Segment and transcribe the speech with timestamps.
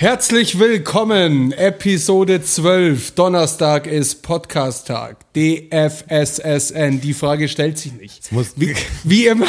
[0.00, 3.10] Herzlich willkommen, Episode 12.
[3.10, 5.18] Donnerstag ist Podcast-Tag.
[5.34, 7.02] DFSSN.
[7.02, 8.30] Die Frage stellt sich nicht.
[8.56, 8.74] Wie,
[9.04, 9.44] wie immer,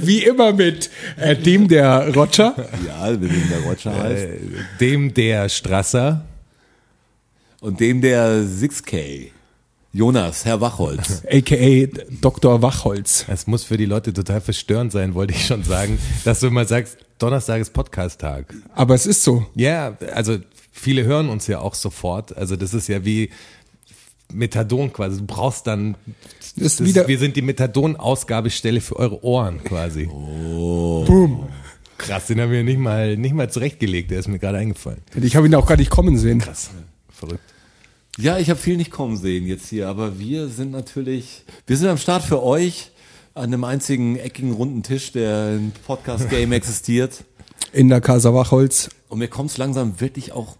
[0.00, 2.54] wie immer mit äh, dem der Roger,
[2.86, 4.24] Ja, mit dem der Roger heißt.
[4.24, 4.38] Äh,
[4.78, 6.26] dem der Strasser.
[7.62, 9.30] Und dem der 6K.
[9.98, 11.22] Jonas, Herr Wachholz.
[11.30, 11.86] aka
[12.20, 12.60] Dr.
[12.62, 13.26] Wachholz.
[13.28, 16.64] Es muss für die Leute total verstörend sein, wollte ich schon sagen, dass du immer
[16.64, 18.52] sagst, Donnerstag ist Podcast-Tag.
[18.74, 19.46] Aber es ist so.
[19.54, 20.38] Ja, also
[20.72, 22.36] viele hören uns ja auch sofort.
[22.36, 23.30] Also das ist ja wie
[24.32, 25.18] Methadon quasi.
[25.20, 25.94] Du brauchst dann,
[26.56, 30.06] Ist das, wieder- wir sind die Methadon-Ausgabestelle für eure Ohren quasi.
[30.06, 31.48] Boom.
[31.98, 35.02] Krass, den haben wir nicht mal, nicht mal zurechtgelegt, der ist mir gerade eingefallen.
[35.22, 36.40] Ich habe ihn auch gar nicht kommen sehen.
[36.40, 36.70] Krass,
[37.12, 37.53] verrückt.
[38.16, 41.88] Ja, ich habe viel nicht kommen sehen jetzt hier, aber wir sind natürlich, wir sind
[41.88, 42.92] am Start für euch
[43.34, 47.24] an einem einzigen eckigen runden Tisch, der im Podcast-Game existiert.
[47.72, 48.88] In der Casa Wachholz.
[49.08, 50.56] Und mir kommt es langsam wirklich auch,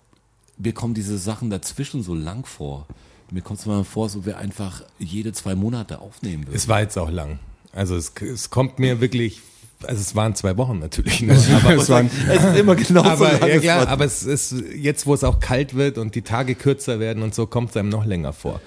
[0.58, 2.88] mir kommen diese Sachen dazwischen so lang vor.
[3.30, 6.56] Mir kommt es mal vor, so wir einfach jede zwei Monate aufnehmen würden.
[6.56, 7.39] Es war jetzt auch lang.
[7.70, 9.42] Also es, es kommt mir wirklich,
[9.84, 13.08] also es waren zwei Wochen natürlich nur, aber Es waren, Es ist immer genau so
[13.10, 13.40] aber, lang.
[13.42, 16.54] ja es klar, aber es ist jetzt, wo es auch kalt wird und die Tage
[16.54, 18.60] kürzer werden und so, kommt es einem noch länger vor.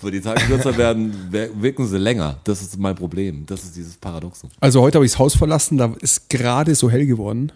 [0.00, 2.38] Wo die Tage kürzer werden, wer- wirken sie länger.
[2.44, 3.44] Das ist mein Problem.
[3.46, 4.50] Das ist dieses Paradoxon.
[4.60, 7.50] also heute habe ich das Haus verlassen, da ist gerade so hell geworden.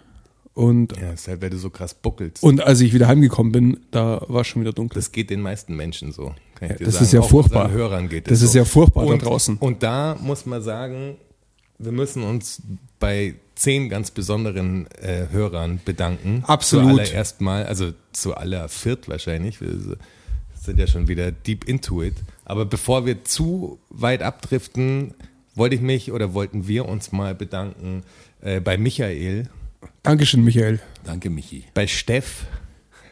[0.55, 2.43] Und, Ja, ist halt, weil du so krass buckelst.
[2.43, 4.95] und als ich wieder heimgekommen bin, da war schon wieder dunkel.
[4.95, 6.25] das geht den meisten Menschen so.
[6.53, 7.05] Kann ich Ja, dir das sagen.
[7.05, 7.71] ist ja Auch furchtbar.
[7.71, 8.59] Hörern geht Das es ist so.
[8.59, 9.57] ja furchtbar da und, draußen.
[9.57, 11.15] Und da muss man sagen,
[11.85, 12.61] wir müssen uns
[12.99, 16.43] bei zehn ganz besonderen äh, Hörern bedanken.
[16.47, 16.95] Absolut.
[16.95, 19.61] Zuallererst mal, also zu aller viert wahrscheinlich.
[19.61, 19.97] Wir
[20.59, 22.15] sind ja schon wieder deep into it.
[22.45, 25.13] Aber bevor wir zu weit abdriften,
[25.55, 28.03] wollte ich mich oder wollten wir uns mal bedanken
[28.41, 29.49] äh, bei Michael,
[30.01, 30.79] Dankeschön, Michael.
[31.03, 31.65] Danke, Michi.
[31.73, 32.45] bei Steff,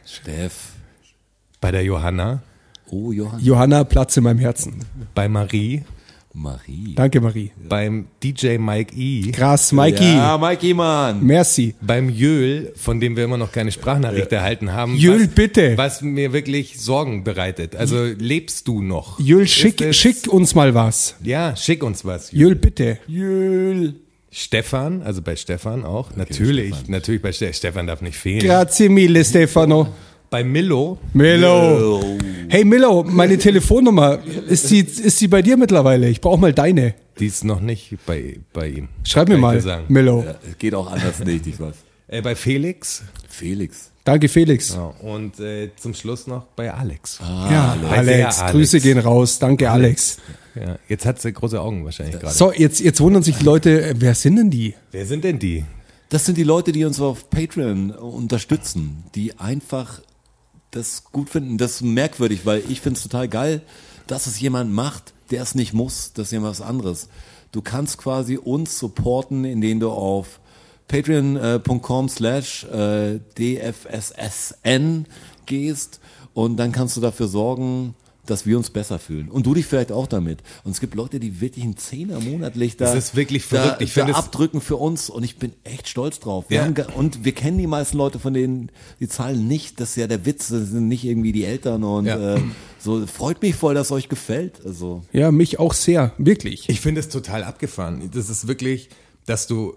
[0.04, 0.72] Steff.
[1.60, 2.42] bei der Johanna,
[2.90, 3.40] Oh, Johann.
[3.40, 4.84] Johanna, Platz in meinem Herzen.
[5.14, 5.84] bei Marie,
[6.34, 6.94] Marie.
[6.94, 7.50] Danke, Marie.
[7.68, 9.30] beim DJ Mike E.
[9.32, 10.14] Krass, Mikey.
[10.14, 11.22] Ja, Mikey, Mann.
[11.24, 11.74] Merci.
[11.80, 14.96] beim Jöl, von dem wir immer noch keine Sprachnachricht erhalten haben.
[14.96, 15.76] Jöl, was, bitte.
[15.76, 17.76] Was mir wirklich Sorgen bereitet.
[17.76, 19.20] Also lebst du noch?
[19.20, 21.16] Jül, Ist schick, es- schick uns mal was.
[21.22, 22.32] Ja, schick uns was.
[22.32, 22.98] Jül, bitte.
[23.06, 23.94] Jöl.
[24.34, 26.16] Stefan, also bei Stefan auch.
[26.16, 27.52] natürlich, natürlich bei Stefan.
[27.54, 28.40] Stefan darf nicht fehlen.
[28.46, 29.88] Grazie mille, Stefano.
[30.32, 32.00] Bei Millo, Milo.
[32.48, 36.08] Hey Milo, meine Telefonnummer, ist sie, ist sie bei dir mittlerweile?
[36.08, 36.94] Ich brauche mal deine.
[37.18, 38.88] die ist noch nicht bei, bei ihm.
[39.04, 39.84] Schreib mir Kann mal.
[39.88, 40.24] Milo.
[40.24, 41.74] Ja, geht auch anders nicht, ich weiß.
[42.08, 43.90] Äh, bei Felix Felix.
[44.04, 44.74] Danke, Felix.
[44.74, 47.18] ja, und äh, zum Schluss noch bei Alex.
[47.20, 47.92] Ja, Alex.
[47.92, 48.52] Alex, Alex.
[48.52, 49.38] Grüße gehen raus.
[49.38, 50.16] Danke, Alex.
[50.54, 52.34] Ja, jetzt hat sie große Augen wahrscheinlich gerade.
[52.34, 54.72] So, jetzt, jetzt wundern sich die Leute, äh, wer sind denn die?
[54.92, 55.66] Wer sind denn die?
[56.08, 60.00] Das sind die Leute, die uns auf Patreon unterstützen, die einfach
[60.72, 61.58] das gut finden.
[61.58, 63.62] Das ist merkwürdig, weil ich finde es total geil,
[64.08, 66.12] dass es jemand macht, der es nicht muss.
[66.12, 67.08] Das ist ja was anderes.
[67.52, 70.40] Du kannst quasi uns supporten, indem du auf
[70.88, 75.06] patreon.com slash äh, dfssn
[75.46, 76.00] gehst
[76.34, 77.94] und dann kannst du dafür sorgen,
[78.26, 79.28] dass wir uns besser fühlen.
[79.28, 80.38] Und du dich vielleicht auch damit.
[80.62, 83.82] Und es gibt Leute, die wirklich einen Zehner monatlich da, Das ist wirklich da, verrückt.
[83.82, 86.44] Ich da finde es- abdrücken für uns und ich bin echt stolz drauf.
[86.48, 86.64] Wir Ja.
[86.64, 89.80] haben und wir kennen die meisten Leute von denen, die zahlen nicht.
[89.80, 92.36] Das ist ja der Witz, das sind nicht irgendwie die Eltern und Ja.
[92.36, 92.40] äh,
[92.78, 93.04] so.
[93.08, 94.64] Freut mich voll, dass euch gefällt.
[94.64, 96.68] Also Ja, mich auch sehr, wirklich.
[96.68, 98.08] Ich finde es total abgefahren.
[98.14, 98.88] Das ist wirklich,
[99.26, 99.74] dass du,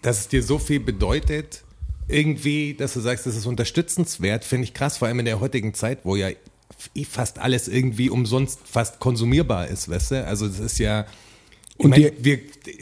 [0.00, 1.64] dass es dir so viel bedeutet,
[2.08, 5.74] irgendwie, dass du sagst, das ist unterstützenswert, finde ich krass, vor allem in der heutigen
[5.74, 6.28] Zeit, wo ja
[7.08, 10.26] fast alles irgendwie umsonst fast konsumierbar ist, weißt du?
[10.26, 11.06] Also das ist ja,
[11.76, 12.38] Und mein, wir,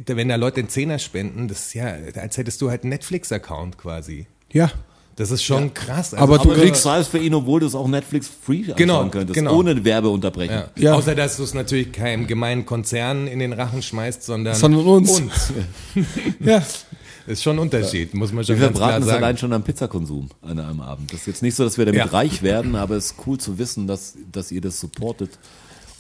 [0.06, 3.78] wenn da Leute einen Zehner spenden, das ist ja, als hättest du halt einen Netflix-Account
[3.78, 4.26] quasi.
[4.52, 4.70] Ja.
[5.16, 6.14] Das ist schon krass.
[6.14, 8.76] Also Aber du aber kriegst- zahlst für ihn, obwohl du es auch Netflix free anschauen
[8.76, 9.56] Genau, könntest, genau.
[9.58, 10.56] ohne Werbeunterbrechung.
[10.56, 10.68] Ja.
[10.76, 10.94] Ja.
[10.94, 15.10] Außer, dass du es natürlich keinem gemeinen Konzern in den Rachen schmeißt, sondern, Sondern uns.
[15.10, 15.52] uns.
[16.40, 16.62] Ja.
[17.26, 20.58] Ist schon ein Unterschied, muss man schon Wir verbraten es allein schon am Pizzakonsum an
[20.58, 21.12] einem Abend.
[21.12, 22.06] Das ist jetzt nicht so, dass wir damit Ja.
[22.06, 25.38] reich werden, aber es ist cool zu wissen, dass, dass ihr das supportet.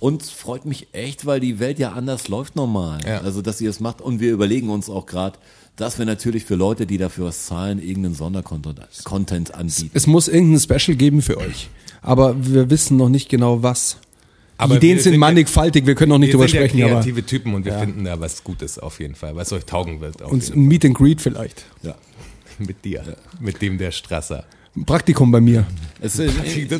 [0.00, 2.98] Und es freut mich echt, weil die Welt ja anders läuft normal.
[3.06, 3.20] Ja.
[3.20, 4.00] Also, dass ihr es macht.
[4.00, 5.38] Und wir überlegen uns auch gerade,
[5.76, 9.90] dass wir natürlich für Leute, die dafür was zahlen, irgendeinen Sondercontent Content anbieten.
[9.94, 11.70] Es muss irgendein Special geben für euch.
[12.00, 13.98] Aber wir wissen noch nicht genau was.
[14.62, 16.86] Aber Ideen wir sind ja- mannigfaltig, wir können noch nicht wir drüber sind sprechen, ja
[16.86, 20.00] aber kreative Typen und wir finden da was Gutes auf jeden Fall, was euch taugen
[20.00, 20.20] wird.
[20.20, 21.64] Jeden ein Meet and Greet vielleicht.
[21.82, 21.94] Ja.
[22.58, 24.44] Mit dir, mit dem der Strasser.
[24.76, 25.66] Ein Praktikum bei mir.
[26.00, 26.28] Es äh,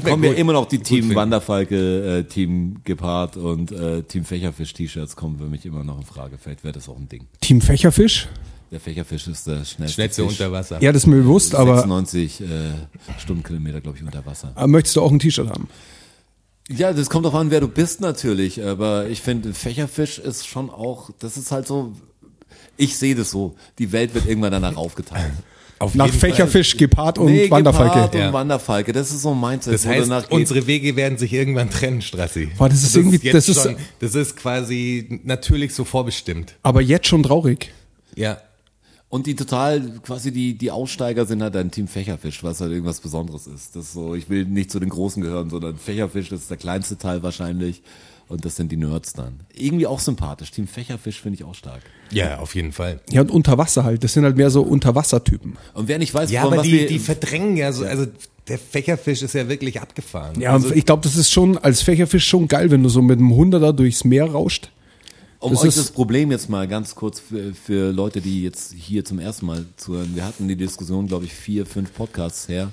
[0.05, 1.15] kommen ja immer noch die Team.
[1.15, 6.37] Wanderfalke, äh, Team Gepard und äh, Team Fächerfisch-T-Shirts kommen für mich immer noch in Frage.
[6.41, 7.27] Vielleicht wäre das auch ein Ding.
[7.41, 8.29] Team Fächerfisch?
[8.71, 10.33] Der Fächerfisch ist der schnellste, Schnellste Fisch.
[10.41, 10.81] unter Wasser.
[10.83, 12.45] Ja, das ist mir bewusst, aber 96 äh,
[13.19, 14.55] Stundenkilometer, glaube ich, unter Wasser.
[14.57, 15.69] äh, möchtest du auch ein T-Shirt haben?
[16.77, 18.63] Ja, das kommt auch an, wer du bist natürlich.
[18.65, 21.93] Aber ich finde, Fächerfisch ist schon auch, das ist halt so,
[22.77, 23.55] ich sehe das so.
[23.79, 25.33] Die Welt wird irgendwann danach aufgeteilt.
[25.79, 26.09] Auf Nach.
[26.09, 27.95] Fächerfisch, Gepard und Nee, Wanderfalke.
[27.95, 28.27] Gepard Ja.
[28.29, 29.75] und Wanderfalke, das ist so ein Mindset.
[29.75, 32.51] Das heißt, unsere Wege werden sich irgendwann trennen, Strassi.
[32.57, 36.55] Boah, das ist irgendwie- jetzt das ist- schon, das ist quasi natürlich so vorbestimmt.
[36.63, 37.73] Aber jetzt schon traurig.
[38.15, 38.39] Ja.
[39.13, 43.01] Und die total, quasi die, die Aussteiger sind halt ein Team Fächerfisch, was halt irgendwas
[43.01, 43.77] Besonderes ist.
[43.77, 46.57] Das ist so, ich will nicht zu den Großen gehören, sondern Fächerfisch, das ist der
[46.57, 47.83] kleinste Teil wahrscheinlich.
[48.29, 49.41] Und das sind die Nerds dann.
[49.55, 50.51] Irgendwie auch sympathisch.
[50.51, 51.83] Team Fächerfisch finde ich auch stark.
[52.11, 53.01] Ja, auf jeden Fall.
[53.11, 54.03] Ja, und Unterwasser halt.
[54.03, 55.59] Das sind halt mehr so Unterwassertypen.
[55.75, 58.07] Und wer nicht weiß, Ja, aber was die, wir, die verdrängen ja so, also
[58.49, 60.41] der Fächerfisch ist ja wirklich abgefahren.
[60.41, 63.19] Ja, also, ich glaube, das ist schon als Fächerfisch schon geil, wenn du so mit
[63.19, 64.71] einem Hunderter durchs Meer rauscht.
[65.43, 69.05] Um das euch das Problem jetzt mal ganz kurz für, für Leute, die jetzt hier
[69.05, 70.15] zum ersten Mal zuhören.
[70.15, 72.73] Wir hatten die Diskussion, glaube ich, vier, fünf Podcasts her.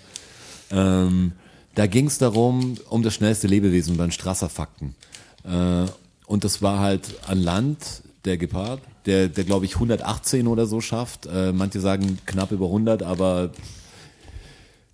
[0.72, 1.32] Ähm,
[1.76, 4.96] da ging es darum, um das schnellste Lebewesen beim Strasser-Fakten.
[5.44, 5.86] Äh,
[6.28, 10.82] und das war halt an Land der Gepard, der, der glaube ich 118 oder so
[10.82, 11.26] schafft.
[11.26, 13.52] Äh, manche sagen knapp über 100, aber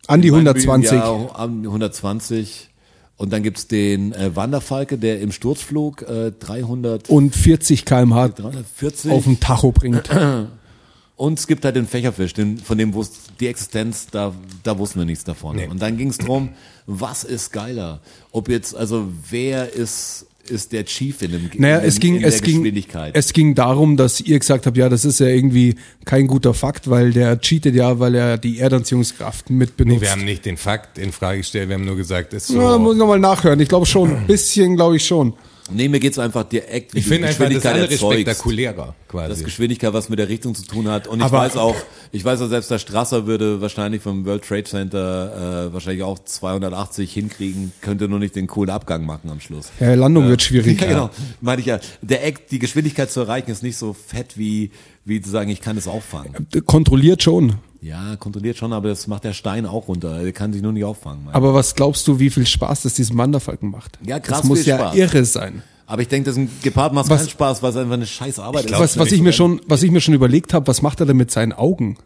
[0.07, 0.91] An die 120.
[0.93, 2.69] Ja, an 120.
[3.17, 9.11] Und dann gibt's den äh, Wanderfalke, der im Sturzflug äh, 300, Und 40 km/h 340
[9.11, 10.09] auf den Tacho bringt.
[11.15, 14.33] und es gibt halt den Fächerfisch, den, von dem wusste die Existenz, da,
[14.63, 15.55] da wussten wir nichts davon.
[15.55, 15.67] Nee.
[15.67, 16.49] Und dann ging's drum,
[16.87, 18.01] was ist geiler?
[18.31, 22.21] Ob jetzt, also wer ist, ist der Chief in dem Naja, in, es ging, in
[22.21, 23.15] der es ging, Geschwindigkeit?
[23.15, 25.75] es ging darum, dass ihr gesagt habt, ja, das ist ja irgendwie
[26.05, 30.01] kein guter Fakt, weil der cheatet ja, weil er die Erdanziehungskraft mit nee, benutzt.
[30.01, 32.61] wir haben nicht den Fakt in Frage gestellt, wir haben nur gesagt, es ist so.
[32.61, 33.59] ja, muss ich nochmal nachhören.
[33.59, 34.15] Ich glaube schon.
[34.15, 35.33] Ein bisschen, glaube ich schon.
[35.71, 38.13] Nee, mir geht's einfach direkt, ich finde einfach das Geschwindigkeit andere erzeugst.
[38.13, 39.43] spektakulärer Das quasi.
[39.43, 41.07] Geschwindigkeit, was mit der Richtung zu tun hat.
[41.07, 41.75] Und ich Aber- weiß auch,
[42.11, 46.19] ich weiß auch, selbst der Strasser würde wahrscheinlich vom World Trade Center äh, wahrscheinlich auch
[46.19, 49.71] 280 hinkriegen, könnte nur nicht den coolen Abgang machen am Schluss.
[49.79, 50.79] Ja, Landung wird schwierig.
[50.81, 51.09] Ja, genau.
[51.41, 51.79] Meine ich ja.
[52.01, 54.71] Der Eck, die Geschwindigkeit zu erreichen, ist nicht so fett wie,
[55.03, 56.47] wie zu sagen, ich kann es auffangen.
[56.65, 57.55] Kontrolliert schon.
[57.85, 60.23] Ja, kontrolliert schon, aber das macht der Stein auch runter.
[60.23, 61.27] Der kann sich nur nicht auffangen.
[61.31, 63.99] Aber was glaubst du, wie viel Spaß das diesem Wanderfalken macht?
[64.03, 64.95] Ja, krass Das muss viel ja Spaß.
[64.95, 65.61] irre sein.
[65.85, 68.07] Aber ich denke, das ist ein Gepard macht Was- keinen Spaß, weil es einfach eine
[68.07, 68.79] scheiß Arbeit ist.
[68.79, 71.17] Was, was ich mir schon, was ich mir schon überlegt habe, was macht er denn
[71.17, 71.97] mit seinen Augen?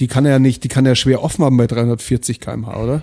[0.00, 3.02] Die kann er ja nicht, die kann er schwer offen haben bei 340 km/h, oder?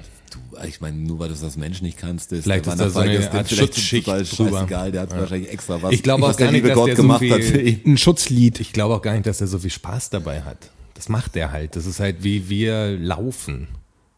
[0.67, 2.89] Ich meine, nur weil du es als Mensch nicht kannst, ist Vielleicht der ist da
[2.89, 4.25] so eine Art Schutzschicht drüber.
[4.25, 6.87] scheißegal, der hat wahrscheinlich extra was, Ich glaube auch was der gar nicht, dass Gott
[6.89, 7.79] der so gemacht viel-.
[7.85, 8.59] Ein Schutzlied.
[8.59, 10.57] Ich glaube auch gar nicht, dass er so viel Spaß dabei hat.
[10.95, 11.75] Das macht er halt.
[11.75, 13.67] Das ist halt wie wir laufen.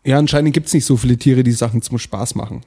[0.06, 2.62] Ja, anscheinend gibt's nicht so viele Tiere, die Sachen zum Spaß machen.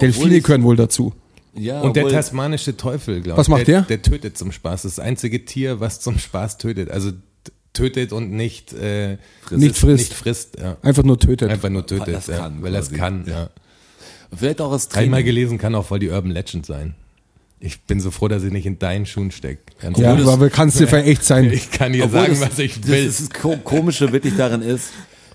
[0.00, 1.12] Delfine gehören wohl dazu.
[1.54, 3.38] Ja, Und der tasmanische Teufel, glaube ich.
[3.38, 3.82] Was macht der?
[3.82, 3.98] der?
[3.98, 4.82] Der tötet zum Spaß.
[4.82, 6.90] Das, das einzige Tier, was zum Spaß tötet.
[6.90, 7.12] Also
[7.74, 9.18] tötet und nicht, äh,
[9.50, 10.10] Nicht frisst.
[10.10, 10.76] Nicht frisst, ja.
[10.82, 11.50] Einfach nur tötet.
[11.50, 12.38] Einfach nur tötet, Weil er's ja.
[12.38, 12.98] kann, weil er es quasi.
[13.00, 13.24] kann.
[13.26, 13.50] Ja.
[14.34, 15.26] Vielleicht auch als Einmal Training.
[15.26, 16.94] gelesen, kann auch voll die Urban Legend sein.
[17.64, 19.70] Ich bin so froh, dass sie nicht in deinen Schuhen steckt.
[19.96, 21.50] Ja, aber kannst du vielleicht echt sein.
[21.50, 23.06] ich kann dir Obwohl sagen, das, was ich das will.
[23.06, 24.90] das Ko- Komische wirklich daran ist,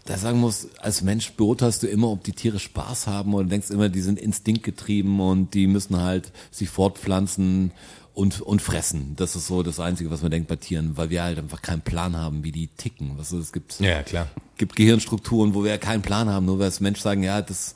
[0.05, 3.49] dass ich sagen muss, als Mensch beurteilst du immer, ob die Tiere Spaß haben und
[3.51, 7.71] denkst immer, die sind instinktgetrieben und die müssen halt sich fortpflanzen
[8.13, 9.13] und, und fressen.
[9.15, 11.81] Das ist so das Einzige, was man denkt bei Tieren, weil wir halt einfach keinen
[11.81, 13.13] Plan haben, wie die ticken.
[13.17, 14.27] Was es gibt, ja, klar.
[14.57, 17.75] gibt Gehirnstrukturen, wo wir keinen Plan haben, nur weil als Mensch sagen, ja, das,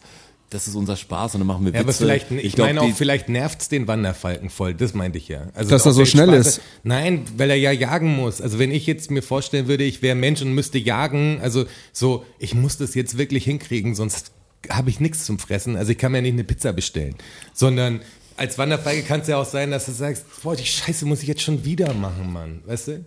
[0.53, 1.77] das ist unser Spaß und dann machen wir Witze.
[1.77, 5.27] Ja, aber vielleicht, ich, glaub, meine auch, vielleicht nervt's den Wanderfalken voll, das meinte ich
[5.27, 5.48] ja.
[5.53, 6.62] Also Dass er so schnell Spaß ist.
[6.83, 8.41] Nein, weil er ja jagen muss.
[8.41, 12.25] Also wenn ich jetzt mir vorstellen würde, ich wäre Mensch und müsste jagen, also so,
[12.39, 14.31] ich muss das jetzt wirklich hinkriegen, sonst
[14.69, 15.75] habe ich nichts zum Fressen.
[15.75, 17.15] Also ich kann mir nicht eine Pizza bestellen,
[17.53, 18.01] sondern
[18.38, 21.27] als Wanderfalke kann es ja auch sein, dass du sagst, boah, die Scheiße muss ich
[21.27, 23.05] jetzt schon wieder machen, Mann, weißt du?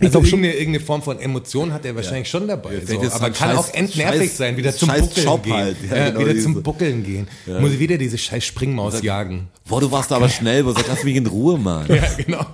[0.00, 2.80] Also glaub schon- irgendeine, irgendeine Form von Emotion hat er wahrscheinlich schon dabei.
[2.86, 5.52] so, aber ein kann scheiß- auch entnervig scheiß- sein, wieder zum Buckeln Job gehen.
[5.54, 5.76] halt.
[5.90, 7.28] Ja, Ja, genau wieder diese- zum Buckeln gehen.
[7.60, 9.48] Muss ich wieder diese scheiß Springmaus jagen.
[9.68, 11.86] Boah, du warst aber schnell, wo lass mich in Ruhe, Mann.
[11.94, 12.46] Ja, genau.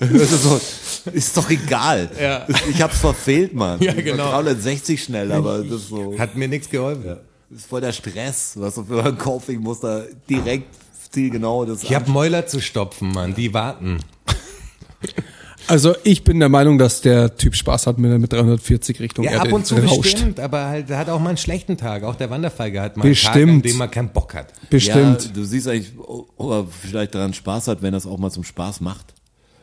[0.00, 0.60] Ist, so,
[1.12, 2.10] ist doch egal.
[2.20, 2.46] Ja.
[2.70, 3.80] Ich hab's verfehlt, Mann.
[3.80, 4.30] Ja, Ich genau.
[4.30, 6.14] 360 schnell, aber das ist so.
[6.18, 7.16] Hat mir nichts geholfen.
[7.50, 10.66] Das ist voll der Stress, was du für einen Kopf, ich muss da direkt
[11.10, 13.34] zielgenau das Ich habe Mäuler zu stopfen, Mann.
[13.34, 13.98] Die warten.
[15.66, 19.24] Also ich bin der Meinung, dass der Typ Spaß hat, wenn er mit 340 Richtung
[19.24, 20.02] Ja, Erde ab und zu rauscht.
[20.02, 22.02] bestimmt, aber halt, er hat auch mal einen schlechten Tag.
[22.02, 23.64] Auch der Wanderfeiger hat mal einen Tag, Bestimmt.
[23.66, 24.52] an dem er keinen Bock hat.
[24.70, 25.24] Bestimmt.
[25.24, 28.30] Ja, du siehst eigentlich, ob er vielleicht daran Spaß hat, wenn er es auch mal
[28.30, 29.14] zum Spaß macht.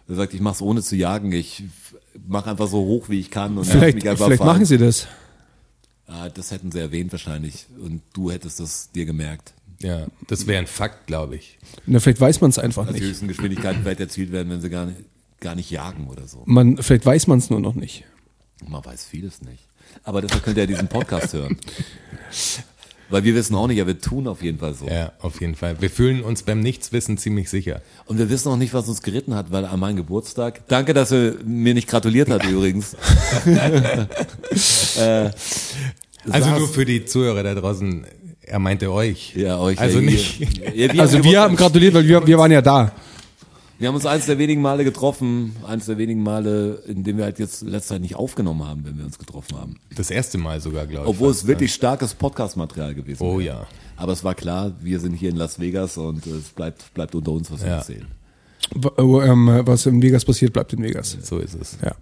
[0.10, 1.64] Er sagt, ich mach's ohne zu jagen, ich
[2.28, 5.08] mache einfach so hoch, wie ich kann und vielleicht mich einfach vielleicht machen sie das.
[6.08, 9.54] Ah, das hätten sie erwähnt wahrscheinlich und du hättest das dir gemerkt.
[9.82, 11.58] Ja, das wäre ein Fakt, glaube ich.
[11.86, 13.10] Na, vielleicht weiß man es einfach Dass die nicht.
[13.10, 14.98] höchsten Geschwindigkeiten vielleicht erzielt werden, wenn sie gar nicht,
[15.42, 16.44] gar nicht jagen oder so.
[16.46, 18.06] Man, vielleicht weiß man es nur noch nicht.
[18.66, 19.68] Man weiß vieles nicht.
[20.04, 21.58] Aber deshalb könnt ihr ja diesen Podcast hören.
[23.10, 24.88] Weil wir wissen auch nicht, aber wir tun auf jeden Fall so.
[24.88, 25.82] Ja, auf jeden Fall.
[25.82, 27.82] Wir fühlen uns beim Nichtswissen ziemlich sicher.
[28.06, 30.66] Und wir wissen auch nicht, was uns geritten hat, weil an meinem Geburtstag.
[30.70, 32.96] Danke, dass er mir nicht gratuliert hat übrigens.
[34.98, 35.30] äh,
[36.30, 38.06] Also nur für die Zuhörer da draußen,
[38.42, 39.36] er meinte euch.
[39.36, 39.78] ja, euch.
[39.80, 40.40] Also ja, nicht.
[40.76, 42.94] Ja, wir Also haben wir haben gratuliert, weil wir, wir waren ja da.
[43.82, 47.24] Wir haben uns eines der wenigen Male getroffen, eines der wenigen Male, in dem wir
[47.24, 49.78] halt jetzt letzte Zeit nicht aufgenommen haben, wenn wir uns getroffen haben.
[49.96, 51.10] Das erste Mal sogar, glaube ich.
[51.10, 53.44] Obwohl fast, es wirklich starkes Podcast-Material gewesen Oh wäre.
[53.44, 53.68] ja.
[53.98, 57.32] Aber es war klar, wir sind hier in Las Vegas und es bleibt, bleibt unter
[57.32, 57.78] uns, was wir Ja.
[57.78, 58.06] erzählen.
[58.76, 61.18] W- ähm, was in Vegas passiert, bleibt in Vegas.
[61.24, 61.80] So ist es.
[61.84, 61.96] Ja.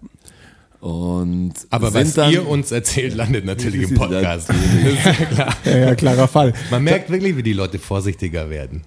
[0.86, 4.50] Und Aber was dann, ihr uns erzählt, landet natürlich im Podcast.
[4.50, 5.56] Das ist ja klar.
[5.64, 6.52] Ja, ja, klarer Fall.
[6.70, 8.82] Man merkt wirklich, wie die Leute vorsichtiger werden.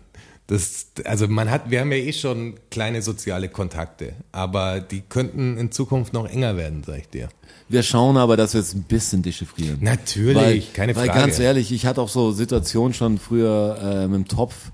[0.48, 5.58] Das, also man hat, wir haben ja eh schon kleine soziale Kontakte, aber die könnten
[5.58, 7.30] in Zukunft noch enger werden, sag ich dir.
[7.70, 9.78] Wir schauen aber, dass wir es ein bisschen dechiffrieren.
[9.82, 11.20] Natürlich, weil, keine weil Frage.
[11.20, 14.72] ganz ehrlich, ich hatte auch so Situationen schon früher äh, mit dem Topf.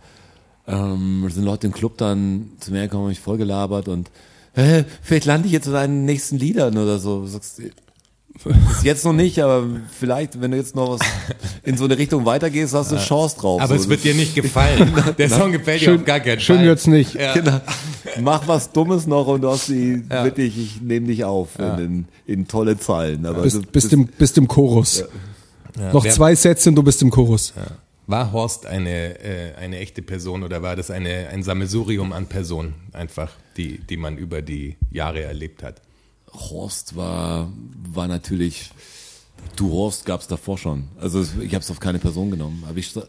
[0.67, 4.09] Ähm, sind Leute im Club dann zu mir gekommen, mich vollgelabert und
[4.55, 7.21] äh, vielleicht lande ich jetzt in deinen nächsten Liedern oder so.
[7.21, 7.61] Du Sagst,
[8.84, 9.65] jetzt noch nicht, aber
[9.98, 11.01] vielleicht, wenn du jetzt noch was
[11.63, 13.62] in so eine Richtung weitergehst, hast du eine Chance drauf.
[13.62, 14.93] Aber so, es wird dir nicht gefallen.
[15.17, 16.65] Der Song gefällt dir Schön, auf gar keinen schön Fall.
[16.65, 17.13] wird's nicht.
[17.15, 17.34] Ja.
[17.34, 17.60] Genau.
[18.22, 22.05] Mach was Dummes noch und du hast die wirklich, ich nehme dich auf in, in,
[22.25, 23.25] in tolle Zeilen.
[23.25, 25.03] Aber Bist, du bist, im, bist im Chorus.
[25.93, 27.53] Noch Wer- zwei Sätze und du bist im Chorus.
[28.08, 32.74] War Horst eine, äh, eine echte Person oder war das eine, ein Sammelsurium an Personen
[32.91, 35.81] einfach, die, die man über die Jahre erlebt hat?
[36.33, 37.50] Horst war,
[37.91, 38.71] war natürlich,
[39.55, 40.86] du Horst gab's davor schon.
[41.00, 42.63] Also es- ich habe es auf keine Person genommen.
[42.67, 43.07] Aber ich sa-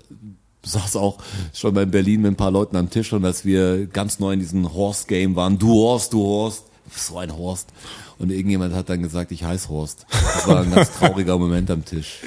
[0.62, 1.18] saß auch
[1.54, 4.40] schon in Berlin mit ein paar Leuten am Tisch und als wir ganz neu in
[4.40, 7.68] diesem Horst-Game waren, du Horst, du Horst, so ein Horst.
[8.18, 10.04] Und irgendjemand hat dann gesagt, ich heiße Horst.
[10.10, 12.18] Das war ein ganz trauriger Moment am Tisch.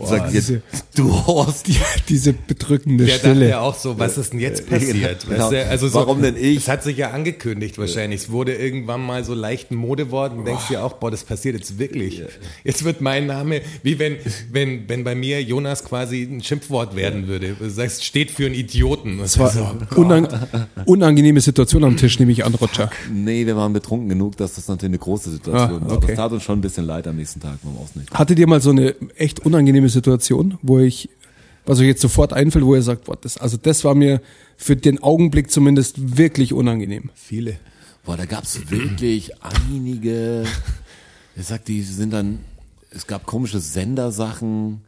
[0.00, 0.52] Sagt jetzt,
[0.96, 1.66] du Horst.
[2.08, 3.48] Diese bedrückende Der dachte Stille.
[3.50, 5.26] ja auch so, was ist denn jetzt passiert?
[5.28, 5.38] Genau.
[5.44, 6.56] Weißt du, also so, Warum denn ich?
[6.58, 8.22] Es hat sich ja angekündigt wahrscheinlich.
[8.22, 11.54] Es wurde irgendwann mal so leicht ein Modewort und denkst dir auch, boah, das passiert
[11.56, 12.22] jetzt wirklich.
[12.64, 14.16] Jetzt wird mein Name, wie wenn,
[14.50, 17.54] wenn, wenn bei mir Jonas quasi ein Schimpfwort werden würde.
[17.58, 19.18] Du sagst, steht für einen Idioten.
[19.18, 20.26] Das war so, unang
[20.86, 22.90] unangenehme Situation am Tisch, nehme ich an, Roger.
[23.12, 25.96] Nee, wir waren betrunken genug, dass das natürlich eine große Situation Ah, war.
[25.98, 26.06] okay.
[26.08, 28.12] Das tat uns schon ein bisschen leid am nächsten Tag beim Ausnichten.
[28.18, 29.44] Hattet ihr mal so eine echt
[29.82, 31.08] unangenehme Situation, wo ich,
[31.64, 34.20] was euch jetzt sofort einfällt, wo ihr sagt, boah, das, also das war mir
[34.56, 37.10] für den Augenblick zumindest wirklich unangenehm.
[37.14, 37.58] viele.
[38.04, 40.44] Boah, da gab's wirklich einige,
[41.36, 42.40] ich sag, die sind dann,
[42.90, 44.80] es gab komische Sendersachen.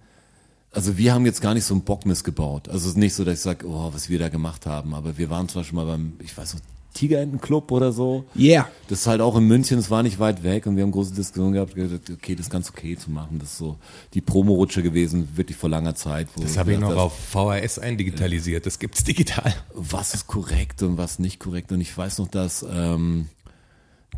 [0.73, 2.69] Also wir haben jetzt gar nicht so einen Bock missgebaut.
[2.69, 4.95] Also es ist nicht so, dass ich sag, oh, was wir da gemacht haben.
[4.95, 8.25] Aber wir waren zum Beispiel mal beim, ich weiß nicht, Tigerentenclub oder so.
[8.37, 8.69] Yeah.
[8.89, 11.13] Das ist halt auch in München, es war nicht weit weg und wir haben große
[11.13, 13.39] Diskussionen gehabt, okay, das ist ganz okay zu machen.
[13.39, 13.77] Das ist so
[14.15, 16.29] die Promorutsche gewesen, wirklich vor langer Zeit.
[16.35, 18.65] wo Das habe ich noch auf VHS eindigitalisiert.
[18.65, 19.55] Das gibt's digital.
[19.75, 21.73] was ist korrekt und was nicht korrekt.
[21.73, 23.27] Und ich weiß noch, dass, ähm,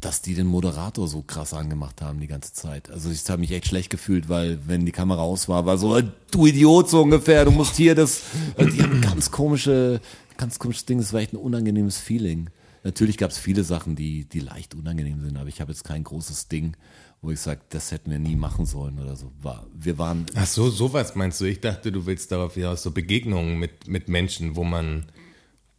[0.00, 2.90] dass die den Moderator so krass angemacht haben die ganze Zeit.
[2.90, 5.98] Also ich habe mich echt schlecht gefühlt, weil wenn die Kamera aus war, war so,
[6.30, 8.22] du Idiot so ungefähr, du musst hier das.
[8.56, 10.00] Also die haben ganz komische,
[10.36, 12.50] ganz komisches Ding, das war echt ein unangenehmes Feeling.
[12.86, 16.04] Natürlich gab es viele Sachen, die, die leicht unangenehm sind, aber ich habe jetzt kein
[16.04, 16.76] großes Ding,
[17.20, 19.32] wo ich sage, das hätten wir nie machen sollen oder so.
[19.42, 21.46] War, wir waren Ach so, sowas meinst du?
[21.46, 25.06] Ich dachte, du willst darauf hinaus so Begegnungen mit, mit Menschen, wo man,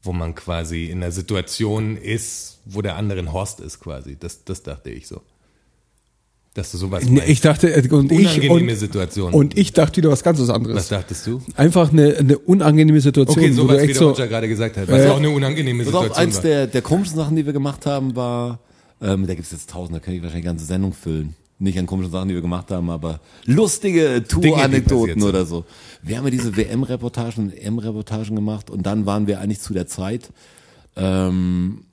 [0.02, 4.18] wo man quasi in einer Situation ist, wo der andere ein Horst ist quasi.
[4.20, 5.22] Das, das dachte ich so.
[6.58, 7.30] Dass du sowas meinst.
[7.30, 9.32] Ich dachte, äh, und ich, und, Situation.
[9.32, 10.88] und ich dachte wieder was ganz was Was anderes.
[10.88, 11.40] dachtest du?
[11.56, 14.76] Einfach eine, eine unangenehme Situation, Okay, wo sowas du wie der so, Roger gerade gesagt
[14.76, 14.88] hat.
[14.90, 16.42] Was Äh, auch eine unangenehme Situation eins war.
[16.42, 18.58] der, der komischen Sachen, die wir gemacht haben, war,
[19.04, 21.36] ähm, da gibt's jetzt tausend, da kann ich wahrscheinlich eine ganze Sendung füllen.
[21.60, 25.64] Nicht an komischen Sachen, die wir gemacht haben, aber lustige Tour-Anekdoten oder so.
[26.02, 30.32] Wir haben ja diese WM-Reportagen, EM-Reportagen gemacht und dann waren wir eigentlich zu der Zeit
[30.96, 31.84] ähm,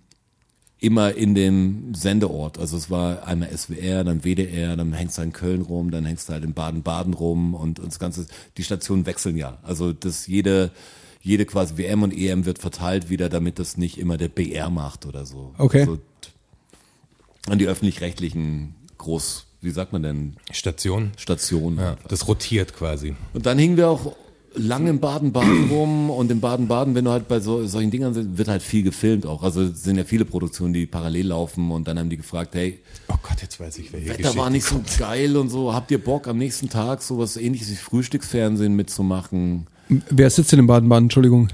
[0.84, 2.58] immer in dem Sendeort.
[2.58, 6.28] Also es war einmal SWR, dann WDR, dann hängst du in Köln rum, dann hängst
[6.28, 8.26] du halt in Baden-Baden rum und, und das Ganze,
[8.58, 9.58] die Stationen wechseln ja.
[9.62, 10.70] Also das jede,
[11.22, 15.06] jede quasi WM und EM wird verteilt wieder, damit das nicht immer der BR macht
[15.06, 15.54] oder so.
[15.56, 15.86] Okay.
[15.86, 15.98] So,
[17.46, 21.12] an die öffentlich-rechtlichen Groß, wie sagt man denn, Station.
[21.16, 21.78] Stationen.
[21.78, 23.16] Ja, das rotiert quasi.
[23.32, 24.14] Und dann hingen wir auch
[24.54, 28.38] lange in Baden-Baden rum und in Baden-Baden, wenn du halt bei so, solchen Dingern sind,
[28.38, 29.42] wird halt viel gefilmt auch.
[29.42, 32.80] Also es sind ja viele Produktionen, die parallel laufen und dann haben die gefragt, hey,
[33.08, 36.02] Oh Gott, jetzt weiß ich, welche Wetter war nicht so geil und so, habt ihr
[36.02, 39.66] Bock am nächsten Tag sowas ähnliches wie Frühstücksfernsehen mitzumachen?
[39.88, 41.06] Wer sitzt denn in Baden-Baden?
[41.06, 41.48] Entschuldigung.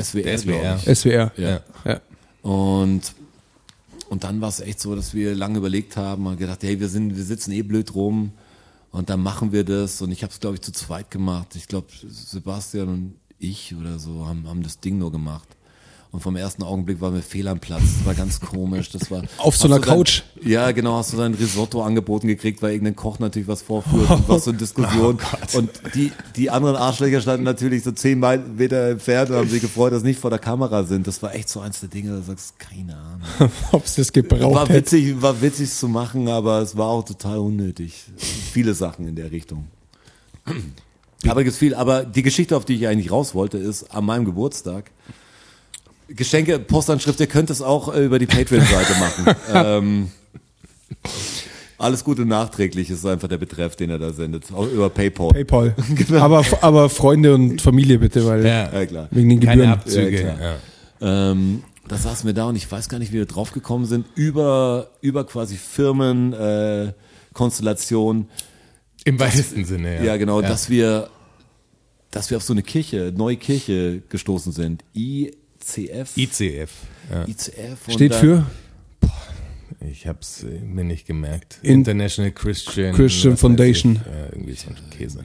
[0.00, 0.78] SWR, Der SWR.
[0.94, 1.32] SWR.
[1.36, 1.60] Ja.
[1.84, 2.00] ja.
[2.42, 3.00] Und,
[4.08, 6.88] und dann war es echt so, dass wir lange überlegt haben und gedacht, hey, wir
[6.88, 8.32] sind, wir sitzen eh blöd rum
[8.90, 10.02] und dann machen wir das.
[10.02, 11.54] Und ich habe es, glaube ich, zu zweit gemacht.
[11.56, 15.48] Ich glaube, Sebastian und ich oder so haben, haben das Ding nur gemacht.
[16.12, 17.82] Und vom ersten Augenblick war mir fehl am Platz.
[17.98, 18.90] Das war ganz komisch.
[18.90, 20.22] Das war Auf so einer du dein- Couch?
[20.42, 20.96] Ja, genau.
[20.96, 24.50] Hast du dein Risotto angeboten gekriegt, weil irgendein Koch natürlich was vorführt und was so
[24.50, 25.18] eine Diskussion.
[25.52, 29.92] und die, die anderen Arschlöcher standen natürlich so zehn Meter entfernt und haben sich gefreut,
[29.92, 31.06] dass sie nicht vor der Kamera sind.
[31.06, 33.52] Das war echt so eins der Dinge, da sagst du, keine Ahnung.
[33.72, 34.74] Ob es das gebraucht War hätte.
[34.78, 38.02] witzig, war witzig zu machen, aber es war auch total unnötig.
[38.16, 39.68] Viele Sachen in der Richtung.
[41.28, 44.24] Aber es viel, aber die Geschichte, auf die ich eigentlich raus wollte, ist an meinem
[44.24, 44.90] Geburtstag.
[46.14, 49.36] Geschenke, Postanschrift, ihr könnt es auch äh, über die Patreon-Seite machen.
[49.54, 50.10] ähm,
[51.78, 54.52] alles Gute nachträglich ist einfach der Betreff, den er da sendet.
[54.52, 55.30] Auch über PayPal.
[55.30, 55.74] PayPal.
[56.20, 58.72] aber, aber Freunde und Familie bitte, weil Ja.
[58.72, 59.08] Ja, klar.
[59.10, 59.78] wegen den Keine Gebühren.
[59.78, 60.22] Abzüge.
[60.22, 60.56] Ja,
[61.00, 63.84] Ja, Ähm, da saßen wir da und ich weiß gar nicht, wie wir drauf gekommen
[63.86, 66.92] sind, über, über quasi Firmen, äh,
[67.32, 68.28] Konstellation,
[69.04, 70.02] Im weitesten Sinne, ja.
[70.04, 71.08] ja, genau, dass wir,
[72.10, 74.84] dass wir auf so eine Kirche, neue Kirche gestoßen sind.
[75.60, 76.16] ICF.
[76.16, 76.70] ICF.
[77.10, 77.24] Ja.
[77.28, 77.88] ICF.
[77.88, 78.46] und Steht für
[79.88, 81.58] Ich hab's äh, mir nicht gemerkt.
[81.62, 83.96] In- International Christian, Christian Foundation.
[83.96, 85.24] Ich, ja, irgendwie so ein Käse.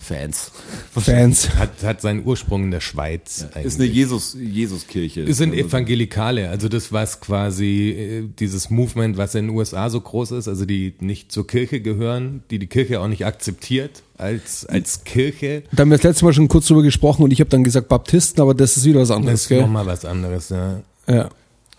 [0.00, 0.52] Fans.
[0.96, 1.50] Fans.
[1.56, 3.44] Hat, hat seinen Ursprung in der Schweiz.
[3.52, 3.66] eigentlich.
[3.66, 5.22] Ist eine Jesus, Jesus-Kirche.
[5.24, 9.90] Es sind Also, Evangelikale, also das, was quasi äh, dieses Movement, was in den USA
[9.90, 14.02] so groß ist, also die nicht zur Kirche gehören, die die Kirche auch nicht akzeptiert
[14.16, 15.64] als, als Kirche.
[15.72, 17.88] Da haben wir das letzte Mal schon kurz drüber gesprochen und ich habe dann gesagt
[17.88, 19.60] Baptisten, aber das ist wieder was Das anderes, ist gell?
[19.62, 20.80] nochmal was anderes, ja.
[21.08, 21.28] Ja.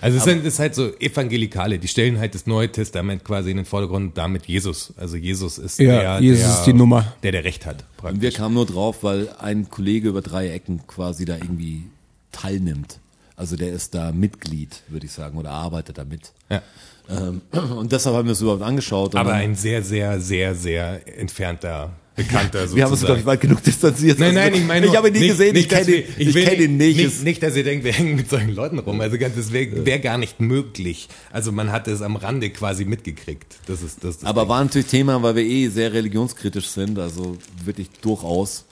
[0.02, 3.52] Also es sind, es ist halt so Evangelikale, die stellen halt das Neue Testament quasi
[3.52, 4.94] in den Vordergrund, damit Jesus.
[4.98, 7.14] Also Jesus ist Ja, der, Jesus der, ist die Nummer.
[7.24, 7.84] der, der Recht hat.
[8.02, 8.34] Und wir Praktisch.
[8.36, 11.84] kamen nur drauf, weil ein Kollege über drei Ecken quasi da irgendwie
[12.32, 13.00] teilnimmt.
[13.36, 16.32] Also der ist da Mitglied, würde ich sagen, oder arbeitet da mit.
[16.50, 16.62] Ja.
[17.10, 17.42] Ähm,
[17.78, 19.16] und deshalb haben wir es überhaupt angeschaut.
[19.16, 22.76] Aber ein sehr, sehr, sehr, sehr entfernter Bekannter sozusagen.
[22.76, 24.20] wir haben uns, glaube ich, weit genug distanziert.
[24.20, 26.34] Nein, nein, ich meine, ich habe ihn nie nicht, gesehen, nicht, ich kenne ihn, ich
[26.34, 26.98] will kenn ihn nicht.
[26.98, 29.00] Nicht, nicht, dass ihr denkt, wir hängen mit solchen Leuten rum.
[29.02, 31.10] Also ganz, das wäre wär gar nicht möglich.
[31.32, 33.56] Also man hat es am Rande quasi mitgekriegt.
[33.66, 34.20] Das ist das.
[34.20, 34.50] das Aber Ding.
[34.50, 38.66] war natürlich Thema, weil wir eh sehr religionskritisch sind, also wirklich durchaus.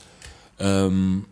[0.60, 1.26] Ähm,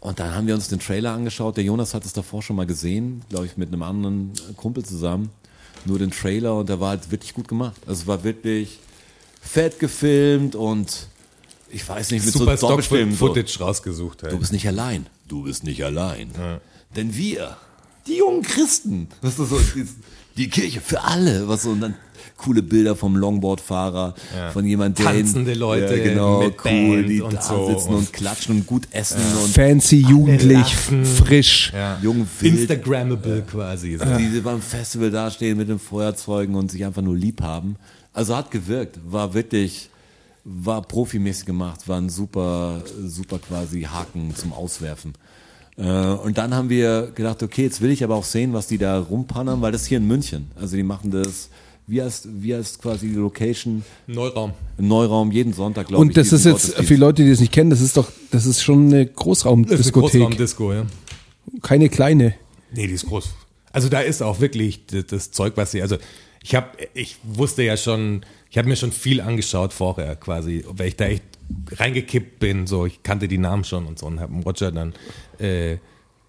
[0.00, 1.56] und dann haben wir uns den Trailer angeschaut.
[1.56, 5.30] Der Jonas hat es davor schon mal gesehen, glaube ich, mit einem anderen Kumpel zusammen.
[5.86, 7.80] Nur den Trailer und der war halt wirklich gut gemacht.
[7.86, 8.80] Also es war wirklich
[9.40, 11.08] fett gefilmt und
[11.70, 13.14] ich weiß nicht, mit super so Doppelfilmen.
[13.14, 13.26] So.
[13.26, 14.22] Stock-Footage rausgesucht.
[14.22, 14.38] Du Halt.
[14.40, 15.06] bist nicht allein.
[15.28, 16.30] Du bist nicht allein.
[16.96, 17.56] Denn wir,
[18.06, 19.60] die jungen Christen, das ist so,
[20.36, 21.94] die Kirche für alle, was so, und dann
[22.36, 24.50] coole Bilder vom Longboardfahrer, Ja.
[24.50, 27.68] von jemand, der Tanzende Leute ja, genau, mit cool, Band die und da so.
[27.68, 31.04] sitzen und klatschen und gut essen und Fancy, jugendlich, lachen.
[31.04, 31.72] frisch.
[31.72, 31.98] Ja.
[32.02, 33.96] jung wild, Instagrammable quasi.
[33.96, 34.04] So.
[34.16, 37.76] die beim Festival dastehen mit den Feuerzeugen und sich einfach nur lieb haben.
[38.12, 39.88] Also hat gewirkt, war wirklich,
[40.44, 45.14] war profimäßig gemacht, war ein super, super quasi Haken zum Auswerfen.
[45.76, 48.78] Äh, Und dann haben wir gedacht, okay, jetzt will ich aber auch sehen, was die
[48.78, 50.50] da rumpannern, weil das ist hier in München.
[50.54, 51.48] Also die machen das,
[51.86, 54.52] wie heißt, wie heißt quasi die Location Neuraum.
[54.78, 56.08] im Neuraum jeden Sonntag, glaube ich.
[56.10, 58.46] Und das ist jetzt, für die Leute, die das nicht kennen, das ist doch, das
[58.46, 60.20] ist schon eine Großraumdiskothek.
[60.20, 60.86] Großraumdisco, ja.
[61.62, 62.34] Keine kleine.
[62.72, 63.30] Nee, die ist groß.
[63.72, 65.96] Also da ist auch wirklich das, das Zeug, was sie, also
[66.42, 68.24] ich habe, ich wusste ja schon,
[68.54, 71.24] ich habe mir schon viel angeschaut vorher quasi, weil ich da echt
[71.72, 74.92] reingekippt bin, so ich kannte die Namen schon und so und habe Roger dann
[75.40, 75.78] äh,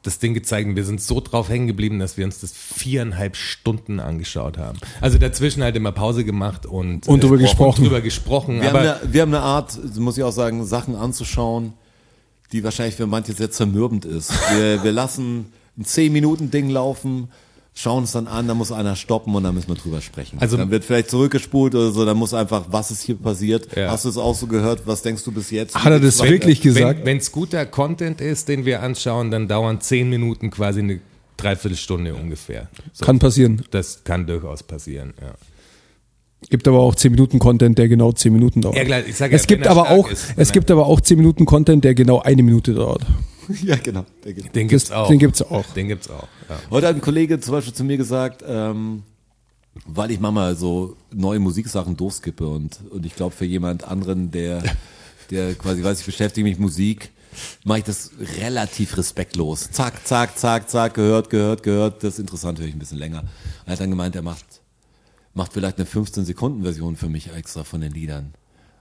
[0.01, 3.35] das Ding gezeigt und wir sind so drauf hängen geblieben, dass wir uns das viereinhalb
[3.35, 4.79] Stunden angeschaut haben.
[5.01, 7.83] Also dazwischen halt immer Pause gemacht und, Und drüber äh, gesprochen.
[7.83, 8.59] Und drüber gesprochen.
[8.59, 11.73] Wir haben, eine, wir haben eine Art, muss ich auch sagen, Sachen anzuschauen,
[12.51, 14.33] die wahrscheinlich für manche sehr zermürbend ist.
[14.51, 17.29] Wir, wir lassen ein 10-Minuten-Ding laufen,
[17.77, 20.39] schauen es dann an, dann muss einer stoppen und dann müssen wir drüber sprechen.
[20.39, 23.75] Also- dann wird vielleicht zurückgespult oder so, dann muss einfach, was ist hier passiert?
[23.75, 23.91] Ja.
[23.91, 24.87] Hast du es auch so gehört?
[24.87, 25.75] Was denkst du bis jetzt?
[25.75, 27.05] Hat er das Wie- wirklich gesagt?
[27.05, 31.01] Wenn es guter Content ist, den wir anschauen, dann dauern zehn Minuten quasi eine
[31.37, 32.69] Dreiviertelstunde ungefähr.
[32.93, 33.05] So.
[33.05, 33.61] Kann passieren.
[33.71, 35.33] Das kann durchaus passieren, ja.
[36.49, 38.77] Gibt aber auch 10 Minuten Content, der genau 10 Minuten dauert.
[38.77, 40.69] Ja, klar, ich sag ja, es wenn gibt er aber auch, ist, wenn es gibt
[40.69, 43.01] aber auch 10 Minuten Content, der genau eine Minute dauert.
[43.63, 44.05] Ja, genau.
[44.23, 44.55] der geht.
[44.55, 45.07] Den gibt's auch.
[45.07, 45.65] den gibt's auch.
[45.73, 46.27] Den gibt's auch.
[46.49, 46.59] Ja.
[46.69, 49.03] Heute hat ein Kollege zum Beispiel zu mir gesagt, ähm,
[49.85, 54.63] weil ich manchmal so neue Musiksachen durchskippe und, und ich glaube für jemand anderen, der,
[55.31, 57.11] der quasi weiß, ich beschäftige mich mit Musik,
[57.63, 59.69] mache ich das relativ respektlos.
[59.71, 62.03] Zack, zack, zack, zack, gehört, gehört, gehört.
[62.03, 63.25] Das ist interessant, höre ich ein bisschen länger.
[63.65, 64.45] Er hat dann gemeint, er macht,
[65.33, 68.33] macht vielleicht eine 15-Sekunden-Version für mich extra von den Liedern.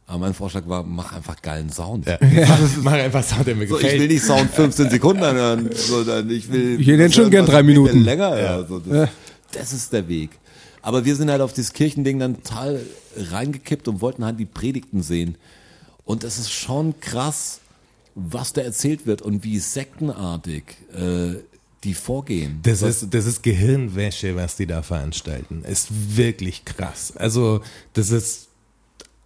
[0.07, 2.07] Aber mein Vorschlag war, mach einfach geilen Sound.
[2.07, 2.19] Ja.
[2.83, 3.95] Mach einfach Sound, der mir So, gefällt.
[3.95, 6.79] ich will nicht Sound 15 Sekunden anhören, sondern ich will.
[6.79, 8.05] Ich hätte schon gern drei ein bisschen Minuten.
[8.05, 8.64] Länger, ja.
[8.67, 9.09] So, das,
[9.53, 10.31] das ist der Weg.
[10.83, 12.81] Aber wir sind halt auf dieses Kirchending dann total
[13.17, 15.37] reingekippt und wollten halt die Predigten sehen.
[16.05, 17.61] Und es ist schon krass,
[18.14, 20.64] was da erzählt wird und wie sektenartig
[20.95, 21.37] äh,
[21.83, 22.61] die vorgehen.
[22.62, 25.62] Das ist, das ist Gehirnwäsche, was die da veranstalten.
[25.64, 27.14] Ist wirklich krass.
[27.17, 27.62] Also,
[27.95, 28.49] das ist,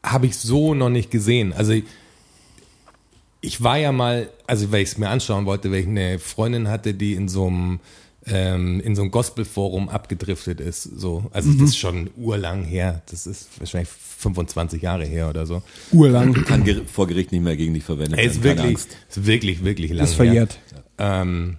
[0.03, 1.53] habe ich so noch nicht gesehen.
[1.53, 1.85] Also, ich,
[3.41, 6.69] ich war ja mal, also, weil ich es mir anschauen wollte, weil ich eine Freundin
[6.69, 7.81] hatte, die in so einem,
[8.27, 10.83] ähm, in so einem Gospelforum abgedriftet ist.
[10.83, 13.03] So, also, das ist schon urlang her.
[13.11, 15.63] Das ist wahrscheinlich 25 Jahre her oder so.
[15.93, 16.35] Urlang.
[16.45, 18.31] kann vor Gericht nicht mehr gegen dich verwendet werden.
[18.31, 20.59] ist wirklich, ist wirklich, wirklich lang Ist verjährt.
[20.73, 20.85] her.
[20.99, 21.57] Ähm,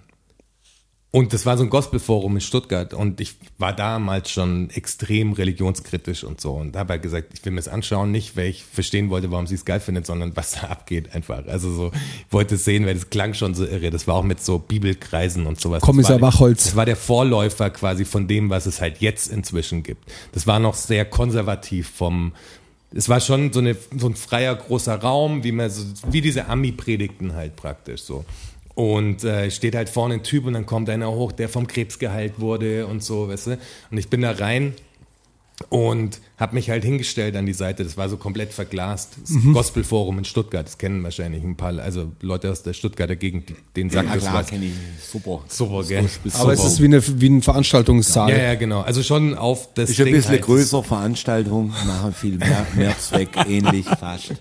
[1.12, 6.22] und das war so ein Gospelforum in Stuttgart und ich war damals schon extrem religionskritisch
[6.22, 9.10] und so und habe halt gesagt, ich will mir das anschauen, nicht weil ich verstehen
[9.10, 11.46] wollte, warum sie es geil findet, sondern was da abgeht einfach.
[11.48, 13.90] Also so, ich wollte es sehen, weil das klang schon so irre.
[13.90, 15.82] Das war auch mit so Bibelkreisen und sowas.
[15.82, 16.64] Kommissar das war, Wachholz.
[16.64, 20.08] Das war der Vorläufer quasi von dem, was es halt jetzt inzwischen gibt.
[20.30, 22.32] Das war noch sehr konservativ vom
[22.92, 26.46] es war schon so, eine, so ein freier großer Raum, wie man so, wie diese
[26.46, 28.24] Ami-Predigten halt praktisch so.
[28.74, 31.98] Und äh, steht halt vorne ein Typ und dann kommt einer hoch, der vom Krebs
[31.98, 33.58] geheilt wurde und so, weißt du.
[33.90, 34.74] Und ich bin da rein
[35.68, 37.84] und habe mich halt hingestellt an die Seite.
[37.84, 39.10] Das war so komplett verglast.
[39.20, 39.52] Das Mhm.
[39.52, 43.56] Gospelforum in Stuttgart, das kennen wahrscheinlich ein paar, also Leute aus der Stuttgarter Gegend, die-
[43.76, 44.46] denen sagt Ja, das klar, was.
[44.48, 44.72] kenne ich.
[45.06, 45.42] Super.
[45.48, 46.06] Super, gell?
[46.34, 48.30] Aber es ist wie, eine, wie ein Veranstaltungssaal.
[48.30, 48.80] Ja, ja, genau.
[48.80, 50.42] Also schon auf das Ist ein bisschen halt.
[50.42, 54.32] größer Veranstaltung, machen viel mehr, mehr Zweck, ähnlich fast.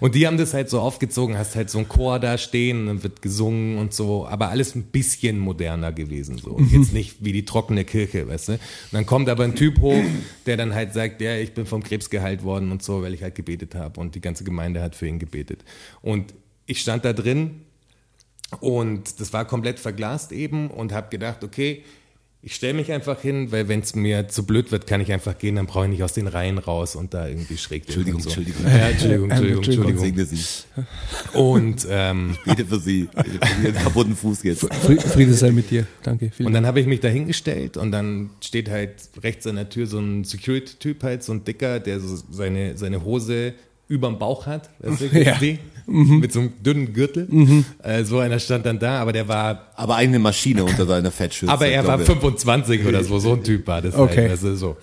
[0.00, 3.02] Und die haben das halt so aufgezogen, hast halt so einen Chor da stehen, dann
[3.02, 6.52] wird gesungen und so, aber alles ein bisschen moderner gewesen so.
[6.52, 8.52] Und jetzt nicht wie die trockene Kirche, weißt du.
[8.52, 8.60] Und
[8.92, 10.02] dann kommt aber ein Typ hoch,
[10.46, 13.22] der dann halt sagt, ja, ich bin vom Krebs geheilt worden und so, weil ich
[13.22, 15.64] halt gebetet habe und die ganze Gemeinde hat für ihn gebetet.
[16.00, 16.34] Und
[16.66, 17.62] ich stand da drin
[18.60, 21.84] und das war komplett verglast eben und habe gedacht, okay,
[22.44, 25.38] ich stelle mich einfach hin, weil wenn es mir zu blöd wird, kann ich einfach
[25.38, 28.22] gehen, dann brauche ich nicht aus den Reihen raus und da irgendwie schräg Entschuldigung, und
[28.24, 28.28] so.
[28.30, 28.62] Entschuldigung.
[28.66, 30.04] Ja, Entschuldigung, Entschuldigung, Entschuldigung.
[30.04, 30.26] Entschuldigung.
[30.26, 30.84] Segne
[31.32, 31.38] Sie.
[31.38, 33.08] Und, ähm, Bitte für Sie.
[33.14, 34.64] Für Ihren kaputten Fuß jetzt.
[34.64, 35.86] Fri- Friede sei mit dir.
[36.02, 36.30] Danke.
[36.34, 39.68] Vielen und dann habe ich mich da hingestellt und dann steht halt rechts an der
[39.68, 43.54] Tür so ein Security-Typ halt, so ein Dicker, der so seine, seine Hose
[43.88, 45.36] überm Bauch hat, weißt du, Ja.
[45.38, 45.58] die?
[45.86, 47.28] Mit so einem dünnen Gürtel.
[47.82, 51.52] Äh, so einer stand dann da, aber der war, Aber eine Maschine unter seiner Fettschürze.
[51.52, 52.08] aber er war glaube ich.
[52.08, 54.16] 25 oder so, so ein Typ war das Okay.
[54.22, 54.76] halt, weißt du, so.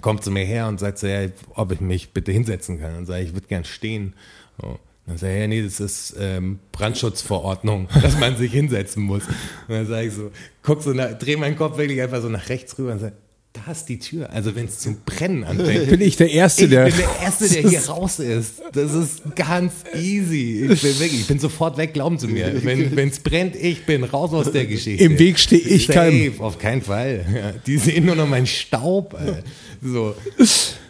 [0.00, 2.96] Kommt zu mir her und sagt so, ja, ob ich mich bitte hinsetzen kann.
[2.96, 4.14] Und sage ich, ich würde gern stehen.
[4.60, 4.78] So.
[5.06, 9.22] Dann sage ich, ja, nee, das ist ähm, Brandschutzverordnung, dass man sich hinsetzen muss.
[9.68, 10.30] Und dann sage ich so,
[10.62, 13.12] guck so, nach, dreh meinen Kopf wirklich einfach so nach rechts rüber und sage,
[13.54, 14.30] da ist die Tür.
[14.30, 16.86] Also wenn es zum Brennen anfängt, Bin ich der Erste, ich der.
[16.86, 18.60] bin der Erste, der hier raus ist.
[18.72, 20.68] Das ist ganz easy.
[20.72, 22.52] Ich bin wirklich, ich bin sofort weg, glauben Sie mir.
[22.64, 25.04] Wenn es brennt, ich bin raus aus der Geschichte.
[25.04, 26.40] Im Weg stehe ich Safe, keinem.
[26.40, 27.24] auf keinen Fall.
[27.32, 29.14] Ja, die sehen nur noch meinen Staub.
[29.18, 29.34] Ey.
[29.82, 30.14] So.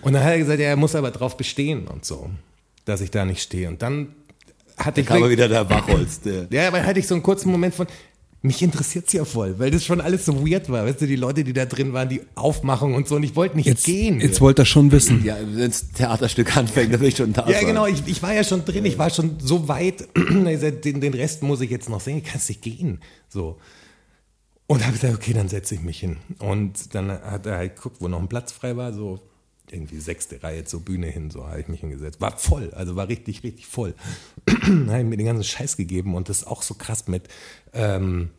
[0.00, 2.30] Und dann hat er gesagt, ja, er muss aber drauf bestehen und so,
[2.86, 3.68] dass ich da nicht stehe.
[3.68, 4.08] Und dann
[4.78, 6.20] hatte ich kam aber wirklich- wieder der Wachholz.
[6.22, 7.86] Der, ja, aber hatte ich so einen kurzen Moment von,
[8.44, 10.84] mich interessiert's ja voll, weil das schon alles so weird war.
[10.84, 13.56] Weißt du, die Leute, die da drin waren, die Aufmachung und so, und ich wollte
[13.56, 14.20] nicht Jetzt, gehen.
[14.20, 15.24] jetzt wollte er schon wissen.
[15.24, 17.66] ja, wenn das Theaterstück anfängt, dann will ich schon da Ja, sein.
[17.66, 21.42] genau, ich, ich war ja schon drin, ich war schon so weit, den, den Rest
[21.42, 23.00] muss ich jetzt noch sehen, ich kann nicht gehen.
[23.28, 23.58] So.
[24.66, 26.16] Und habe gesagt, okay, dann setze ich mich hin.
[26.38, 29.20] Und dann hat er halt geguckt, wo noch ein Platz frei war, so
[29.70, 32.20] irgendwie sechste Reihe zur Bühne hin, so habe ich mich hingesetzt.
[32.20, 33.94] War voll, also war richtig, richtig voll.
[34.48, 37.28] habe ich mir den ganzen Scheiß gegeben und das ist auch so krass mit,
[37.72, 38.30] ähm,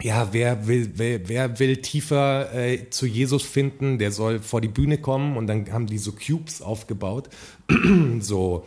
[0.00, 4.68] ja, wer will, wer, wer will tiefer äh, zu Jesus finden, der soll vor die
[4.68, 7.28] Bühne kommen und dann haben die so Cubes aufgebaut,
[8.20, 8.64] so,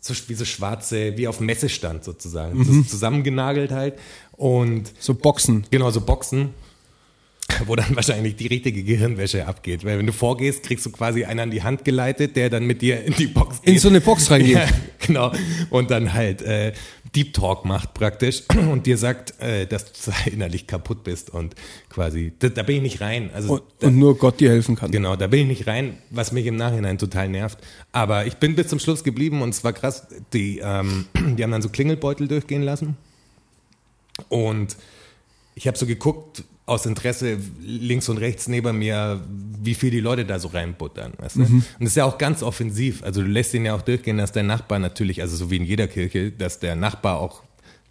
[0.00, 3.98] so wie so schwarze, wie auf Messestand sozusagen, so zusammengenagelt halt
[4.32, 5.66] und So Boxen.
[5.70, 6.54] genau so Boxen,
[7.66, 11.40] wo dann wahrscheinlich die richtige Gehirnwäsche abgeht, weil wenn du vorgehst, kriegst du quasi einen
[11.40, 13.74] an die Hand geleitet, der dann mit dir in die Box geht.
[13.74, 14.54] In so eine Box reingeht.
[14.54, 15.32] Ja, genau.
[15.70, 16.72] Und dann halt äh,
[17.14, 21.54] Deep Talk macht praktisch und dir sagt, äh, dass du innerlich kaputt bist und
[21.88, 23.30] quasi, da, da bin ich nicht rein.
[23.32, 24.90] Also Und, da, und nur Gott dir helfen kann.
[24.90, 27.58] genau, da bin ich nicht rein, was mich im Nachhinein total nervt.
[27.92, 30.06] Aber ich bin bis zum Schluss geblieben und es war krass.
[30.32, 32.96] Die, ähm, die haben dann so Klingelbeutel durchgehen lassen
[34.28, 34.76] und
[35.54, 39.22] ich habe so geguckt, aus Interesse links und rechts neben mir,
[39.60, 41.12] wie viel die Leute da so reinbuttern.
[41.18, 41.40] Weißt du?
[41.40, 43.02] Und das ist ja auch ganz offensiv.
[43.02, 45.64] Also du lässt ihn ja auch durchgehen, dass der Nachbar natürlich, also so wie in
[45.64, 47.42] jeder Kirche, dass der Nachbar auch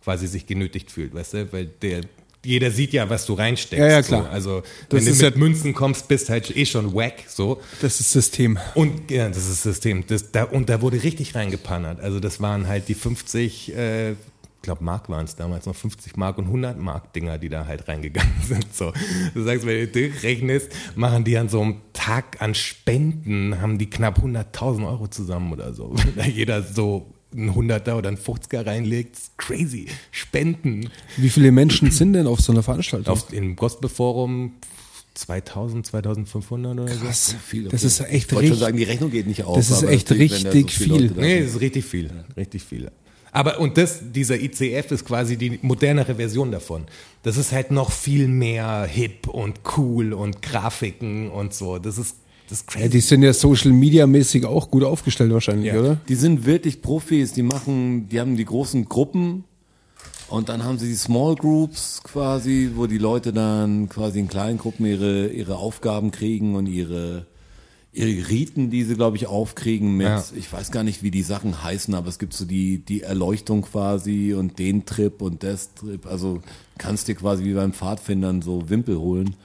[0.03, 1.53] quasi sich genötigt fühlt, weißt du?
[1.53, 2.01] Weil der
[2.45, 3.79] jeder sieht ja, was du reinsteckst.
[3.79, 4.23] Ja, ja, klar.
[4.23, 4.29] So.
[4.29, 7.23] Also Das wenn du mit Münzen kommst, bist halt eh schon wack.
[7.27, 7.61] So.
[7.81, 8.59] Das ist System.
[8.75, 10.03] Und ja, das ist System.
[10.07, 12.01] Das, da, und da wurde richtig reingepannert.
[12.01, 14.15] Also das waren halt die 50, äh,
[14.63, 17.87] glaube Mark waren es damals noch 50 Mark und 100 Mark Dinger, die da halt
[17.87, 18.73] reingegangen sind.
[18.73, 18.91] So,
[19.35, 23.89] du sagst, wenn du durchrechnest, machen die an so einem Tag an Spenden, haben die
[23.89, 25.93] knapp 100.000 Euro zusammen oder so.
[25.95, 29.87] Wenn da jeder so ein Hunderter oder ein 50er reinlegt, ist crazy.
[30.11, 30.89] Spenden.
[31.17, 33.11] Wie viele Menschen sind denn auf so einer Veranstaltung?
[33.13, 34.53] Auf, Im Gospelforum
[35.15, 36.99] 2000, 2500 oder so.
[37.05, 37.35] Krass.
[37.45, 37.87] Viel, Das okay.
[37.87, 38.59] ist echt Ich wollte schon richtig.
[38.59, 39.55] sagen, die Rechnung geht nicht auf.
[39.57, 41.11] Das ist aber echt so richtig viele viel.
[41.17, 42.11] Nee, das ist richtig viel.
[42.37, 42.91] Richtig viel.
[43.35, 46.83] Aber und das, dieser ICF ist quasi die modernere Version davon.
[47.23, 51.79] Das ist halt noch viel mehr hip und cool und Grafiken und so.
[51.79, 52.17] Das ist,
[52.47, 52.89] das ist Ja, crazy.
[52.91, 55.79] die sind ja Social Media mäßig auch gut aufgestellt wahrscheinlich, Ja.
[55.79, 55.97] oder?
[56.07, 59.45] Die sind wirklich Profis, die machen, die haben die großen Gruppen
[60.29, 64.59] und dann haben sie die Small Groups quasi, wo die Leute dann quasi in kleinen
[64.59, 67.25] Gruppen ihre, ihre Aufgaben kriegen und ihre
[67.95, 70.23] Riten, die sie, glaube ich, aufkriegen mit, Ja.
[70.35, 73.61] ich weiß gar nicht, wie die Sachen heißen, aber es gibt so die, die Erleuchtung
[73.61, 76.05] quasi und den Trip und das Trip.
[76.07, 76.41] Also
[76.77, 79.35] kannst dir quasi wie beim Pfadfindern so Wimpel holen.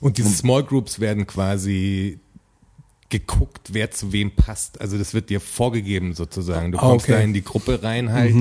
[0.00, 2.20] Und diese Small Groups werden quasi
[3.08, 4.80] geguckt, wer zu wem passt.
[4.80, 6.72] Also das wird dir vorgegeben sozusagen.
[6.72, 7.12] Du kommst okay.
[7.12, 8.34] da in die Gruppe rein halt.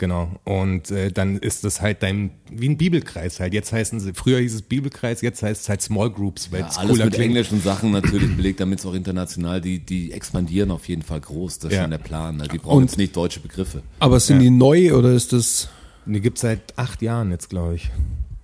[0.00, 0.30] Genau.
[0.44, 3.52] Und äh, dann ist das halt dein, wie ein Bibelkreis halt.
[3.52, 6.68] Jetzt heißen sie, früher hieß es Bibelkreis, jetzt heißt es halt Small Groups, weil Ja,
[6.68, 7.18] es alles mit klingt.
[7.26, 11.58] englischen Sachen natürlich belegt, damit es auch international, die, die expandieren auf jeden Fall groß.
[11.58, 11.82] Das ist Ja.
[11.82, 12.38] schon der Plan.
[12.38, 12.48] ne?
[12.48, 13.82] Die brauchen Und- jetzt nicht deutsche Begriffe.
[13.98, 15.68] Aber sind die neu oder ist das?
[16.06, 17.90] Die gibt's seit acht Jahren jetzt, glaube ich.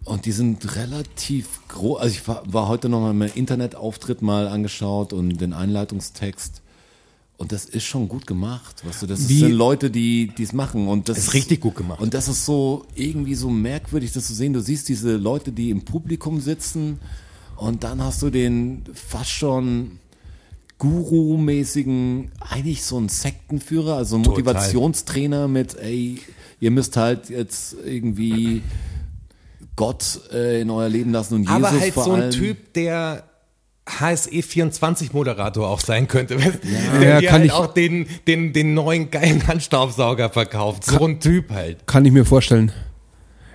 [0.05, 2.01] Und die sind relativ groß.
[2.01, 6.61] Also ich war, war heute noch mal meinen Internetauftritt mal angeschaut und den Einleitungstext.
[7.39, 8.83] Und das ist schon gut gemacht.
[8.87, 10.89] Weißt du, das Wie- sind Leute, die es machen.
[10.89, 12.01] Und das Ist richtig gut gemacht.
[12.01, 14.55] Und das ist so irgendwie so merkwürdig, das zu sehen.
[14.55, 16.99] Du siehst diese Leute, die im Publikum sitzen
[17.57, 19.99] und dann hast du den fast schon
[20.79, 24.43] Guru-mäßigen, eigentlich so ein Sektenführer, also ein Total.
[24.43, 26.21] Motivationstrainer mit, ey,
[26.61, 28.63] ihr müsst halt jetzt irgendwie
[29.75, 32.31] Gott äh, in euer Leben lassen und Jesus Aber halt vor so ein allem.
[32.31, 33.25] Typ, der
[33.87, 36.35] HSE24-Moderator auch sein könnte.
[36.37, 40.85] Ja, der dir kann halt ich- auch den, den, den neuen geilen Handstaubsauger verkauft.
[40.85, 41.87] So ein Typ halt.
[41.87, 42.73] Kann ich mir vorstellen.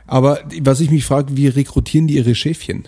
[0.08, 2.88] Aber was ich mich frage, wie rekrutieren die ihre Schäfchen?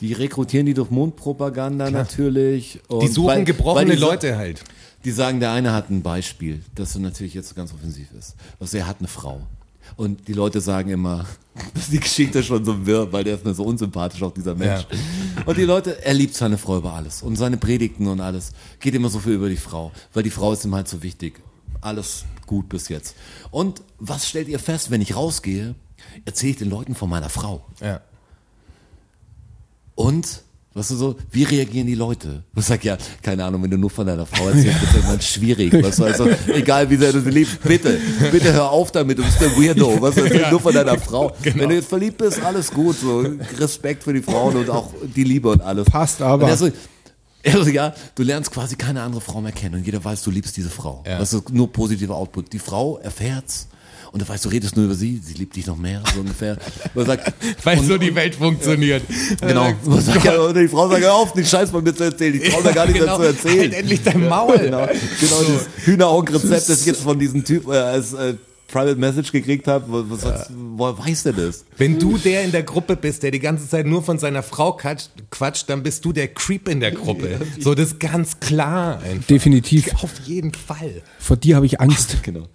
[0.00, 2.80] Die rekrutieren die durch Mundpropaganda natürlich.
[2.88, 4.62] Und Die suchen weil- gebrochene weil die Leute halt.
[5.04, 8.36] Die sagen, der eine hat ein Beispiel, das natürlich jetzt so ganz offensiv ist.
[8.60, 9.40] Also er hat eine Frau.
[9.96, 11.26] Und die Leute sagen immer,
[11.74, 14.54] das ist die Geschichte schon so wirr, weil der ist mir so unsympathisch, auch dieser
[14.54, 14.86] Mensch.
[14.90, 15.42] Ja.
[15.44, 17.22] Und die Leute, er liebt seine Frau über alles.
[17.22, 20.52] Und seine Predigten und alles geht immer so viel über die Frau, weil die Frau
[20.52, 21.40] ist ihm halt so wichtig.
[21.80, 23.16] Alles gut bis jetzt.
[23.50, 25.74] Und was stellt ihr fest, wenn ich rausgehe,
[26.24, 27.64] erzähle ich den Leuten von meiner Frau.
[27.80, 28.00] Ja.
[29.94, 30.42] Und,
[30.74, 32.42] weißt du so, wie reagieren die Leute?
[32.56, 35.72] Ich sag ja, keine Ahnung, wenn du nur von deiner Frau erzählst, ist irgendwann schwierig.
[35.72, 37.98] Weißt du, also, egal wie sehr du sie liebst, bitte,
[38.30, 41.32] bitte hör auf damit, du bist der Weirdo, weißt du, erzähl nur von deiner Frau.
[41.42, 43.24] Wenn du jetzt verliebt bist, alles gut, so,
[43.58, 45.86] Respekt für die Frauen und auch die Liebe und alles.
[45.86, 46.44] Passt aber.
[46.44, 46.68] Und er so,
[47.42, 50.30] er so, ja, du lernst quasi keine andere Frau mehr kennen und jeder weiß, du
[50.30, 51.02] liebst diese Frau.
[51.06, 51.18] Ja.
[51.18, 52.52] Das ist nur positiver Output.
[52.52, 53.68] Die Frau erfährt's
[54.12, 56.58] und du weißt, du redest nur über sie, sie liebt dich noch mehr, so ungefähr.
[56.94, 57.32] Sagt,
[57.64, 59.02] Weil und- so die Welt funktioniert.
[59.40, 59.72] Genau.
[59.84, 62.40] Man sagt ja, und die Frau sagt, hör auf, den Scheiß von mir zu erzählen.
[62.40, 63.18] Ich traue mir gar nicht genau.
[63.18, 63.60] dazu erzählen.
[63.60, 64.58] Halt endlich dein Maul.
[64.58, 68.34] Genau, genau dieses Hühneraugenrezept, das ich jetzt von diesem Typ äh, als äh,
[68.68, 69.84] Private Message gekriegt habe.
[69.88, 71.64] Wo, wo sagst, woher weiß der das?
[71.78, 74.72] Wenn du der in der Gruppe bist, der die ganze Zeit nur von seiner Frau
[74.72, 77.40] quatscht, dann bist du der Creep in der Gruppe.
[77.60, 79.26] So, das ist ganz klar einfach.
[79.26, 79.92] Definitiv.
[80.02, 81.02] Auf jeden Fall.
[81.18, 82.22] Vor dir habe ich Angst.
[82.22, 82.48] Genau.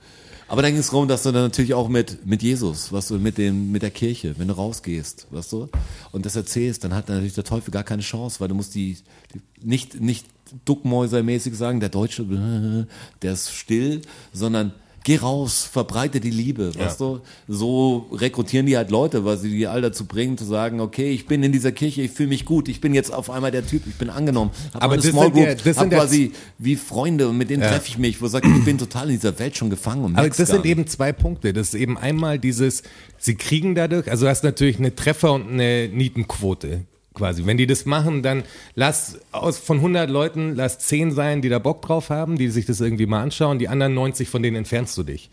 [0.47, 3.19] Aber dann ging es darum, dass du dann natürlich auch mit, mit Jesus, was du
[3.19, 5.69] mit dem, mit der Kirche, wenn du rausgehst, weißt du,
[6.11, 8.97] und das erzählst, dann hat natürlich der Teufel gar keine Chance, weil du musst die,
[9.33, 10.25] die nicht, nicht
[10.65, 12.23] duckmäusermäßig sagen, der Deutsche,
[13.21, 14.73] der ist still, sondern
[15.07, 17.21] geh raus, verbreite die Liebe, weißt du?
[17.47, 21.27] So rekrutieren die halt Leute, weil sie die all dazu bringen, zu sagen, okay, ich
[21.27, 23.83] bin in dieser Kirche, ich fühle mich gut, ich bin jetzt auf einmal der Typ,
[23.87, 27.29] ich bin angenommen, hab Aber meine das Small sind ja- Group, ja- quasi wie Freunde
[27.29, 29.69] und mit denen treffe ich mich, wo sagt, ich bin total in dieser Welt schon
[29.69, 30.65] gefangen und Aber das sind nicht.
[30.65, 31.53] eben zwei Punkte.
[31.53, 32.83] Das ist eben einmal dieses,
[33.17, 36.81] sie kriegen dadurch, also du hast natürlich eine Treffer- und eine Nietenquote
[37.17, 37.45] quasi.
[37.45, 38.43] Wenn die das machen, dann
[38.75, 42.65] lass aus von 100 Leuten, lass 10 sein, die da Bock drauf haben, die sich
[42.65, 45.29] das irgendwie mal anschauen, die anderen 90, von denen entfernst du dich.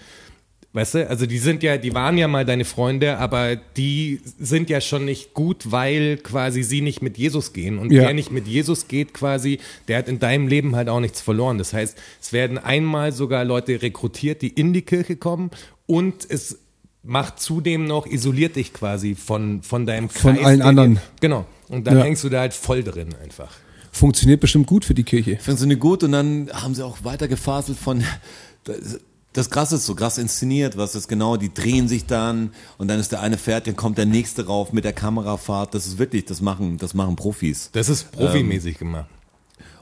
[0.72, 4.68] Weißt du, also die sind ja, die waren ja mal deine Freunde, aber die sind
[4.70, 7.78] ja schon nicht gut, weil quasi sie nicht mit Jesus gehen.
[7.78, 8.02] Und Ja.
[8.02, 11.58] wer nicht mit Jesus geht quasi, der hat in deinem Leben halt auch nichts verloren.
[11.58, 15.52] Das heißt, es werden einmal sogar Leute rekrutiert, die in die Kirche kommen
[15.86, 16.58] und es
[17.04, 20.20] macht zudem noch, isoliert dich quasi von, von deinem Kreis.
[20.22, 21.00] Von allen der anderen.
[21.20, 21.46] Genau.
[21.68, 22.04] Und dann Ja.
[22.04, 23.50] hängst du da halt voll drin einfach.
[23.92, 25.38] Funktioniert bestimmt gut für die Kirche.
[25.40, 28.02] Funktioniert gut und dann haben sie auch weiter gefaselt von,
[28.64, 28.98] das,
[29.32, 32.98] das krass ist so krass inszeniert, was ist genau, die drehen sich dann und dann
[32.98, 36.24] ist der eine fertig, dann kommt der nächste rauf mit der Kamerafahrt, das ist wirklich,
[36.24, 37.70] das machen, das machen Profis.
[37.72, 39.08] Das ist profimäßig gemacht.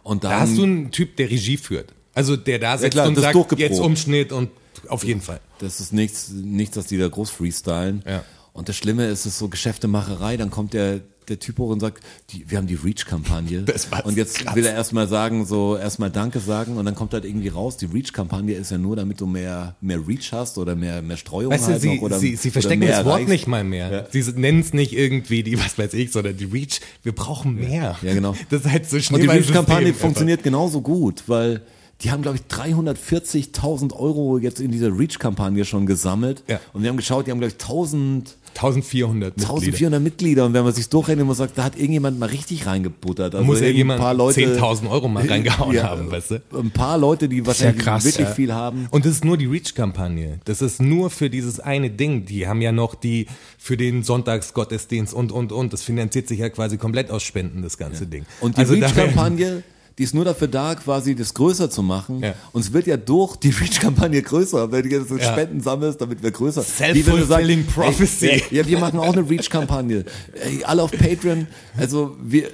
[0.02, 1.92] Und dann, Da hast du einen Typ, der Regie führt.
[2.14, 4.50] Also der da sitzt klar, und das ist sagt, jetzt Umschnitt und
[4.88, 5.40] auf jeden Fall.
[5.58, 8.02] das ist nichts, nichts, dass die da groß freestylen.
[8.06, 8.24] Ja.
[8.52, 11.80] Und das Schlimme ist, es ist so Geschäftemacherei, dann kommt der, der Typ hoch und
[11.80, 13.62] sagt, die, wir haben die Reach-Kampagne.
[13.66, 14.04] Das war's.
[14.04, 14.54] Und jetzt Krass.
[14.54, 17.86] will er erstmal sagen, so erstmal Danke sagen und dann kommt halt irgendwie raus, die
[17.86, 21.66] Reach-Kampagne ist ja nur, damit du mehr, mehr Reach hast oder mehr, mehr Streuung Weißt
[21.66, 23.28] du, halt sie, noch oder, sie, sie verstecken das Wort erreichst.
[23.28, 24.06] nicht mal mehr.
[24.10, 26.80] Sie nennen es nicht irgendwie die, was weiß ich, sondern die Reach.
[27.02, 27.96] Wir brauchen mehr.
[28.02, 28.36] Ja, genau.
[28.50, 31.62] Das ist halt so Und die Reach-Kampagne funktioniert genauso gut, weil
[32.02, 36.42] die haben, glaube ich, 340.000 Euro jetzt in dieser Reach-Kampagne schon gesammelt.
[36.48, 36.60] Ja.
[36.72, 39.50] Und wir haben geschaut, die haben, glaube ich, 1000, 1400 Mitglieder.
[39.50, 40.46] 1400 Mitglieder.
[40.46, 43.34] Und wenn man sich durchrechnet, man sagt, da hat irgendjemand mal richtig reingebuttert.
[43.34, 45.84] Also Muss ja ein jemand paar Leute, 10.000 Euro mal reingehauen Ja.
[45.84, 46.42] haben, weißt du?
[46.58, 48.34] ein paar Leute, die wahrscheinlich krass, wirklich ja.
[48.34, 48.88] viel haben.
[48.90, 50.40] Und das ist nur die Reach-Kampagne.
[50.44, 52.26] Das ist nur für dieses eine Ding.
[52.26, 53.26] Die haben ja noch die
[53.58, 55.72] für den Sonntagsgottesdienst und, und, und.
[55.72, 58.26] Das finanziert sich ja quasi komplett aus Spenden, das ganze Ding.
[58.40, 59.62] Und die Also Reach-Kampagne,
[59.98, 62.20] die ist nur dafür da, quasi das größer zu machen.
[62.20, 62.34] Ja.
[62.52, 65.32] Und es wird ja durch die Reach-Kampagne größer, wenn du jetzt Ja.
[65.32, 66.62] Spenden sammelst, damit wir größer.
[66.62, 68.28] Self-fulfilling prophecy.
[68.28, 70.04] Ey, ja, wir machen auch eine Reach-Kampagne.
[70.34, 71.46] Ey, alle auf Patreon.
[71.76, 72.48] Also wir,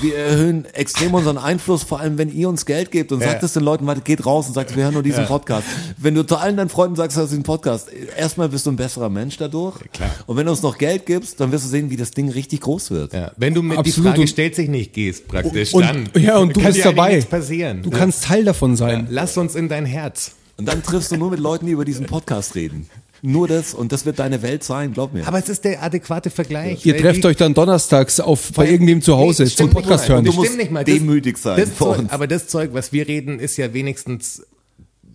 [0.00, 3.28] wir erhöhen extrem unseren Einfluss, vor allem wenn ihr uns Geld gebt und Ja.
[3.30, 5.26] sagt es den Leuten, warte, geht raus und sagt, wir hören nur diesen Ja.
[5.26, 5.64] Podcast.
[5.98, 8.76] Wenn du zu allen deinen Freunden sagst, du hast diesen Podcast, erstmal bist du ein
[8.76, 9.76] besserer Mensch dadurch.
[9.92, 10.10] klar.
[10.26, 12.60] Und wenn du uns noch Geld gibst, dann wirst du sehen, wie das Ding richtig
[12.60, 13.12] groß wird.
[13.12, 14.06] Ja, wenn du mit Absolut.
[14.06, 17.14] die Frage stellt sich nicht gehst, praktisch, Und, dann ja, und du kann bist dabei.
[17.16, 17.82] nichts passieren.
[17.82, 19.06] Du kannst Teil davon sein.
[19.10, 20.32] Lass uns in dein Herz.
[20.56, 22.86] Und dann triffst du nur mit Leuten, die über diesen Podcast reden.
[23.22, 25.26] Nur das und das wird deine Welt sein, glaub mir.
[25.28, 26.84] Aber es ist der adäquate Vergleich.
[26.86, 30.24] Ihr trefft euch dann donnerstags auf, bei irgendjemandem zu Hause Nee, zum Podcast hören.
[30.24, 30.84] Du Stimmt musst nicht mal.
[30.84, 32.10] demütig sein Das vor Zeug, uns.
[32.12, 34.42] aber das Zeug, was wir reden, ist ja wenigstens,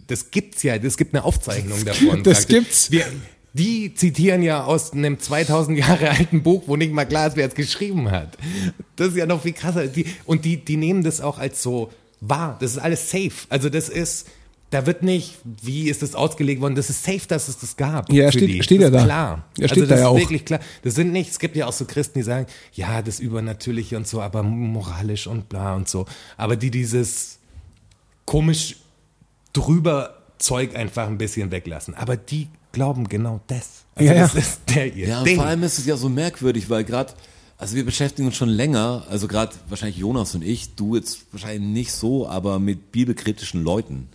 [0.08, 2.24] das gibt's ja, das gibt eine Aufzeichnung davon.
[2.24, 2.48] das praktisch.
[2.48, 2.92] gibt's.
[2.92, 3.06] Wir,
[3.54, 7.48] die zitieren ja aus einem 2000 Jahre alten Buch, wo nicht mal klar ist, wer
[7.48, 8.38] es geschrieben hat.
[8.98, 9.88] Das ist ja noch viel krasser.
[9.88, 11.90] Die, und die, die nehmen das auch als so
[12.22, 12.58] wahr.
[12.60, 13.32] Das ist alles safe.
[13.50, 14.28] Also das ist,
[14.76, 18.12] da wird nicht, wie ist das ausgelegt worden, das ist safe, dass es das gab.
[18.12, 18.64] Ja, für steht- die.
[18.64, 19.04] steht das ja ist da.
[19.06, 19.46] Klar.
[19.58, 20.18] Ja, steht also da das ja ist auch.
[20.20, 20.60] wirklich klar.
[20.84, 24.06] Das sind nicht, es gibt ja auch so Christen, die sagen, ja, das Übernatürliche und
[24.08, 26.06] so, aber moralisch und bla und so.
[26.38, 27.40] Aber die dieses
[28.26, 28.78] komisch
[29.54, 31.94] drüber Zeug einfach ein bisschen weglassen.
[31.96, 33.86] Aber die glauben genau das.
[33.96, 34.24] Also Ja, ja.
[34.24, 35.38] das ist der ihr Ja, und Ding.
[35.38, 37.14] vor allem ist es ja so merkwürdig, weil gerade,
[37.58, 41.62] also wir beschäftigen uns schon länger, also gerade wahrscheinlich Jonas und ich, du jetzt wahrscheinlich
[41.62, 44.10] nicht so, aber mit bibelkritischen Leuten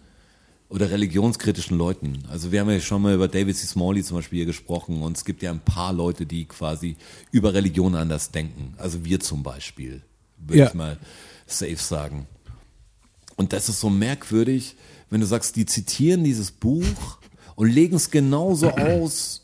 [0.70, 2.22] oder religionskritischen Leuten.
[2.30, 3.66] Also wir haben ja schon mal über David C.
[3.66, 6.96] Smalley zum Beispiel hier gesprochen und es gibt ja ein paar Leute, die quasi
[7.32, 8.74] über Religion anders denken.
[8.78, 10.02] Also wir zum Beispiel,
[10.38, 10.68] würde Ja.
[10.68, 10.96] ich mal
[11.46, 12.26] safe sagen.
[13.36, 14.76] Und das ist so merkwürdig,
[15.10, 17.18] wenn du sagst, die zitieren dieses Buch
[17.56, 19.42] und legen es genauso aus,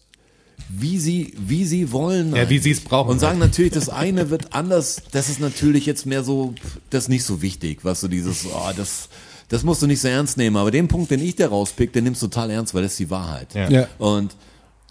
[0.68, 2.34] wie sie, wie sie wollen.
[2.36, 3.10] Ja, wie sie es brauchen.
[3.10, 5.02] Und sagen natürlich, das eine wird anders.
[5.12, 6.54] Das ist natürlich jetzt mehr so,
[6.90, 9.08] das ist nicht so wichtig, was du dieses, oh, das,
[9.48, 10.56] das musst du nicht so ernst nehmen.
[10.56, 12.98] Aber den Punkt, den ich da rauspick, den nimmst du total ernst, weil das ist
[12.98, 13.54] die Wahrheit.
[13.54, 13.68] Ja.
[13.70, 13.88] Ja.
[13.98, 14.36] Und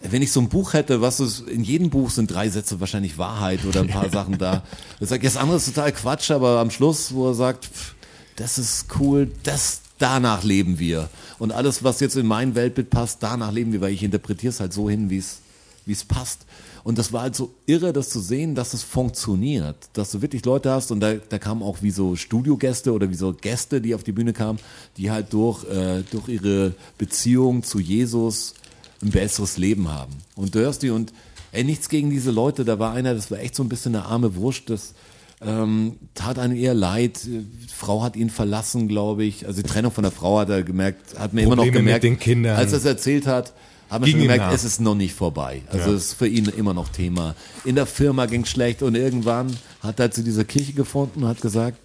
[0.01, 3.17] wenn ich so ein Buch hätte, was es, in jedem Buch sind drei Sätze wahrscheinlich
[3.17, 4.63] Wahrheit oder ein paar Sachen da.
[4.99, 7.95] Ich sage, das andere ist total Quatsch, aber am Schluss, wo er sagt, pff,
[8.35, 11.09] das ist cool, das, danach leben wir.
[11.39, 14.59] Und alles, was jetzt in mein Weltbild passt, danach leben wir, weil ich interpretiere es
[14.59, 15.39] halt so hin, wie es,
[15.85, 16.45] wie es passt.
[16.85, 20.45] Und das war halt so irre, das zu sehen, dass es funktioniert, dass du wirklich
[20.45, 23.95] Leute hast und da, da kamen auch wie so Studiogäste oder wie so Gäste, die
[23.95, 24.59] auf die Bühne kamen,
[24.95, 28.53] die halt durch, äh, durch ihre Beziehung zu Jesus
[29.01, 30.13] ein besseres Leben haben.
[30.35, 31.11] Und du hörst die und
[31.53, 34.05] ey, nichts gegen diese Leute, da war einer, das war echt so ein bisschen eine
[34.05, 34.93] arme Wurst, das
[35.41, 37.19] ähm, tat einem eher leid.
[37.25, 39.47] Die Frau hat ihn verlassen, glaube ich.
[39.47, 42.19] Also die Trennung von der Frau hat er gemerkt, hat mir immer noch gemerkt, den
[42.19, 42.55] Kindern.
[42.55, 43.53] als er es erzählt hat,
[43.89, 45.61] haben wir Ging schon gemerkt, es ist noch nicht vorbei.
[45.71, 45.95] Also Ja.
[45.95, 47.35] es ist für ihn immer noch Thema.
[47.65, 51.41] In der Firma ging schlecht und irgendwann hat er zu dieser Kirche gefunden und hat
[51.41, 51.77] gesagt,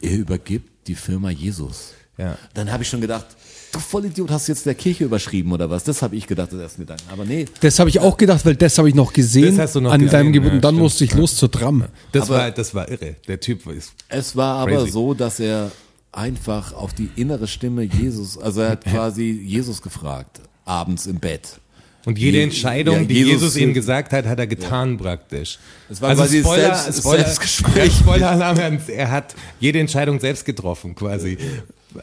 [0.00, 1.92] er übergibt die Firma Jesus.
[2.18, 2.36] Ja.
[2.54, 3.26] Dann habe ich schon gedacht,
[3.72, 5.82] du Vollidiot, hast du jetzt der Kirche überschrieben oder was?
[5.84, 7.04] Das habe ich gedacht, das ersten Gedanken.
[7.10, 9.74] Aber nee, Das habe ich auch gedacht, weil das habe ich noch gesehen Das hast
[9.76, 10.50] du noch an gesehen, deinem Geburt.
[10.50, 10.82] ja, und dann stimmt.
[10.82, 11.84] musste ich los zur Tram.
[12.12, 13.16] Das Aber- war, das war irre.
[13.26, 13.92] Der Typ ist.
[14.08, 14.90] Es war aber Crazy.
[14.92, 15.72] so, dass er
[16.12, 20.40] einfach auf die innere Stimme Jesus, also er hat quasi Jesus gefragt.
[20.64, 21.60] Abends im Bett.
[22.06, 25.58] Und jede Je- Entscheidung, ja, die Jesus- Jesus, ihm gesagt hat, hat er getan praktisch.
[25.88, 27.74] Es war quasi Spoiler, Selbst- Spoiler, Selbstgespräch.
[27.86, 31.38] Ja, Spoiler-Alarm, er hat jede Entscheidung selbst getroffen quasi.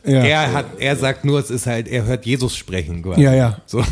[0.06, 0.24] Ja.
[0.24, 3.22] Er, hat, er sagt nur, es ist halt, er hört Jesus sprechen quasi.
[3.22, 3.62] Ja, ja.
[3.68, 3.84] So.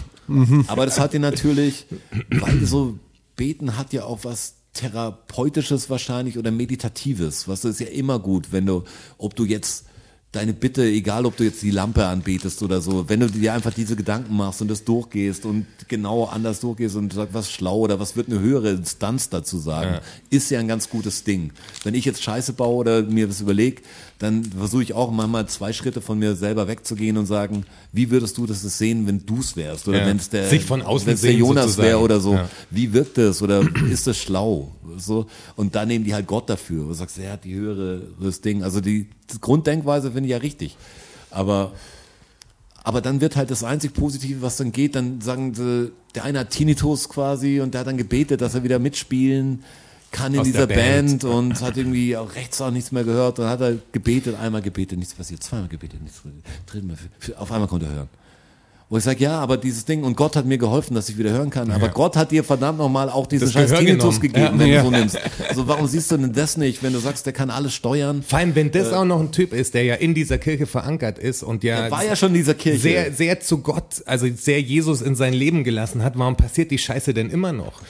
[0.67, 1.86] Aber das hat ihn natürlich,
[2.30, 2.97] weil so
[3.36, 7.47] beten hat ja auch was therapeutisches wahrscheinlich oder meditatives.
[7.47, 8.84] Was ist ja immer gut, wenn du,
[9.17, 9.86] ob du jetzt
[10.32, 13.74] deine Bitte, egal ob du jetzt die Lampe anbetest oder so, wenn du dir einfach
[13.74, 18.00] diese Gedanken machst und das durchgehst und genau anders durchgehst und sagst, was schlau oder
[18.00, 20.00] was wird eine höhere Instanz dazu sagen,
[20.30, 21.52] ist ja ein ganz gutes Ding.
[21.84, 23.82] Wenn ich jetzt Scheiße baue oder mir das überlege,
[24.20, 27.63] dann versuche ich auch manchmal zwei Schritte von mir selber wegzugehen und sagen,
[27.93, 30.05] wie würdest du das sehen, wenn du es wärst oder Ja.
[30.07, 32.34] wenn es der, Sich von außen wenn's der Jonas wäre oder so.
[32.34, 32.49] Ja.
[32.70, 34.74] Wie wirkt das oder ist das schlau?
[34.97, 36.86] So und dann nehmen die halt Gott dafür.
[36.88, 38.61] Du sagst, er hat die höhere das Ding.
[38.61, 40.76] Also die, die Grunddenkweise finde ich ja richtig,
[41.32, 41.72] aber
[42.84, 46.39] aber dann wird halt das einzig Positive, was dann geht, dann sagen sie, der eine
[46.39, 49.63] hat Tinnitus quasi und der hat dann gebetet, dass er wieder mitspielen
[50.12, 51.22] kann in Aus dieser Band.
[51.22, 51.24] Band.
[51.24, 53.39] und hat irgendwie auch rechts auch nichts mehr gehört.
[53.39, 56.22] Dann hat er gebetet, einmal gebetet, nichts passiert, zweimal gebetet, nichts
[56.68, 58.10] passiert, auf einmal konnte er hören.
[58.91, 61.30] Wo ich sage, ja, aber dieses Ding, und Gott hat mir geholfen, dass ich wieder
[61.30, 61.70] hören kann.
[61.70, 64.57] Aber Gott hat dir verdammt nochmal auch diesen Das scheiß Gehör Tinnitus genommen.
[64.57, 64.60] gegeben, Ja.
[64.60, 64.80] wenn Ja.
[64.82, 65.20] du so nimmst.
[65.47, 68.24] Also warum siehst du denn das nicht, wenn du sagst, der kann alles steuern?
[68.24, 68.72] Vor allem, wenn Äh.
[68.72, 71.82] das auch noch ein Typ ist, der ja in dieser Kirche verankert ist und ja,
[71.86, 72.80] Er war ja schon in dieser Kirche.
[72.80, 76.80] sehr, sehr zu Gott, also sehr Jesus in sein Leben gelassen hat, warum passiert die
[76.80, 77.84] Scheiße denn immer noch?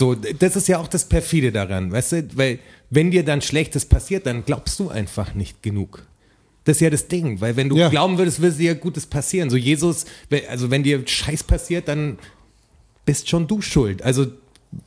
[0.00, 3.84] So, das ist ja auch das perfide daran, weißt du, weil wenn dir dann Schlechtes
[3.84, 6.06] passiert, dann glaubst du einfach nicht genug.
[6.64, 7.90] Das ist ja das Ding, weil wenn du Ja.
[7.90, 9.50] glauben würdest, würde dir Gutes passieren.
[9.50, 10.06] So Jesus,
[10.48, 12.18] also wenn dir Scheiß passiert, dann
[13.04, 14.02] bist schon du schuld.
[14.02, 14.26] Also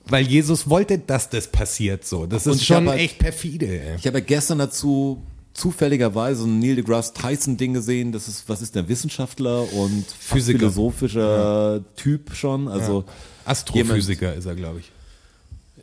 [0.08, 2.06] weil Jesus wollte, dass das passiert.
[2.06, 3.68] So, das Und ist schon hab halt- echt perfide.
[3.68, 3.96] Ey.
[3.98, 5.22] Ich habe ja gestern dazu
[5.54, 8.12] zufälligerweise ein Neil deGrasse Tyson Ding gesehen.
[8.12, 10.58] Das ist, was ist der Wissenschaftler und Physiker.
[10.60, 12.68] philosophischer Typ schon.
[12.68, 13.04] Also
[13.46, 14.92] Astrophysiker ist er, glaube ich.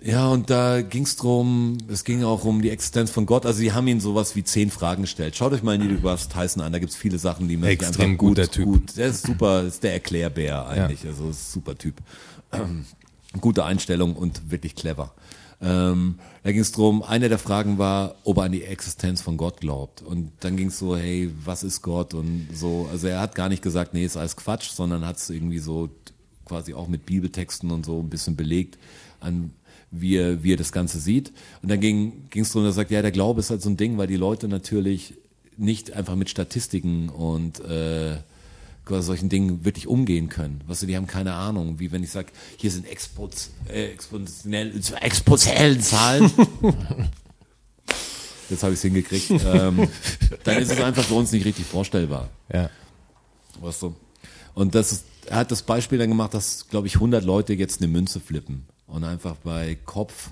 [0.02, 3.44] Ja, und da ging es drum, es ging auch um die Existenz von Gott.
[3.44, 5.36] Also sie haben ihn sowas wie zehn Fragen gestellt.
[5.36, 8.16] Schaut euch mal Neil deGrasse Tyson an, da gibt's viele Sachen, die man sich Extrem
[8.16, 8.64] gut, guter Typ.
[8.64, 11.96] gut, der ist super, ist der Erklärbär eigentlich, also ist ein super Typ.
[12.52, 12.86] Ähm,
[13.40, 15.12] gute Einstellung und wirklich clever.
[15.62, 19.36] Ähm, da ging es drum, eine der Fragen war, ob er an die Existenz von
[19.36, 20.00] Gott glaubt.
[20.00, 22.14] Und dann ging es so, hey, was ist Gott?
[22.14, 25.28] Und so, also er hat gar nicht gesagt, nee, ist alles Quatsch, sondern hat es
[25.28, 25.90] irgendwie so
[26.46, 28.78] quasi auch mit Bibeltexten und so ein bisschen belegt,
[29.20, 29.52] an
[29.90, 31.32] wie er, wie er das Ganze sieht.
[31.62, 33.98] Und dann ging es darum, er sagt, ja, der Glaube ist halt so ein Ding,
[33.98, 35.14] weil die Leute natürlich
[35.56, 38.16] nicht einfach mit Statistiken und äh,
[38.84, 40.62] quasi solchen Dingen wirklich umgehen können.
[40.66, 44.72] Weißt du, die haben keine Ahnung, wie wenn ich sage, hier sind Expoz, äh, exponentiell,
[45.00, 46.30] exponentiellen Zahlen.
[48.48, 49.30] Jetzt habe ich es hingekriegt.
[49.30, 49.88] Ähm,
[50.44, 52.30] dann ist es einfach für uns nicht richtig vorstellbar.
[52.52, 52.68] Ja.
[53.60, 53.94] Weißt du?
[54.54, 57.80] Und das ist, er hat das Beispiel dann gemacht, dass, glaube ich, 100 Leute jetzt
[57.80, 58.66] eine Münze flippen.
[58.90, 60.30] Und einfach bei Kopf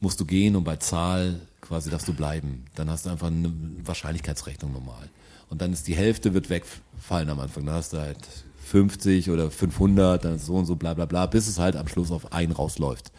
[0.00, 2.64] musst du gehen und bei Zahl quasi darfst du bleiben.
[2.74, 3.52] Dann hast du einfach eine
[3.84, 5.08] Wahrscheinlichkeitsrechnung normal.
[5.48, 7.64] Und dann ist die Hälfte wird wegfallen am Anfang.
[7.66, 8.18] Dann hast du halt
[8.64, 12.10] 50 oder 500, dann so und so bla bla bla, bis es halt am Schluss
[12.10, 13.12] auf einen rausläuft.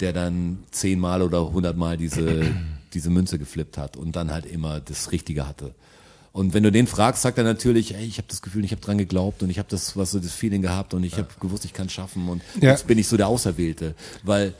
[0.00, 2.54] Der dann zehnmal oder hundertmal diese,
[2.94, 5.74] diese Münze geflippt hat und dann halt immer das Richtige hatte.
[6.38, 8.80] Und wenn du den fragst, sagt er natürlich, ey, ich habe das Gefühl, ich habe
[8.80, 11.64] dran geglaubt und ich habe das, was so das Feeling gehabt und ich habe gewusst,
[11.64, 12.70] ich kann schaffen und Ja.
[12.70, 14.54] jetzt bin ich so der Auserwählte, weil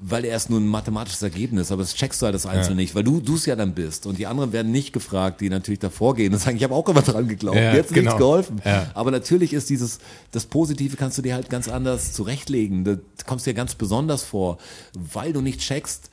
[0.00, 2.94] weil er ist nur ein mathematisches Ergebnis, aber das checkst du halt das Einzelne nicht,
[2.94, 5.80] weil du du es ja dann bist und die anderen werden nicht gefragt, die natürlich
[5.80, 8.10] davor gehen und sagen, ich habe auch immer dran geglaubt, Ja, hat's genau.
[8.10, 8.60] nichts geholfen.
[8.64, 8.90] Ja.
[8.94, 9.98] Aber natürlich ist dieses
[10.30, 12.96] das Positive kannst du dir halt ganz anders zurechtlegen, da
[13.26, 14.58] kommst dir ganz besonders vor,
[14.92, 16.10] weil du nicht checkst,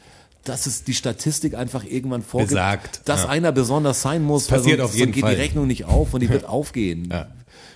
[0.47, 3.29] dass es die Statistik einfach irgendwann vorgibt, Besagt, dass ja.
[3.29, 5.35] einer besonders sein muss, Das passiert weil auf sonst jeden geht Fall.
[5.35, 7.09] die Rechnung nicht auf und die wird aufgehen.
[7.11, 7.27] Ja.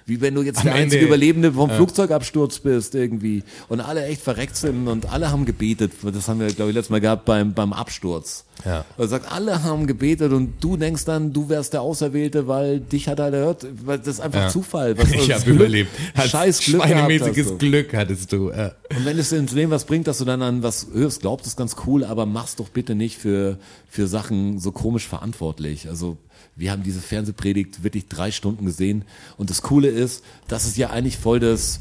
[0.06, 4.06] Wie wenn du jetzt Am der einzige Ende- Überlebende vom Flugzeugabsturz bist irgendwie und alle
[4.06, 5.92] echt verreckt sind und alle haben gebetet.
[6.04, 8.46] Das haben wir, glaube ich, letztes Mal gehabt beim, beim Absturz.
[8.66, 8.86] Ja.
[8.98, 13.08] Er sagt, alle haben gebetet und du denkst dann, du wärst der Auserwählte, weil dich
[13.08, 13.66] hat er gehört.
[13.86, 14.50] Das ist einfach Ja.
[14.50, 14.98] Zufall.
[14.98, 15.92] Was, Ich das habe überlebt.
[16.16, 17.58] Scheiß Glück Schweinemäßiges.
[17.58, 18.52] Glück hattest du.
[18.52, 18.74] Ja.
[18.96, 21.58] Und wenn es ins Leben was bringt, dass du dann an was hörst, glaubst, ist
[21.58, 23.58] ganz cool, aber mach's doch bitte nicht für,
[23.88, 25.88] für Sachen so komisch verantwortlich.
[25.88, 26.18] Also,
[26.56, 29.06] wir haben diese Fernsehpredigt wirklich drei Stunden gesehen.
[29.38, 31.80] Und das Coole ist, dass es ja eigentlich voll das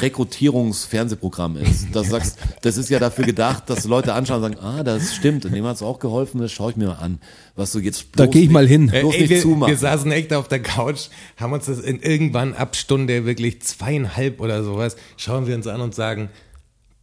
[0.00, 1.88] Rekrutierungsfernsehprogramm ist.
[1.92, 5.44] Das sagst, das ist ja dafür gedacht, dass Leute anschauen und sagen, ah, das stimmt,
[5.44, 7.18] und dem hat's auch geholfen, das schaue ich mir mal an.
[7.56, 8.88] Was du jetzt Da bloß geh ich nicht- mal hin.
[8.92, 9.70] Äh, Bloß ey, nicht wir, zumachen.
[9.72, 14.40] wir saßen echt auf der Couch, haben uns das in irgendwann ab Stunde wirklich zweieinhalb
[14.40, 16.28] oder sowas, schauen wir uns an und sagen,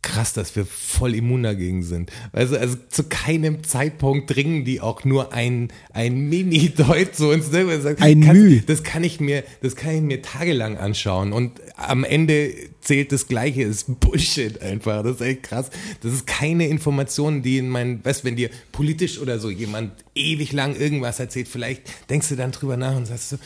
[0.06, 2.12] krass, dass wir voll immun dagegen sind.
[2.32, 7.74] Also, also zu keinem Zeitpunkt dringen die auch nur ein, ein Mini-Deut so ins Silber.
[8.00, 8.62] Ein kann, Müh.
[8.66, 13.28] Das kann ich mir, das kann ich mir tagelang anschauen und am Ende zählt das
[13.28, 15.04] Gleiche, ist Bullshit einfach.
[15.04, 15.72] Das ist echt krass.
[16.02, 20.54] Das ist keine Information, die in meinen, weißt, wenn dir politisch oder so jemand ewig
[20.54, 23.38] lang irgendwas erzählt, vielleicht denkst du dann drüber nach und sagst so,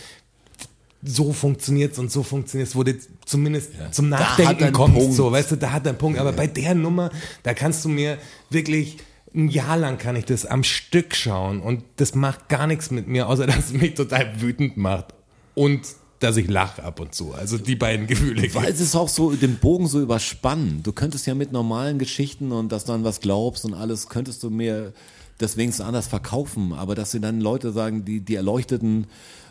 [1.04, 2.96] so funktioniert's und so funktioniert's, wo du
[3.26, 5.14] zumindest zum hat er Nachdenken kommst, Punkt.
[5.14, 6.20] so, weißt du, da hat er einen Punkt.
[6.20, 7.10] Aber bei der Nummer,
[7.44, 8.18] da kannst du mir
[8.50, 8.98] wirklich
[9.34, 13.08] ein Jahr lang kann ich das am Stück schauen und das macht gar nichts mit
[13.08, 15.14] mir, außer dass es mich total wütend macht
[15.56, 15.82] und
[16.20, 17.34] dass ich lache ab und zu.
[17.34, 18.54] Also die beiden Gefühle.
[18.54, 20.84] Weil es ist auch so, den Bogen so überspannen.
[20.84, 24.44] Du könntest ja mit normalen Geschichten und dass du an was glaubst und alles, könntest
[24.44, 24.94] du mir
[25.40, 26.74] deswegen anders verkaufen.
[26.74, 29.08] Aber dass sie dann Leute sagen, die, die Erleuchteten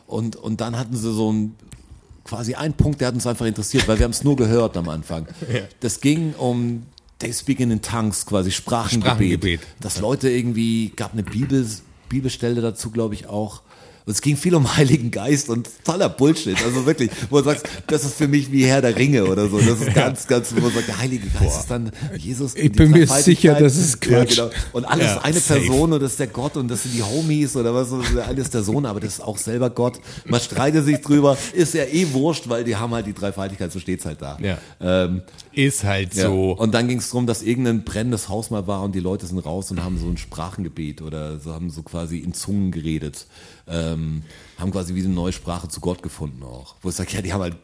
[0.09, 1.55] und, und dann hatten sie so ein,
[2.25, 4.89] quasi einen Punkt, der hat uns einfach interessiert, weil wir haben es nur gehört am
[4.89, 5.27] Anfang.
[5.81, 6.85] Das ging um
[7.19, 9.11] They Speak in Tongues, quasi Sprachengebet.
[9.13, 9.61] Sprachengebet.
[9.81, 11.67] Dass Leute irgendwie, gab eine Bibel,
[12.09, 13.63] Bibelstelle dazu, glaube ich, auch.
[14.09, 16.57] Und es ging viel um Heiligen Geist und toller Bullshit.
[16.65, 19.59] Also wirklich, wo du sagst, das ist für mich wie Herr der Ringe oder so.
[19.59, 22.55] Das ist ganz, ganz, wo man sagt, der Heilige Geist ist dann Jesus.
[22.55, 24.39] Ich bin mir sicher, das ist Quatsch.
[24.39, 24.57] Ja, genau.
[24.73, 25.61] Und alles Ja, eine safe.
[25.61, 27.89] Person und das ist der Gott und das sind die Homies oder was,
[28.27, 30.01] alles der Sohn, aber das ist auch selber Gott.
[30.25, 33.79] Man streitet sich drüber, ist ja eh wurscht, weil die haben halt die Dreifaltigkeit, so
[33.79, 34.39] steht's halt da.
[34.41, 34.57] Ja.
[34.81, 35.21] Ähm,
[35.53, 36.29] Ist halt ja.
[36.29, 36.53] so.
[36.53, 39.39] Und dann ging es darum, dass irgendein brennendes Haus mal war und die Leute sind
[39.41, 43.27] raus und haben so ein Sprachengebet oder so haben so quasi in Zungen geredet.
[43.71, 44.23] Ähm,
[44.59, 46.77] haben quasi wie eine neue Sprache zu Gott gefunden auch.
[46.83, 47.57] Wo ich sage, ja, die haben halt,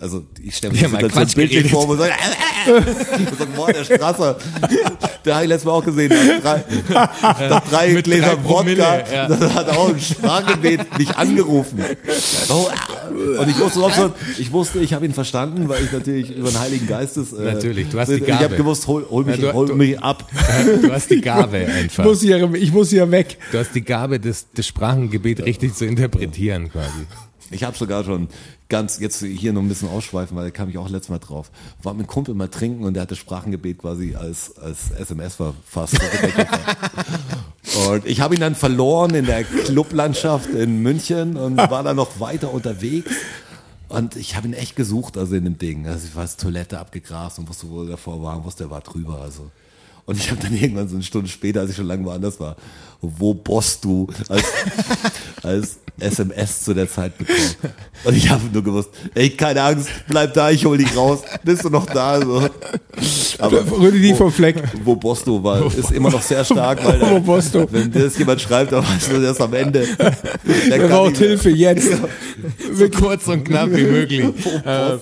[0.00, 2.12] also ich stelle mir halt Situation Quatsch bildlich vor, wo ich sage,
[3.32, 4.36] ich sag, boah, der Strasser,
[5.24, 6.64] der habe ich letztes Mal auch gesehen, nach drei,
[7.48, 9.28] nach drei Mit Gläser drei Wodka, ja.
[9.28, 11.82] das hat auch ein Sprachgebet mich angerufen.
[12.48, 13.40] Oh, ah.
[13.42, 16.50] und ich wusste auch schon, ich wusste, ich habe ihn verstanden, weil ich natürlich über
[16.50, 18.56] den Heiligen Geistes, äh, Natürlich, du hast die Ich habe Gabe.
[18.56, 20.28] gewusst, hol, hol mich, Ja, du- hol du- mich ab.
[20.82, 22.04] Du hast die Gabe Ich einfach.
[22.04, 23.38] muss hier, ich muss hier weg.
[23.52, 27.06] Du hast die Gabe, das, das Sprachengebet richtig zu interpretieren quasi.
[27.50, 28.28] Ich habe sogar schon
[28.68, 31.50] ganz, jetzt hier noch ein bisschen ausschweifen, weil da kam ich auch letztes Mal drauf.
[31.82, 35.98] War mit einem Kumpel mal trinken und der hatte Sprachengebet quasi als, als SMS verfasst.
[37.88, 42.20] und ich habe ihn dann verloren in der Clublandschaft in München und war dann noch
[42.20, 43.10] weiter unterwegs.
[43.88, 45.86] Und ich habe ihn echt gesucht, also in dem Ding.
[45.86, 48.70] Also ich war als Toilette abgegrast und wusste, wo er davor war und wusste, er
[48.70, 49.20] war drüber.
[49.22, 49.50] Also.
[50.06, 52.56] Und ich habe dann irgendwann so eine Stunde später, als ich schon lange woanders war,
[53.00, 54.44] wo boss du als,
[55.42, 57.38] als SMS zu der Zeit bekommen.
[58.04, 61.20] Und ich habe nur gewusst, ey, keine Angst, bleib da, ich hol dich raus.
[61.44, 62.20] Bist du noch da?
[62.20, 62.48] So.
[63.38, 64.56] Aber Rüdi die vom Fleck.
[64.82, 67.68] wo Bosto war, ist immer noch sehr stark, weil Wo Bosto.
[67.70, 69.86] wenn dir das jemand schreibt, dann weißt du das am Ende.
[70.68, 71.16] Der braucht.
[71.18, 71.88] Hilfe jetzt?
[72.72, 74.24] So kurz und knapp wie möglich.
[74.64, 74.96] Äh,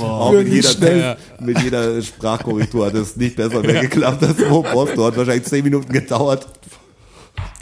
[0.00, 1.16] Auch mit jeder, schnell.
[1.38, 5.04] mit jeder Sprachkorrektur hat es nicht besser mehr geklappt als Wo Bosto.
[5.06, 6.48] Hat wahrscheinlich zehn Minuten gedauert.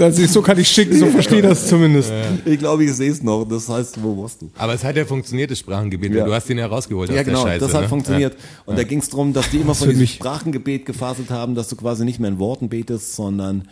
[0.00, 2.10] Das ist, so kann ich schicken, so verstehe das zumindest.
[2.46, 3.44] Ich glaube, ich sehe es noch.
[3.44, 4.50] Das heißt, wo warst du?
[4.56, 6.14] Aber es hat ja funktioniert, das Sprachengebet.
[6.14, 6.24] Ja.
[6.24, 7.66] Du hast ihn ja rausgeholt Ja, aus genau, der Scheiße.
[7.66, 7.88] das hat ne?
[7.90, 8.34] funktioniert.
[8.64, 10.14] Und da ging es darum, dass die immer von diesem mich.
[10.14, 13.68] Sprachengebet gefaselt haben, dass du quasi nicht mehr in Worten betest, sondern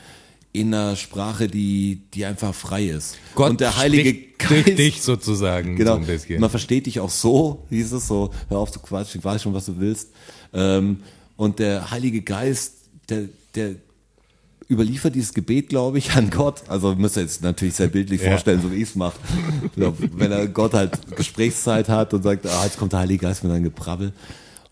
[0.53, 3.17] in einer Sprache, die, die einfach frei ist.
[3.35, 5.77] Gott und der Heilige durch Geist, dich sozusagen.
[5.77, 5.99] Genau.
[6.03, 6.35] So.
[6.39, 9.55] Man versteht dich auch so, hieß es so, hör auf zu quatschen, ich weiß schon,
[9.55, 10.11] was du willst.
[10.53, 10.99] Ähm,
[11.37, 12.75] und der Heilige Geist,
[13.09, 13.77] der, der
[14.71, 16.63] überliefert dieses Gebet, glaube ich, an Gott.
[16.69, 18.31] Also müsst ihr jetzt natürlich sehr bildlich Ja.
[18.33, 19.17] vorstellen, so wie ich es mache.
[19.77, 23.53] Wenn er Gott halt Gesprächszeit hat und sagt, ah, jetzt kommt der Heilige Geist mit
[23.53, 24.13] einem Geprabbel.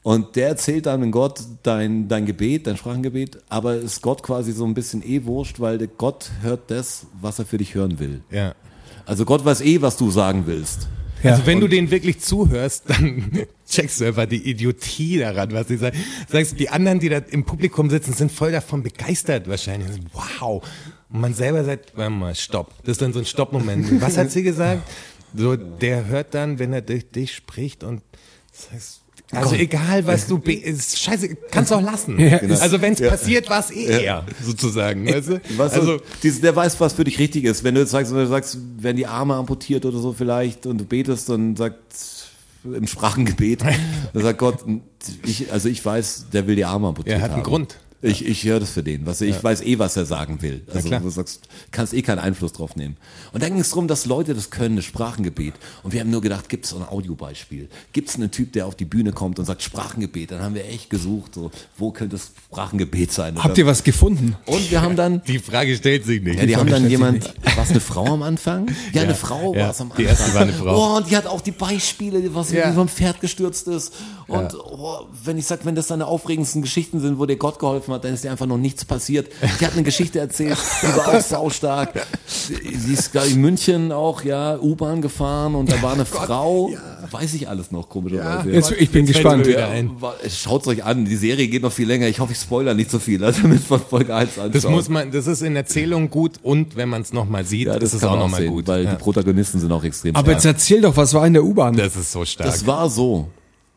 [0.03, 4.65] Und der erzählt dann Gott dein, dein Gebet, dein Sprachengebet, aber ist Gott quasi so
[4.65, 8.21] ein bisschen eh wurscht, weil Gott hört das, was er für dich hören will.
[8.31, 8.55] ja.
[9.05, 10.89] Also Gott weiß eh, was du sagen willst.
[11.27, 11.33] Ja.
[11.33, 15.77] Also wenn du denen wirklich zuhörst, dann checkst du einfach die Idiotie daran, was sie
[15.77, 15.97] sagen.
[16.29, 19.91] Sagst, die anderen, die da im Publikum sitzen, sind voll davon begeistert wahrscheinlich.
[20.13, 20.63] Wow.
[21.11, 22.73] Und man selber sagt, warte mal, stopp.
[22.85, 24.01] Das ist dann so ein Stoppmoment.
[24.01, 24.83] Was hat sie gesagt?
[25.35, 28.03] So, der hört dann, wenn er durch dich spricht und
[28.53, 29.03] sagst,
[29.33, 32.19] also egal, was du, ist scheiße, kannst auch lassen.
[32.19, 32.59] Ja, Genau.
[32.59, 33.11] Also wenn es Ja.
[33.11, 35.07] passiert, war es eh er, sozusagen.
[35.07, 35.41] Weißt du?
[35.57, 37.65] Weißt also, du, dieses, der weiß, was für dich richtig ist.
[37.65, 40.79] Wenn du jetzt sagst, wenn du sagst, werden die Arme amputiert oder so vielleicht und
[40.79, 41.77] du betest, dann sagt
[42.65, 43.63] im Sprachengebet,
[44.13, 44.59] dann sagt Gott,
[45.25, 47.49] ich, also ich weiß, der will die Arme amputiert er hat einen haben.
[47.51, 47.79] Grund.
[48.07, 49.05] Ich, ich höre das für den.
[49.07, 50.63] Was, ich weiß eh, was er sagen will.
[50.73, 52.97] Also du sagst, kannst eh keinen Einfluss drauf nehmen.
[53.33, 55.55] Und dann ging es darum, dass Leute das können, das Sprachengebet.
[55.83, 57.69] Und wir haben nur gedacht, gibt es so ein Audiobeispiel?
[57.93, 60.31] Gibt es einen Typ, der auf die Bühne kommt und sagt Sprachengebet?
[60.31, 63.43] Dann haben wir echt gesucht, so, wo könnte das Sprachengebet sein?
[63.43, 64.37] Habt ihr was gefunden?
[64.47, 66.39] und wir haben dann Die Frage stellt sich nicht.
[66.39, 68.71] ja, die haben dann jemand, war es eine Frau am Anfang?
[68.93, 69.63] Ja, eine Frau ja.
[69.65, 70.05] war es am Anfang.
[70.05, 70.95] Die erste war eine Frau.
[70.95, 72.73] Oh, und die hat auch die Beispiele, was Ja.
[72.73, 73.93] vom Pferd gestürzt ist.
[74.29, 77.95] Und oh, wenn ich sag, wenn das seine aufregendsten Geschichten sind, wo dir Gott geholfen
[77.95, 79.29] hat, dann ist dir einfach noch nichts passiert.
[79.61, 82.07] Die hat eine Geschichte erzählt, die war auch saustark.
[82.27, 86.71] Sie ist glaube ich, in München auch, ja, U-Bahn gefahren und da war eine Frau,
[87.11, 88.51] weiß ich alles noch, komischerweise.
[88.51, 89.47] Jetzt, ich bin Jetzt gespannt.
[89.47, 89.91] wieder ein.
[90.29, 92.07] Schaut euch an, die Serie geht noch viel länger.
[92.09, 94.55] Ich hoffe, ich spoiler nicht so viel, also von Folge 1 anschaut.
[94.55, 97.79] Das muss man, das ist in Erzählung gut und wenn man es nochmal sieht, ja,
[97.79, 98.67] das das ist auch nochmal gut.
[98.67, 98.91] weil ja.
[98.93, 100.37] die Protagonisten sind auch extrem Aber stark.
[100.37, 101.77] jetzt erzähl doch, was war in der U-Bahn?
[101.77, 102.49] Das ist so stark.
[102.51, 103.29] Das war so.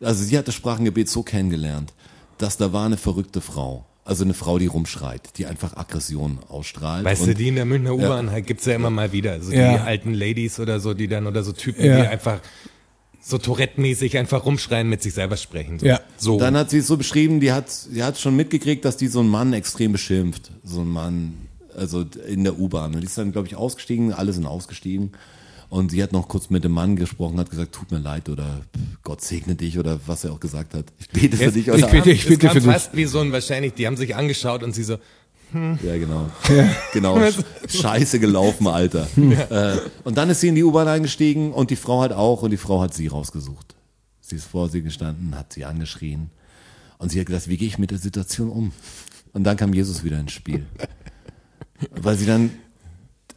[0.02, 1.94] Also sie hat das Sprachengebet so kennengelernt,
[2.38, 3.86] dass da war eine verrückte Frau.
[4.10, 7.06] Also eine Frau, die rumschreit, die einfach Aggression ausstrahlt.
[7.06, 9.34] Weißt und du, die in der Münchner U-Bahn halt gibt's ja immer mal wieder.
[9.34, 9.74] Also Ja.
[9.74, 12.02] die alten Ladies oder so, die dann, oder so Typen, Ja.
[12.02, 12.40] die einfach
[13.22, 15.78] so Tourette-mäßig einfach rumschreien, mit sich selber sprechen.
[15.78, 15.86] So.
[15.86, 16.00] Ja.
[16.18, 16.40] So.
[16.40, 19.20] Dann hat sie es so beschrieben, die hat, die hat schon mitgekriegt, dass die so
[19.20, 20.50] einen Mann extrem beschimpft.
[20.64, 21.34] So einen Mann,
[21.78, 22.96] also in der U-Bahn.
[22.96, 25.12] Und die ist dann, glaube ich, ausgestiegen, alle sind ausgestiegen.
[25.70, 28.62] Und sie hat noch kurz mit dem Mann gesprochen, hat gesagt, tut mir leid oder
[29.04, 30.86] Gott segne dich oder was er auch gesagt hat.
[30.98, 31.68] Ich bete für Es- dich.
[31.68, 32.72] es Oder, bitte- kam- ich bitte es für dich.
[32.72, 34.98] fast wie so ein, wahrscheinlich, die haben sich angeschaut und sie so,
[35.54, 36.30] Ja, genau.
[36.94, 37.18] Genau.
[37.20, 37.44] Sch-
[37.82, 39.08] Scheiße gelaufen, Alter.
[39.18, 42.50] Äh, und dann ist sie in die U-Bahn eingestiegen und die Frau hat auch und
[42.52, 43.76] die Frau hat sie rausgesucht.
[44.22, 46.30] Sie ist vor sie gestanden, hat sie angeschrien
[46.98, 48.72] und sie hat gesagt, wie gehe ich mit der Situation um?
[49.34, 50.66] Und dann kam Jesus wieder ins Spiel.
[51.92, 52.50] Weil sie dann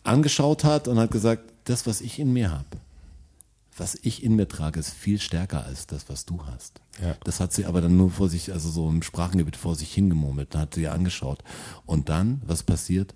[0.05, 2.79] angeschaut hat und hat gesagt, das, was ich in mir habe,
[3.77, 6.81] was ich in mir trage, ist viel stärker als das, was du hast.
[7.01, 7.17] Ja.
[7.25, 10.55] Das hat sie aber dann nur vor sich, also so im Sprachengebiet vor sich hingemurmelt,
[10.55, 11.43] hat sie angeschaut.
[11.87, 13.15] Und dann, was passiert?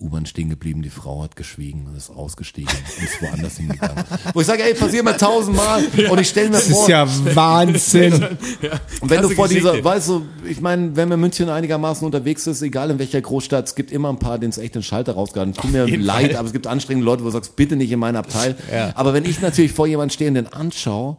[0.00, 4.04] U-Bahn stehen geblieben, die Frau hat geschwiegen und ist ausgestiegen und ist woanders hingegangen.
[4.34, 7.06] Wo ich sage, ey, passiert mal tausendmal und ich stelle mir Das vor, ist ja
[7.34, 8.12] Wahnsinn.
[9.00, 12.46] und wenn du vor dieser, weißt du, ich meine, wenn man in München einigermaßen unterwegs
[12.46, 15.12] ist, egal in welcher Großstadt, es gibt immer ein paar, denen es echt den Schalter
[15.12, 15.54] rausgehalten.
[15.54, 16.36] Tut mir leid, Fall.
[16.36, 18.56] aber es gibt anstrengende Leute, wo du sagst, bitte nicht in meinem Abteil.
[18.94, 21.16] Aber wenn ich natürlich vor jemand stehe und den anschaue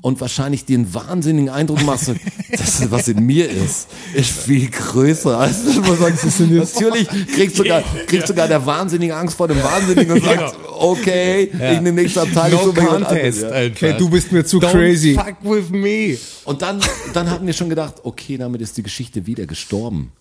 [0.00, 2.14] und wahrscheinlich den wahnsinnigen Eindruck machst, so,
[2.50, 5.38] das, was in mir ist, ist viel größer.
[5.38, 10.24] als du sagst, natürlich kriegst sogar, kriegst sogar der Wahnsinnige Angst vor dem Wahnsinnigen und
[10.24, 12.52] sagt, okay, ich nehme nächste Abteil.
[12.52, 13.48] no jemand contest, ja.
[13.48, 15.14] Okay, du bist mir zu Don't crazy.
[15.14, 16.16] fuck with me.
[16.44, 16.80] Und dann,
[17.12, 20.12] dann hatten wir schon gedacht, okay, damit ist die Geschichte wieder gestorben.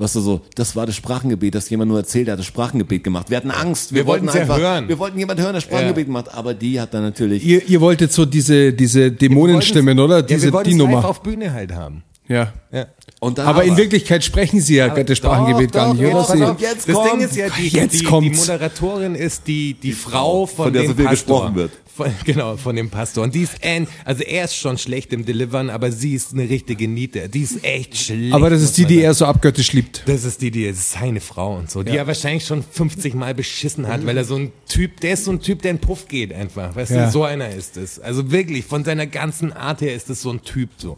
[0.00, 3.28] Du so, das war das Sprachengebet, das jemand nur erzählt, der hat das Sprachengebet gemacht.
[3.28, 4.88] Wir hatten Angst, wir, Wir wollten wollten's ja einfach, hören.
[4.88, 8.10] wir wollten jemand hören, der Sprachengebet macht, aber die hat dann natürlich, Ihr, ihr wolltet
[8.10, 10.16] so diese, diese Dämonenstimmen, oder?
[10.16, 11.04] Ja, Diese, wir wollten die Nummer.
[11.04, 12.02] auf Bühne halt haben.
[12.30, 12.52] Ja.
[12.72, 12.86] Ja.
[13.18, 16.52] und dann Aber in Wirklichkeit sprechen sie ja das Sprachengebet gar nicht, oder?
[16.52, 17.10] auf, jetzt das.
[17.10, 18.30] Ding ist ja, die, Jetzt die, die.
[18.30, 21.36] Moderatorin ist die, die Frau von, von der dem so viel Pastor.
[21.40, 21.72] gesprochen wird.
[21.96, 23.24] Von, genau, von dem Pastor.
[23.24, 26.48] Und die ist, ein, also er ist schon schlecht im Delivern, aber sie ist eine
[26.48, 27.28] richtige Niete.
[27.28, 28.32] Die ist echt schlecht.
[28.32, 29.04] Aber das ist die, die sagen.
[29.06, 30.04] er so abgöttisch liebt.
[30.06, 33.14] Das ist die, die das ist seine Frau und so, die er wahrscheinlich schon 50
[33.14, 35.78] Mal beschissen hat, weil er so ein Typ, der ist so ein Typ, der in
[35.80, 36.76] Puff geht einfach.
[36.76, 37.06] Weißt Ja.
[37.06, 37.98] du, so einer ist es.
[37.98, 40.96] Also wirklich, von seiner ganzen Art her ist es so ein Typ so.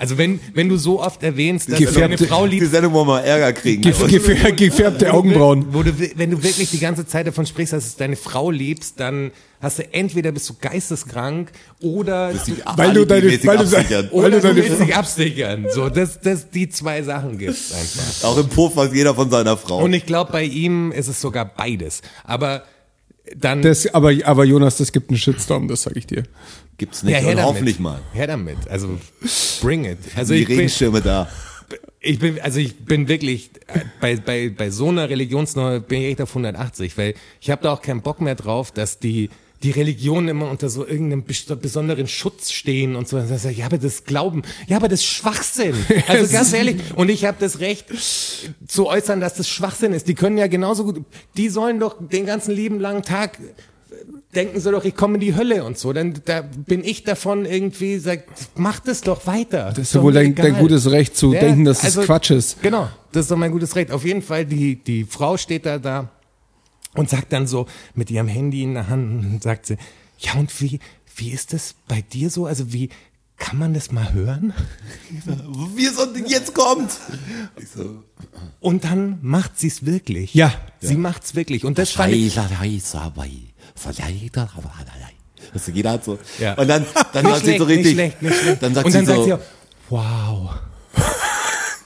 [0.00, 2.94] Also wenn, wenn du so oft erwähnst, dass du deine Gefärbte- Frau die liebst, Sendung,
[2.94, 3.82] wo wir Ärger kriegen.
[3.82, 5.66] Gef gefär gefärbte Augenbrauen.
[5.74, 8.98] wo du, wenn du wirklich die ganze Zeit davon sprichst, dass du deine Frau liebst,
[8.98, 9.30] dann
[9.60, 12.38] hast du entweder bist du geisteskrank oder du,
[12.76, 14.08] Weil du deine- weil du- absichern.
[14.10, 15.66] weil oder du deine willst dich absichern.
[15.70, 18.26] So, das, das, die zwei Sachen gibt's einfach.
[18.28, 19.84] Auch im Puff weiß jeder von seiner Frau.
[19.84, 22.00] Und ich glaube, bei ihm ist es sogar beides.
[22.24, 22.62] Aber
[23.36, 26.24] dann Das, aber, aber Jonas, das gibt einen Shitstorm, das sage ich dir.
[26.78, 27.12] Gibt's nicht.
[27.12, 27.50] ja, her und damit.
[27.50, 28.00] hoffentlich mal.
[28.12, 28.56] Her damit.
[28.68, 28.98] Also
[29.60, 29.98] bring it.
[30.16, 31.28] Also die ich bin, Regenschirme da.
[32.00, 33.50] ich bin, also ich bin wirklich
[34.00, 37.72] bei bei bei so einer Religionsnummer bin ich echt auf 180, weil ich habe da
[37.72, 39.28] auch keinen Bock mehr drauf, dass die
[39.62, 43.16] die Religionen immer unter so irgendeinem bes- besonderen Schutz stehen und so.
[43.18, 45.74] Und sag ich, Ja, aber das Glauben, ja, aber das ist Schwachsinn.
[46.08, 47.86] Also ganz ehrlich, und ich habe das Recht
[48.66, 50.08] zu äußern, dass das Schwachsinn ist.
[50.08, 51.04] Die können ja genauso gut,
[51.36, 53.38] die sollen doch den ganzen lieben langen Tag
[54.34, 55.92] denken sie doch, ich komme in die Hölle und so.
[55.92, 59.70] Dann da bin ich davon irgendwie, sagt, mach das doch weiter.
[59.70, 62.30] Das ist ja wohl dein, dein gutes Recht zu Ja, denken, dass also, es Quatsch
[62.30, 62.62] ist.
[62.62, 63.90] Genau, das ist doch mein gutes Recht.
[63.90, 66.08] Auf jeden Fall, die, die Frau steht da da
[66.94, 69.76] und sagt dann so mit ihrem Handy in der Hand und sagt sie,
[70.18, 70.80] ja und wie,
[71.16, 72.46] wie ist das bei dir so?
[72.46, 72.90] Also wie,
[73.40, 74.52] kann man das mal hören?
[75.74, 76.92] Wie so, jetzt kommt.
[77.74, 78.04] So,
[78.60, 80.34] Und dann macht sie es wirklich.
[80.34, 80.52] Ja.
[80.78, 81.64] Sie macht's wirklich.
[81.64, 82.34] Und das fand ich,
[85.54, 86.18] Also jeder hat so.
[86.38, 86.54] Ja.
[86.54, 87.84] Und dann, dann sagt sie so richtig.
[87.86, 88.62] nicht schlecht, nicht schlecht.
[88.62, 89.26] Dann sagt und sie dann so.
[89.26, 89.48] sagt sie,
[89.88, 90.50] wow.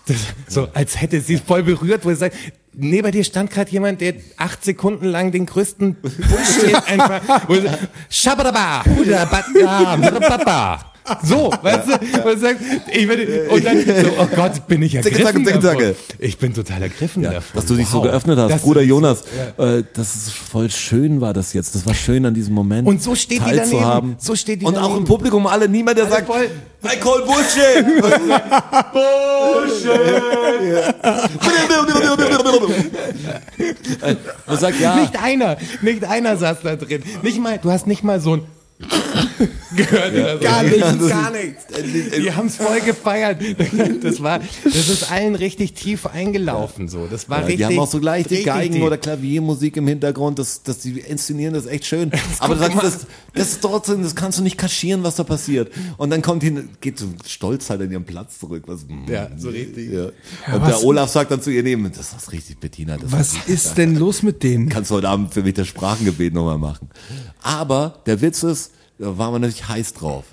[0.07, 2.37] Das, so, als hätte sie es voll berührt, wo sie sagt,
[2.77, 7.49] neben dir stand gerade jemand, der acht Sekunden lang den größten Bullshit einfach,
[8.87, 10.93] Hudabada, Hudababa.
[11.23, 15.45] So, weißt du, und, sagt, ich bin, und dann so, oh Gott, bin ich ergriffen
[15.45, 15.95] Zicke, zicke.
[16.19, 17.43] Ich bin total ergriffen davon.
[17.55, 18.05] Dass du dich so Wow.
[18.05, 19.21] geöffnet hast, Das Bruder ist- Jonas.
[19.59, 21.75] Äh, das ist voll schön war das jetzt.
[21.75, 22.89] Das war schön an diesem Moment.
[22.89, 23.59] Und so steht die daneben.
[23.71, 24.17] teilzuhaben.
[24.19, 24.99] So steht die Und auch daneben.
[25.01, 26.49] im Publikum alle, niemand, der sagt, voll-
[26.85, 27.85] I call Bullshit.
[28.93, 30.95] Bullshit.
[34.47, 37.03] Man sagt, ja, Nicht einer, nicht einer saß da drin.
[37.23, 38.43] Nicht mal, du hast nicht mal so ein
[39.76, 40.45] gehört so.
[40.45, 41.09] Gar nichts.
[41.09, 41.64] gar nichts.
[42.18, 43.41] Die haben es voll gefeiert.
[44.03, 47.07] Das war, das ist allen richtig tief eingelaufen so.
[47.07, 47.59] Das war Ja, richtig.
[47.68, 48.82] die haben auch so gleich die richtig Geigen tief.
[48.85, 52.11] oder Klaviermusik im Hintergrund, das, das, die inszenieren das echt schön.
[52.39, 55.72] Aber du sagst, das, das ist trotzdem, das kannst du nicht kaschieren, was da passiert.
[55.97, 58.64] Und dann kommt die, geht so stolz halt an ihren Platz zurück.
[58.66, 59.93] Was, Ja, so richtig.
[59.93, 60.05] Ja.
[60.55, 62.97] Und was- der Olaf sagt dann zu ihr neben, das ist richtig, Bettina.
[62.97, 64.68] Das Was ist denn los mit denen?
[64.68, 66.89] kannst du heute Abend für mich das Sprachengebet nochmal machen.
[67.43, 70.24] Aber der Witz ist, da waren wir natürlich heiß drauf.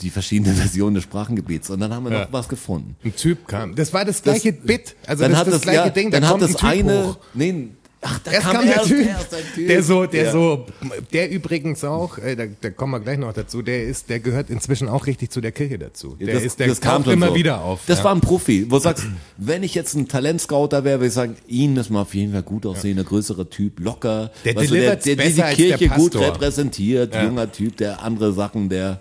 [0.00, 1.70] Die verschiedenen Versionen des Sprachengebets.
[1.70, 2.28] Und dann haben wir noch Ja.
[2.30, 2.94] was gefunden.
[3.04, 3.74] Ein Typ kam.
[3.74, 4.94] Das war das gleiche Bit.
[5.06, 6.10] Also dann das, hat das das, gleiche ja, Ding.
[6.12, 7.18] Da dann hat das ein eine, hoch.
[7.34, 7.68] nee,
[8.08, 9.68] ach, da Erst kam kam der erst, Typ, erst Typ.
[9.68, 10.32] der so, der Ja.
[10.32, 10.66] so,
[11.12, 14.50] der übrigens auch, äh, da, da kommen wir gleich noch dazu, der ist, der gehört
[14.50, 16.16] inzwischen auch richtig zu der Kirche dazu.
[16.20, 17.34] Der das, ist, der das kam immer so.
[17.34, 17.80] wieder auf.
[17.86, 18.04] Das ja.
[18.04, 18.66] war ein Profi.
[18.70, 19.06] Wo du sagst,
[19.36, 22.42] wenn ich jetzt ein Talentscouter wäre, würde ich sagen, ihn ist mal auf jeden Fall
[22.42, 24.30] gut aussehender, größerer Typ, locker.
[24.44, 27.24] Der weißt du, der, der, der die der Kirche gut repräsentiert, Ja.
[27.24, 29.00] junger Typ, der andere Sachen, der,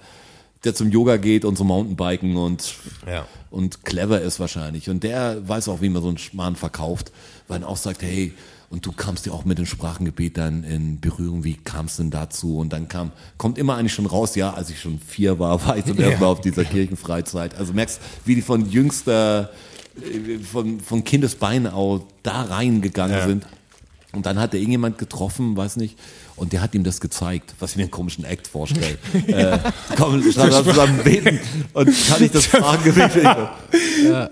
[0.64, 2.74] der zum Yoga geht und zum Mountainbiken und,
[3.08, 3.26] Ja.
[3.52, 4.90] und clever ist wahrscheinlich.
[4.90, 7.12] Und der weiß auch, wie man so einen Schmarrn verkauft,
[7.48, 8.34] weil er auch sagt, hey,
[8.70, 12.12] und du kamst ja auch mit dem Sprachengebet dann in Berührung, wie kamst du denn
[12.12, 12.58] dazu?
[12.58, 15.78] Und dann kam, kommt immer eigentlich schon raus, ja, als ich schon vier war, war
[15.78, 17.56] ich zum ersten Mal auf dieser Kirchenfreizeit.
[17.56, 19.52] Also merkst, wie die von jüngster,
[20.02, 23.26] äh, von, von Kindesbeinen auch da reingegangen Ja.
[23.28, 23.46] sind.
[24.14, 25.98] Und dann hat er irgendjemand getroffen, weiß nicht,
[26.38, 28.98] und der hat ihm das gezeigt, was ich mir einen komischen Act vorstelle.
[29.28, 29.60] äh,
[29.96, 31.40] komm, lass zusammen beten
[31.74, 33.12] und kann ich das Sprachengebet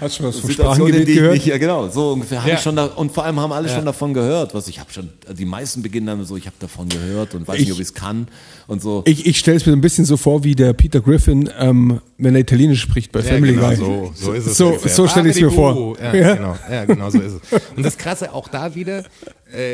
[0.00, 1.34] Hast du was vom Situationen, Sprachengebet die ich gehört?
[1.34, 2.56] nicht, ja genau, so ungefähr habe Ja.
[2.56, 5.08] ich schon da, und vor allem haben alle schon davon gehört, was ich habe schon,
[5.36, 7.94] die meisten beginnen dann so, ich habe davon gehört und weiß nicht, ob ich es
[7.94, 8.28] kann
[8.66, 9.02] und so.
[9.06, 12.34] Ich, ich stelle es mir ein bisschen so vor wie der Peter Griffin, ähm, wenn
[12.34, 13.76] er Italienisch spricht bei Family genau, Guy.
[13.76, 14.56] so, so ist es.
[14.56, 15.74] So, so stelle ich es mir vor.
[15.74, 15.94] Buh.
[16.02, 16.34] Ja, Ja.
[16.34, 17.60] Genau, ja, genau so ist es.
[17.76, 19.04] Und das Krasse auch da wieder,
[19.52, 19.72] äh,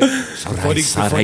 [0.49, 1.19] bevor, die, bevor,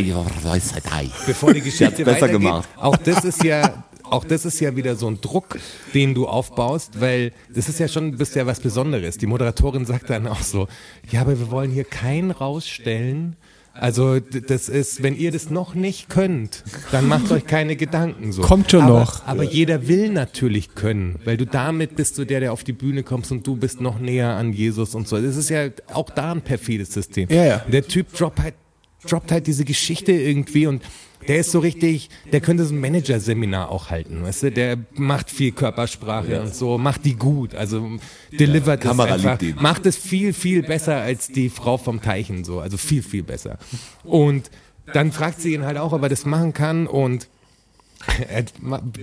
[1.25, 2.69] bevor die Geschichte hat's besser weitergeht, gemacht.
[2.77, 5.57] auch das ist ja auch das ist ja wieder so ein Druck,
[5.93, 9.17] den du aufbaust, weil das ist ja schon, bist ja was Besonderes.
[9.17, 10.67] Die Moderatorin sagt dann auch so,
[11.09, 13.35] ja, aber wir wollen hier keinen rausstellen.
[13.79, 18.41] Also das ist, wenn ihr das noch nicht könnt, dann macht euch keine Gedanken so.
[18.41, 19.25] Kommt schon aber, noch.
[19.27, 23.03] Aber jeder will natürlich können, weil du damit bist du der, der auf die Bühne
[23.03, 25.21] kommst und du bist noch näher an Jesus und so.
[25.21, 27.29] Das ist ja auch da ein perfides System.
[27.29, 27.57] Ja, ja.
[27.71, 28.55] Der Typ droppt halt,
[29.05, 30.81] droppt halt diese Geschichte irgendwie und
[31.27, 34.51] der ist so richtig, der könnte so ein Managerseminar auch halten, weißt du?
[34.51, 37.99] Der macht viel Körpersprache und so, macht die gut, also
[38.31, 42.59] delivert das Kamera einfach, macht es viel, viel besser als die Frau vom Teichen so,
[42.59, 43.57] also viel, viel besser.
[44.03, 44.49] Und
[44.93, 47.27] dann fragt sie ihn halt auch, ob er das machen kann und
[48.29, 48.43] er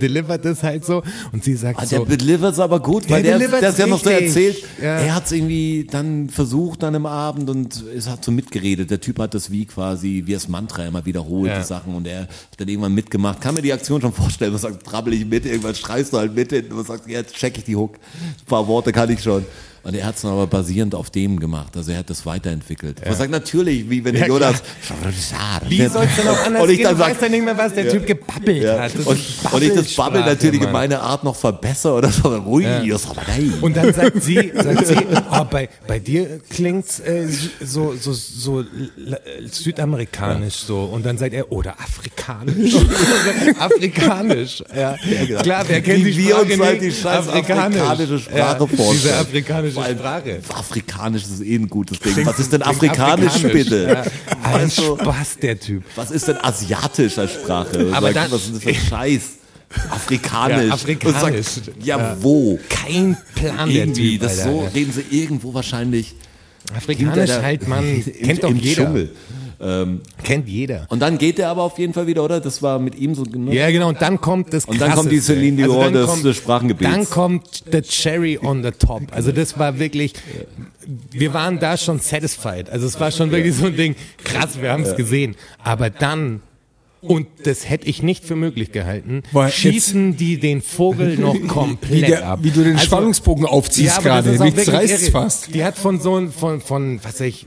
[0.01, 3.37] delivert es halt so und sie sagt Ah, der so, delivert aber gut, weil Der
[3.39, 4.97] der, der hat ja noch so erzählt, Ja.
[4.99, 8.89] er hat es irgendwie dann versucht dann im Abend und es hat so mitgeredet.
[8.89, 11.59] Der Typ hat das wie quasi, wie das Mantra immer wiederholt, Ja.
[11.59, 13.41] die Sachen und er hat dann irgendwann mitgemacht.
[13.41, 16.33] Kann mir die Aktion schon vorstellen, man sagt, trabbel ich mit, irgendwann schreist du halt
[16.33, 17.95] mit und man sagt, jetzt check ich die Hook.
[17.95, 19.45] Ein paar Worte kann ich schon.
[19.85, 23.05] Und er hat es aber basierend auf dem gemacht, also er hat das weiterentwickelt.
[23.05, 24.63] Man sagt natürlich, wie wenn Ja, Jonas...
[25.69, 26.85] wie soll es denn auch anders Und ich gehen?
[26.87, 28.79] dann sag- weißt ja nicht mehr, was der Typ gebabbelt Ja.
[28.79, 28.95] hat.
[28.95, 29.17] Und,
[29.51, 32.29] und ich das Babbel natürlich in meiner Art noch verbessere oder so.
[32.29, 32.43] Aber
[33.27, 33.53] nein.
[33.61, 34.95] Und dann sagt sie, sagt sie,
[35.31, 37.27] oh, bei, bei dir klingt's äh,
[37.63, 39.19] so, so, so l-
[39.51, 40.79] südamerikanisch so.
[40.85, 42.73] Und dann sagt er, oder afrikanisch.
[43.59, 44.95] afrikanisch, ja.
[45.41, 48.91] Klar, wer kennt Wie die wir uns halt die scheiß afrikanische Sprache ja, vorstellen.
[48.93, 50.39] Diese afrikanische allem Sprache.
[50.53, 52.13] Afrikanisch ist eh ein gutes Ding.
[52.13, 53.87] Klingt- Was ist denn afrikanisch, afrikanisch, bitte?
[53.87, 54.03] Ja.
[54.53, 55.83] Ein du, Spaß, der Typ.
[55.95, 57.89] was ist denn asiatisch als Sprache?
[57.93, 59.21] Aber dann- was ist das für ein Scheiß?
[59.89, 60.67] Afrikanisch.
[60.67, 61.45] Ja, afrikanisch.
[61.45, 62.59] Sagt, ja, wo?
[62.69, 64.21] Kein Plan, der Irgendwie, Typ.
[64.21, 64.51] das Alter.
[64.51, 66.15] so reden sie irgendwo wahrscheinlich
[66.75, 67.83] Afrikanisch der- halt, man,
[68.23, 68.85] kennt doch im jeder.
[68.85, 69.09] Dschungel.
[69.61, 70.85] Ähm, Kennt jeder.
[70.89, 72.39] und dann geht er aber auf jeden Fall wieder, oder?
[72.39, 73.53] Das war mit ihm so genug.
[73.53, 75.19] Ja, genau, und dann kommt das Und dann kommt die.
[75.19, 76.91] Celine Dion dann des- kommt- des Sprachengebets.
[76.91, 79.03] Dann kommt the cherry on the top.
[79.11, 80.13] Also das war wirklich,
[81.11, 82.69] wir waren da schon satisfied.
[82.69, 85.35] Also es war schon wirklich so ein Ding, krass, wir haben es gesehen.
[85.63, 86.41] Aber dann
[87.01, 89.21] Und das hätte ich nicht für möglich gehalten.
[89.31, 92.39] Weil Schießen die den Vogel noch Wie, komplett der, ab.
[92.41, 94.31] wie du den Also, Spannungsbogen aufziehst das gerade.
[94.43, 95.53] Nichts reißt fast.
[95.53, 97.45] Die hat von so von, von, was weiß ich,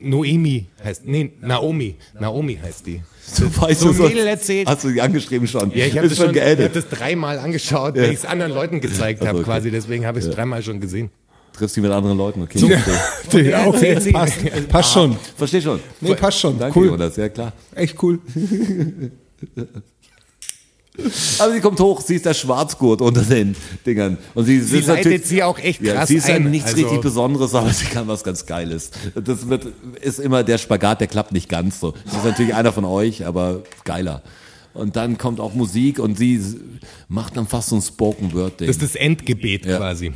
[0.00, 1.96] Noemi heißt, nee, Naomi.
[2.18, 3.02] Naomi heißt die.
[3.38, 4.68] Du weißt so sonst- Mädel erzählt.
[4.68, 5.70] Hast du die angeschrieben schon?
[5.72, 8.80] Ja, ich habe das, schon- ich hab das dreimal angeschaut, weil ich es anderen Leuten
[8.80, 9.50] gezeigt habe Also, okay.
[9.50, 9.70] quasi.
[9.70, 11.10] Deswegen habe ich es dreimal schon gesehen.
[11.52, 12.58] Triffst du mit anderen Leuten, okay.
[13.42, 14.68] Ja, okay, Sie- passt.
[14.68, 15.16] Passt schon.
[15.36, 15.80] Versteh schon.
[16.00, 16.58] Nee, passt schon.
[16.58, 16.86] Danke, Cool.
[16.88, 17.52] Jonas, ja klar.
[17.74, 18.18] Echt cool.
[21.38, 24.18] Aber sie kommt hoch, sie ist der Schwarzgurt unter den Dingern.
[24.34, 26.50] Und sie, Sie ist leitet natürlich- sie auch echt ja, krass Sie ist ja ein.
[26.50, 28.90] nichts Also- richtig Besonderes, aber sie kann was ganz Geiles.
[29.14, 29.66] Das wird,
[30.00, 31.94] ist immer der Spagat, der klappt nicht ganz so.
[32.10, 34.22] Sie ist natürlich einer von euch, aber geiler.
[34.74, 36.40] Und dann kommt auch Musik und sie
[37.08, 38.66] macht dann fast so ein Spoken Word Ding.
[38.66, 39.78] Das ist das Endgebet Ja.
[39.78, 40.12] quasi.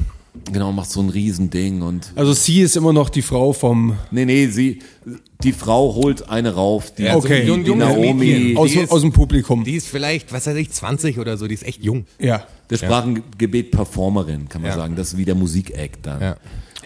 [0.53, 4.25] Genau, macht so ein Riesending und Also sie ist immer noch die Frau vom nee,
[4.25, 4.79] nee, sie
[5.43, 7.45] die Frau holt eine rauf, die, Ja, so Okay.
[7.47, 8.57] jung- die Naomi, Mädchen.
[8.59, 9.65] aus, Die ist- aus dem Publikum.
[9.65, 12.05] Die ist vielleicht, was weiß ich, 20 oder so, die ist echt jung.
[12.19, 12.45] ja.
[12.71, 14.77] der Sprachengebet-Performerin, kann man Ja.
[14.77, 14.95] sagen.
[14.97, 16.21] Das ist wie der Musik-Act dann.
[16.21, 16.37] Ja.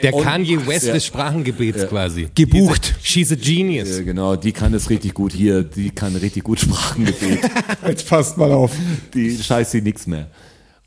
[0.02, 0.94] Der Und- Kanye West Ja.
[0.94, 2.28] des Sprachengebets quasi.
[2.34, 2.94] Gebucht.
[3.02, 3.98] She's a genius.
[3.98, 7.38] Ja, genau, die kann es richtig gut hier, die kann richtig gut Sprachengebet.
[7.86, 8.72] Jetzt passt mal auf.
[9.12, 10.30] die scheißt sie nix mehr.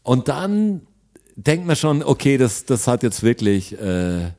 [0.03, 0.81] Und dann
[1.37, 4.31] denkt man schon, okay, das, das hat jetzt wirklich, äh,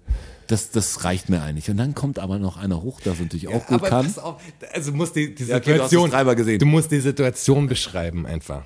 [0.48, 1.70] das, das reicht mir eigentlich.
[1.70, 4.06] Und dann kommt aber noch einer hoch, das natürlich auch gut Aber kann.
[4.06, 4.42] pass auf,
[4.72, 8.64] also du musst die, die Ja, okay, du Situation, du musst die Situation beschreiben einfach.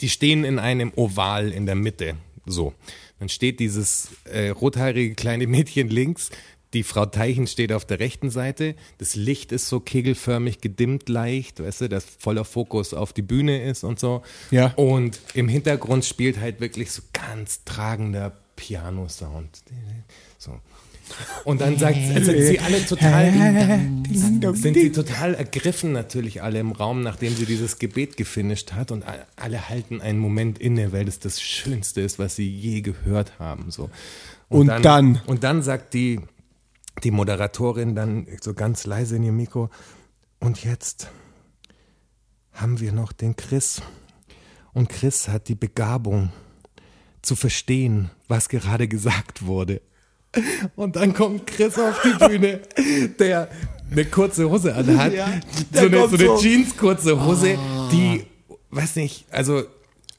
[0.00, 2.74] Die stehen in einem Oval in der Mitte, so.
[3.18, 6.30] Dann steht dieses äh, rothaarige kleine Mädchen links,
[6.74, 8.74] die Frau Teichen steht auf der rechten Seite.
[8.98, 13.62] Das Licht ist so kegelförmig gedimmt leicht, weißt du, dass voller Fokus auf die Bühne
[13.62, 14.22] ist und so.
[14.50, 14.72] Ja.
[14.76, 19.62] Und im Hintergrund spielt halt wirklich so ganz tragender Piano-Sound.
[20.38, 20.58] So.
[21.44, 23.32] Und dann sagt, also sind sie alle total,
[24.52, 29.04] sind sie total ergriffen natürlich alle im Raum, nachdem sie dieses Gebet gefinisht hat und
[29.36, 33.70] alle halten einen Moment inne, weil das das Schönste ist, was sie je gehört haben,
[33.70, 33.88] so.
[34.50, 35.20] Und dann?
[35.26, 36.20] Und dann sagt die,
[37.00, 39.70] die Moderatorin dann so ganz leise in ihr Mikro,
[40.40, 41.10] und jetzt
[42.52, 43.82] haben wir noch den Chris.
[44.72, 46.30] Und Chris hat die Begabung
[47.22, 49.80] zu verstehen, was gerade gesagt wurde.
[50.76, 52.60] Und dann kommt Chris auf die Bühne,
[53.18, 53.50] der
[53.90, 55.12] eine kurze Hose anhat.
[55.14, 55.40] Ja,
[55.72, 56.40] so eine, so eine.
[56.40, 57.58] Jeans kurze Hose,
[57.90, 58.24] die,
[58.70, 59.64] weiß nicht, also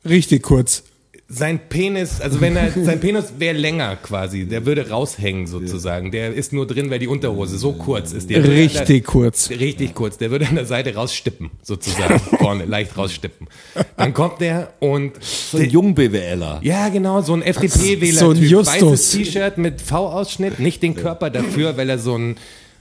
[0.06, 0.84] Richtig kurz.
[1.32, 6.12] Sein Penis, also wenn er, sein Penis wäre länger quasi, der würde raushängen sozusagen.
[6.12, 8.30] Der ist nur drin, weil die Unterhose so kurz ist.
[8.32, 9.48] Der Richtig an kurz.
[9.48, 10.18] der, richtig kurz.
[10.18, 12.20] Der würde an der Seite rausstippen, sozusagen.
[12.40, 13.48] Vorne, leicht rausstippen.
[13.96, 16.62] Dann kommt der und, So ein Jung-BWLer.
[16.64, 18.20] ja genau, so ein FDP-Wähler.
[18.20, 18.82] So ein Justus.
[18.82, 22.38] Weißes T-Shirt mit V-Ausschnitt, nicht den Körper dafür, weil er so ein,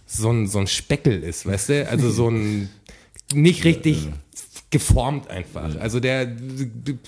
[0.07, 1.89] so ein, so ein Speckel ist, weißt du?
[1.91, 2.71] Also so ein,
[3.35, 4.09] nicht richtig
[4.71, 5.77] geformt einfach.
[5.81, 6.27] Also der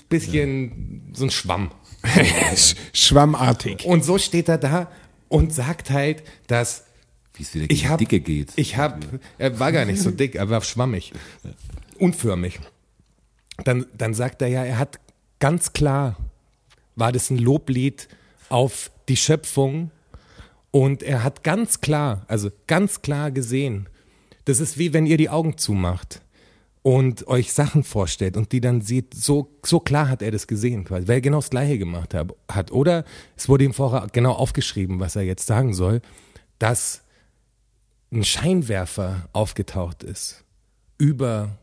[0.09, 1.71] bisschen so ein Schwamm.
[2.03, 3.85] Sch- Schwammartig.
[3.85, 4.91] Und so steht er da
[5.29, 6.85] und sagt halt, dass
[7.35, 8.53] Wie es wieder ich habe, Dicke geht.
[8.55, 8.99] ich habe,
[9.37, 11.13] er war gar nicht so dick, er war schwammig,
[11.99, 12.59] unförmig.
[13.63, 14.99] Dann, dann sagt er ja, er hat
[15.39, 16.17] ganz klar,
[16.95, 18.07] war das ein Loblied
[18.49, 19.91] auf die Schöpfung
[20.71, 23.87] und er hat ganz klar, also ganz klar gesehen,
[24.45, 26.21] das ist wie wenn ihr die Augen zumacht
[26.83, 30.83] und euch Sachen vorstellt und die dann sieht, so, so klar hat er das gesehen,
[30.83, 32.15] quasi, weil er genau das Gleiche gemacht
[32.47, 32.71] hat.
[32.71, 33.05] Oder
[33.37, 36.01] es wurde ihm vorher genau aufgeschrieben, was er jetzt sagen soll,
[36.57, 37.03] dass
[38.11, 40.43] ein Scheinwerfer aufgetaucht ist
[40.97, 41.57] über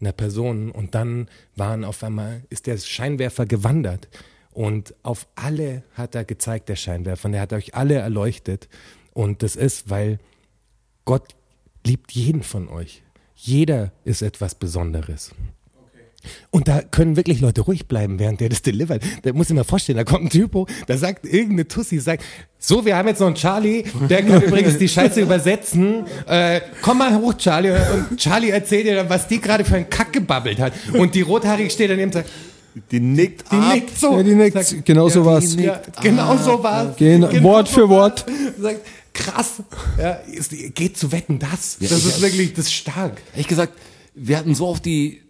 [0.00, 4.08] einer Person und dann waren auf einmal, ist der Scheinwerfer gewandert
[4.52, 8.68] und auf alle hat er gezeigt, der Scheinwerfer, und er hat euch alle erleuchtet
[9.14, 10.18] und das ist, weil
[11.04, 11.34] Gott
[11.86, 13.02] liebt jeden von euch.
[13.36, 15.30] Jeder ist etwas Besonderes.
[16.50, 19.00] Und da können wirklich Leute ruhig bleiben, während der das delivert.
[19.22, 22.24] Da muss ich mir vorstellen, da kommt ein Typo, da sagt irgendeine Tussi, sagt,
[22.58, 26.04] so, wir haben jetzt noch einen Charlie, der kann übrigens die Scheiße übersetzen.
[26.26, 27.70] Äh, komm mal hoch, Charlie.
[27.70, 30.72] Und Charlie erzählt dir dann, was die gerade für einen Kack gebabbelt hat.
[30.94, 32.28] Und die Rothaarige steht daneben und sagt,
[32.90, 33.74] Die nickt die ab.
[33.74, 34.16] nickt so.
[34.16, 34.52] Ja, die nickt.
[34.64, 35.54] Sagt, Genau so war's.
[35.54, 36.96] Ja, genau so war's.
[36.96, 37.88] Gen- Wort für.
[37.88, 38.26] Wort.
[38.60, 38.80] Sagt,
[39.16, 39.62] krass.
[39.98, 41.76] Ja, ist, geht zu wetten, das.
[41.80, 43.20] Ja, das ich- ist wirklich, das ist stark.
[43.32, 43.72] Ehrlich gesagt,
[44.14, 45.22] wir hatten so auf die,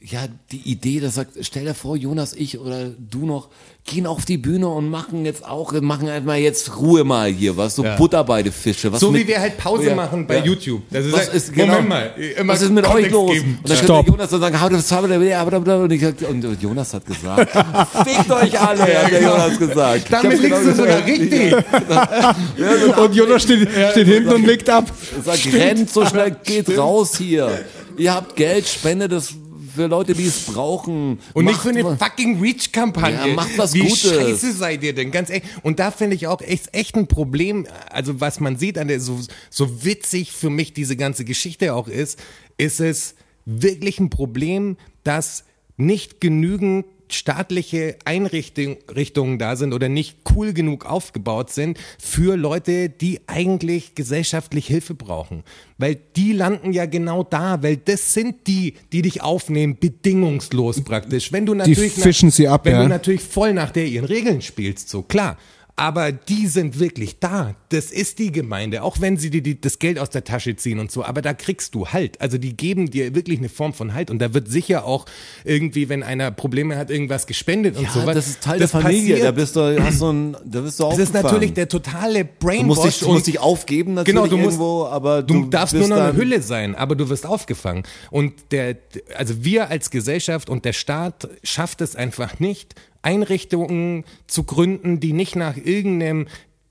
[0.00, 3.48] ja, die Idee, dass sagt, stell dir vor, Jonas, ich oder du noch,
[3.84, 7.74] gehen auf die Bühne und machen jetzt auch, machen einfach jetzt Ruhe mal hier, was,
[7.74, 7.96] so Ja.
[7.96, 8.92] Butter bei die Fische.
[8.92, 10.44] Was So mit, wie wir halt Pause Ja, machen bei ja.
[10.44, 10.82] YouTube.
[10.90, 13.32] Das ist was halt, ist, genau, Moment mal, immer was ist mit Kontext euch los?
[13.32, 13.58] geben.
[13.60, 13.96] Und dann Stopp.
[13.96, 17.50] könnte Jonas dann sagen, how das haben wir und, ich, und Jonas hat gesagt,
[18.06, 20.04] fickt euch alle, hat der Jonas gesagt.
[20.10, 21.54] Damit liegst genau du sogar richtig.
[22.98, 24.84] Und Jonas steht, steht hinten und nickt ab.
[25.24, 27.64] Sagt, rennt so schnell, geht raus hier.
[27.96, 29.34] Ihr habt Geld, spendet es
[29.78, 31.20] für Leute, die es brauchen.
[31.34, 33.28] Und nicht Macht für eine fucking Reach-Kampagne.
[33.28, 34.10] Ja, macht was Wie Gutes.
[34.10, 35.12] scheiße seid ihr denn?
[35.12, 35.48] Ganz ehrlich.
[35.62, 37.64] Und da finde ich auch echt, echt ein Problem.
[37.88, 39.20] Also was man sieht an der, so,
[39.50, 42.18] so witzig für mich diese ganze Geschichte auch ist,
[42.56, 43.14] ist es
[43.44, 45.44] wirklich ein Problem, dass
[45.76, 52.88] nicht genügend staatliche Einrichtungen Richtungen da sind oder nicht cool genug aufgebaut sind für Leute,
[52.88, 55.44] die eigentlich gesellschaftlich Hilfe brauchen.
[55.78, 61.32] Weil die landen ja genau da, weil das sind die, die dich aufnehmen, bedingungslos praktisch.
[61.32, 62.82] Wenn du natürlich fischen sie ab, wenn ja.
[62.82, 65.38] du natürlich voll nach der ihren Regeln spielst, so klar.
[65.78, 67.54] Aber die sind wirklich da.
[67.68, 70.78] Das ist die Gemeinde, auch wenn sie dir die, das Geld aus der Tasche ziehen
[70.80, 71.04] und so.
[71.04, 72.20] Aber da kriegst du Halt.
[72.20, 74.10] Also die geben dir wirklich eine Form von Halt.
[74.10, 75.06] Und da wird sicher auch
[75.44, 78.14] irgendwie, wenn einer Probleme hat, irgendwas gespendet und Ja, sowas.
[78.16, 79.14] das ist Teil der Familie.
[79.14, 79.22] passiert.
[79.24, 82.30] Da bist du, hast du ein, da bist du Das ist natürlich der totale Du
[82.40, 82.66] Brainwash.
[82.66, 85.74] musst dich, du musst dich aufgeben natürlich Genau, du musst, irgendwo, aber du, du, darfst
[85.74, 87.84] bist nur noch eine Hülle sein, aber du wirst aufgefangen.
[88.10, 88.76] Und der,
[89.16, 95.12] also wir als Gesellschaft und der Staat schafft es einfach nicht, Einrichtungen zu gründen, die
[95.12, 96.26] nicht nach irgendeinem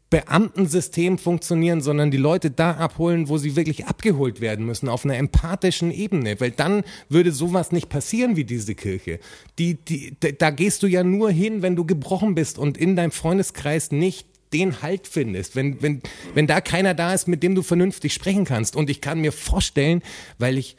[0.09, 5.17] Beamtensystem funktionieren, sondern die Leute da abholen, wo sie wirklich abgeholt werden müssen, auf einer
[5.17, 9.19] empathischen Ebene, weil dann würde sowas nicht passieren wie diese Kirche.
[9.59, 13.11] Die, die, da- gehst du ja nur hin, wenn du gebrochen bist und in deinem
[13.11, 16.01] Freundeskreis nicht den Halt findest, wenn, wenn,
[16.33, 18.77] wenn da keiner da ist, mit dem du vernünftig sprechen kannst.
[18.77, 20.01] Und ich kann mir vorstellen,
[20.39, 20.77] weil ich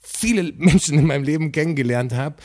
[0.00, 2.36] viele Menschen in meinem Leben kennengelernt habe,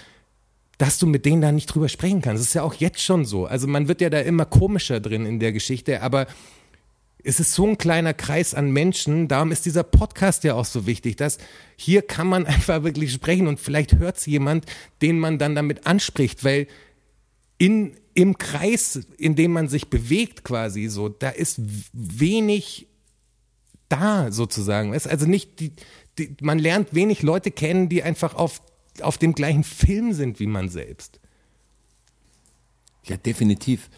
[0.78, 2.42] dass du mit denen da nicht drüber sprechen kannst.
[2.42, 3.46] Das ist ja auch jetzt schon so.
[3.46, 6.28] Also man wird ja da immer komischer drin in der Geschichte, aber
[7.24, 10.86] es ist so ein kleiner Kreis an Menschen, darum ist dieser Podcast ja auch so
[10.86, 11.40] wichtig, dass
[11.76, 14.66] hier kann man einfach wirklich sprechen und vielleicht hört es jemand,
[15.02, 16.68] den man dann damit anspricht, weil
[17.58, 21.60] in, im Kreis, in dem man sich bewegt quasi so, da ist
[21.92, 22.88] wenig
[23.90, 24.94] da sozusagen.
[24.94, 25.74] Also nicht die,
[26.18, 28.62] die, man lernt wenig Leute kennen, die einfach auf,
[29.02, 31.20] auf dem gleichen Film sind wie man selbst.
[33.04, 33.90] Ja, definitiv.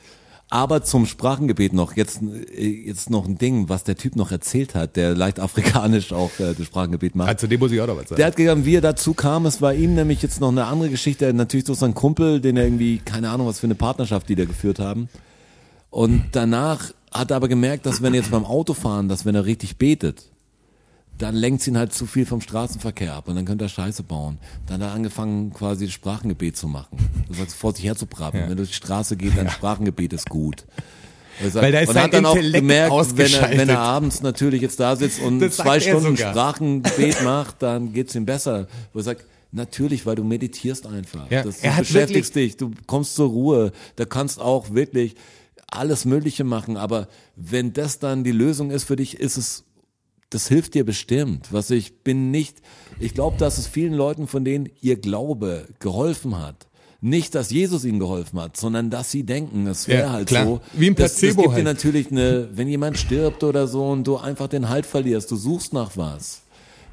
[0.52, 4.74] Aber zum Sprachengebet noch, jetzt, äh, jetzt noch ein Ding, was der Typ noch erzählt
[4.74, 7.30] hat, der leicht afrikanisch auch äh, das Sprachengebet macht.
[7.30, 8.18] Also dem muss ich auch noch was sagen.
[8.18, 10.90] Der hat gesagt, wie er dazu kam, es war ihm nämlich jetzt noch eine andere
[10.90, 14.36] Geschichte, natürlich durch seinen Kumpel, den er irgendwie, keine Ahnung, was für eine Partnerschaft die
[14.36, 15.08] da geführt haben.
[15.92, 19.46] Und danach hat er aber gemerkt, dass wenn er jetzt beim Autofahren, dass wenn er
[19.46, 20.30] richtig betet,
[21.20, 24.40] dann lenkt ihn halt zu viel vom Straßenverkehr ab und dann könnte er Scheiße bauen.
[24.66, 26.98] Dann hat er angefangen, quasi das Sprachengebet zu machen.
[27.28, 28.40] Du sagst, vor sich herzubraten.
[28.42, 30.66] Wenn du durch die Straße gehst, dann Sprachengebet ist gut.
[31.42, 33.80] Er sagt- Weil da ist und hat dann auch Intellekt gemerkt, wenn er, wenn er
[33.80, 36.18] abends natürlich jetzt da sitzt und Das zwei Stunden.
[36.18, 38.68] Sprachengebet macht, dann geht's ihm besser.
[38.94, 41.30] Wo er sagt, natürlich, weil du meditierst einfach.
[41.30, 43.72] Ja, das, er du beschäftigst dich, du kommst zur Ruhe.
[43.98, 45.16] Da kannst auch wirklich
[45.68, 46.78] alles Mögliche machen.
[46.78, 49.64] Aber wenn das dann die Lösung ist für dich, ist es
[50.30, 51.48] das hilft dir bestimmt.
[51.52, 52.58] Was ich bin nicht,
[53.00, 56.68] ich glaube, dass es vielen Leuten, von denen ihr Glaube geholfen hat.
[57.02, 60.46] Nicht, dass Jesus ihnen geholfen hat, sondern dass sie denken, es wäre Ja, halt klar.
[60.46, 60.62] so.
[60.74, 61.66] Wie ein das, das Placebo gibt dir halt.
[61.66, 65.72] natürlich eine, wenn jemand stirbt oder so und du einfach den Halt verlierst, du suchst
[65.72, 66.42] nach was.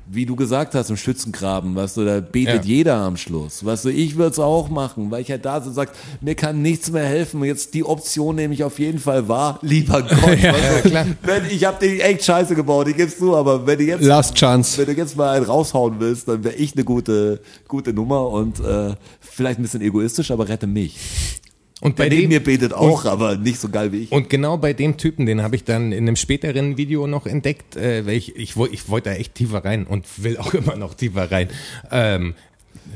[0.08, 2.60] Wie du gesagt hast, im Schützengraben, weißt du, da betet Ja.
[2.62, 3.64] jeder am Schluss.
[3.64, 5.90] Weißt du, ich würde es auch machen, weil ich halt da so sag,
[6.20, 7.42] mir kann nichts mehr helfen.
[7.42, 10.38] Jetzt die Option nehme ich auf jeden Fall wahr, lieber Gott.
[10.42, 11.16] Ja, weißt du.
[11.22, 14.34] Wenn, ich habe dich echt scheiße gebaut, ich geb's zu, aber wenn du jetzt Last
[14.36, 14.78] Chance.
[14.78, 18.60] wenn du jetzt mal einen raushauen willst, dann wäre ich eine gute, gute Nummer und
[18.60, 20.96] äh, vielleicht ein bisschen egoistisch, aber rette mich.
[21.80, 24.12] Und Der bei neben dem, mir betet auch, aber nicht so geil wie ich.
[24.12, 27.76] Und genau bei dem Typen, den habe ich dann in einem späteren Video noch entdeckt,
[27.76, 30.94] äh, weil ich, ich, ich wollte da echt tiefer rein und will auch immer noch
[30.94, 31.48] tiefer rein.
[31.90, 32.34] Ähm,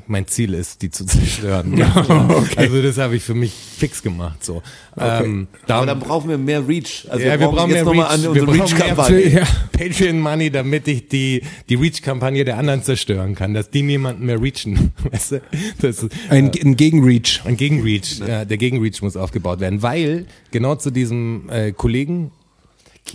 [0.07, 1.77] mein Ziel ist, die zu zerstören.
[1.77, 2.45] Ganz klar.
[2.57, 4.45] Also das habe ich für mich fix gemacht.
[4.45, 4.63] So.
[4.99, 7.07] Ähm, aber darum- dann brauchen wir mehr Reach.
[7.09, 8.15] Also ja, wir brauchen mehr jetzt nochmal Reach.
[8.15, 9.29] an Wir unsere brauchen mehr Reach-Kampagne.
[9.29, 9.43] ja.
[9.73, 14.41] Patreon Money, damit ich die, die Reach-Kampagne der anderen zerstören kann, dass die niemanden mehr
[14.41, 14.93] reachen.
[15.11, 15.43] Weißt du?
[15.81, 17.41] Das ist, Ein, ein Gegenreach.
[17.45, 22.33] ein Gegenreach, ja, der Gegenreach muss aufgebaut werden, weil genau zu diesem äh, Kollegen,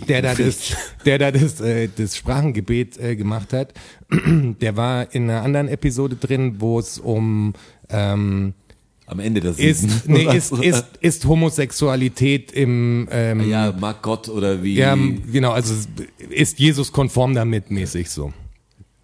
[0.08, 3.74] der da das, der da das, äh, das Sprachengebet äh, gemacht hat,
[4.60, 7.54] der war in einer anderen Episode drin, wo es um
[7.88, 8.54] ähm,
[9.06, 9.88] Am Ende der Season.
[9.88, 14.74] ist, nee, ist, ist, ist Homosexualität im ähm, ja, mag Gott oder wie.
[14.74, 15.74] ja, genau, also
[16.28, 18.32] ist Jesus konform damit mäßig so.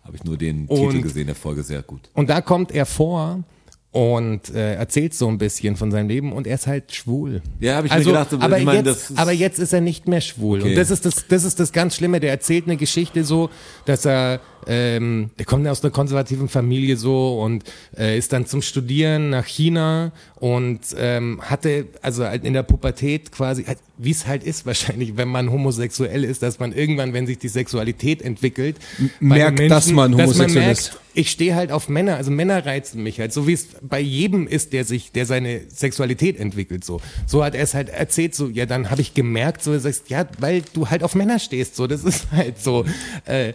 [0.03, 2.11] Habe ich nur den Und- Titel gesehen, der Folge sehr gut.
[2.15, 3.45] Und da kommt er vor
[3.93, 7.43] und äh, erzählt so ein bisschen von seinem Leben und er ist halt schwul.
[7.61, 9.73] Ja, hab ich mir also, gedacht, aber, ich meine, jetzt, das ist- aber jetzt ist
[9.75, 10.61] er nicht mehr schwul.
[10.61, 10.71] Okay.
[10.71, 12.19] Und das ist das, das ist das ganz Schlimme.
[12.19, 13.51] Der erzählt eine Geschichte so,
[13.85, 17.65] dass er ähm, der kommt ja aus einer konservativen Familie so und
[17.97, 23.33] äh, ist dann zum Studieren nach China und ähm, hatte also halt in der Pubertät
[23.33, 23.65] quasi,
[23.99, 27.49] wie es halt ist wahrscheinlich, wenn man homosexuell ist, dass man irgendwann, wenn sich die
[27.49, 28.77] Sexualität entwickelt,
[29.21, 30.99] merkt, Menschen, dass man homosexuell dass man merkt, ist.
[31.15, 34.47] Ich stehe halt auf Männer, also Männer reizen mich halt, so wie es bei jedem
[34.47, 37.01] ist, der sich, der seine Sexualität entwickelt, so.
[37.27, 40.09] So hat er es halt erzählt, so, ja, dann habe ich gemerkt, so, er sagt,
[40.09, 42.85] ja, weil du halt auf Männer stehst, so, das ist halt so.
[43.27, 43.53] Äh,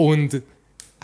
[0.00, 0.42] und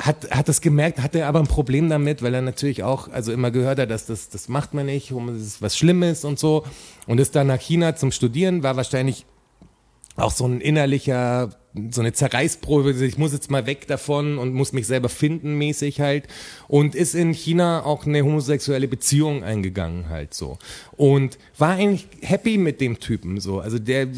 [0.01, 3.51] hat, hat das gemerkt, hatte aber ein Problem damit, weil er natürlich auch, also immer
[3.51, 6.65] gehört hat, dass das, das macht man nicht, das ist was Schlimmes und so.
[7.07, 9.27] Und ist dann nach China zum Studieren, war wahrscheinlich
[10.17, 11.51] auch so ein innerlicher,
[11.91, 16.01] so eine Zerreißprobe, ich muss jetzt mal weg davon und muss mich selber finden mäßig
[16.01, 16.27] halt.
[16.69, 20.57] Und ist in China auch eine homosexuelle Beziehung eingegangen halt so.
[20.97, 24.09] Und war eigentlich happy mit dem Typen so, also der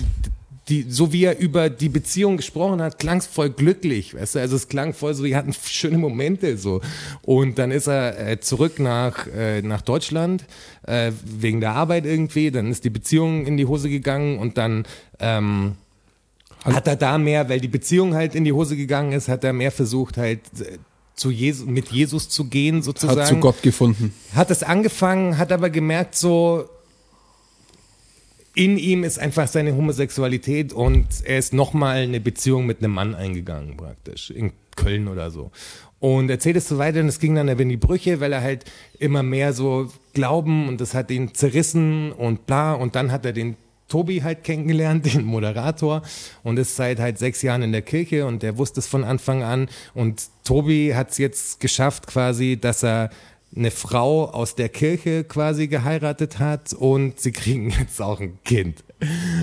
[0.68, 4.40] die, so wie er über die Beziehung gesprochen hat, klang es voll glücklich, weißt du?
[4.40, 6.80] Also es klang voll so, wir hatten schöne Momente so.
[7.22, 10.44] Und dann ist er äh, zurück nach, äh, nach Deutschland
[10.86, 12.50] äh, wegen der Arbeit irgendwie.
[12.50, 14.84] Dann ist die Beziehung in die Hose gegangen und dann
[15.20, 15.76] ähm,
[16.64, 19.52] hat er da mehr, weil die Beziehung halt in die Hose gegangen ist, hat er
[19.52, 20.78] mehr versucht halt äh,
[21.14, 23.20] zu Jesus, mit Jesus zu gehen sozusagen.
[23.20, 24.12] Hat zu Gott gefunden.
[24.34, 26.68] Hat es angefangen, hat aber gemerkt so,
[28.58, 33.14] in ihm ist einfach seine Homosexualität und er ist nochmal eine Beziehung mit einem Mann
[33.14, 35.52] eingegangen praktisch, in Köln oder so.
[36.00, 38.64] Und erzählt es so weiter und es ging dann in die Brüche, weil er halt
[38.98, 43.32] immer mehr so glauben und das hat ihn zerrissen und bla und dann hat er
[43.32, 43.56] den
[43.86, 46.02] Tobi halt kennengelernt, den Moderator,
[46.42, 49.44] und ist seit halt sechs Jahren in der Kirche und der wusste es von Anfang
[49.44, 49.68] an.
[49.94, 53.10] Und Tobi hat es jetzt geschafft quasi, dass er
[53.54, 58.84] eine Frau aus der Kirche quasi geheiratet hat und sie kriegen jetzt auch ein Kind.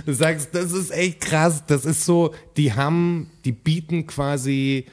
[0.05, 1.63] Du sagst, das ist echt krass.
[1.65, 4.85] Das ist so, die haben, die bieten quasi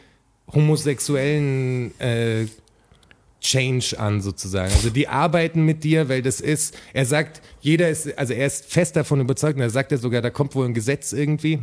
[0.53, 2.47] homosexuellen äh,
[3.41, 4.73] Change an sozusagen.
[4.73, 8.67] Also die arbeiten mit dir, weil das ist, er sagt, jeder ist, also er ist
[8.67, 11.61] fest davon überzeugt, und er sagt ja sogar, da kommt wohl ein Gesetz irgendwie.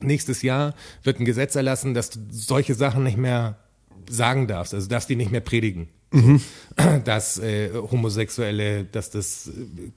[0.00, 3.58] Nächstes Jahr wird ein Gesetz erlassen, dass du solche Sachen nicht mehr
[4.08, 5.88] sagen darfst, also darfst die nicht mehr predigen.
[6.10, 6.40] Mhm.
[7.04, 9.90] Dass äh, Homosexuelle, dass das äh,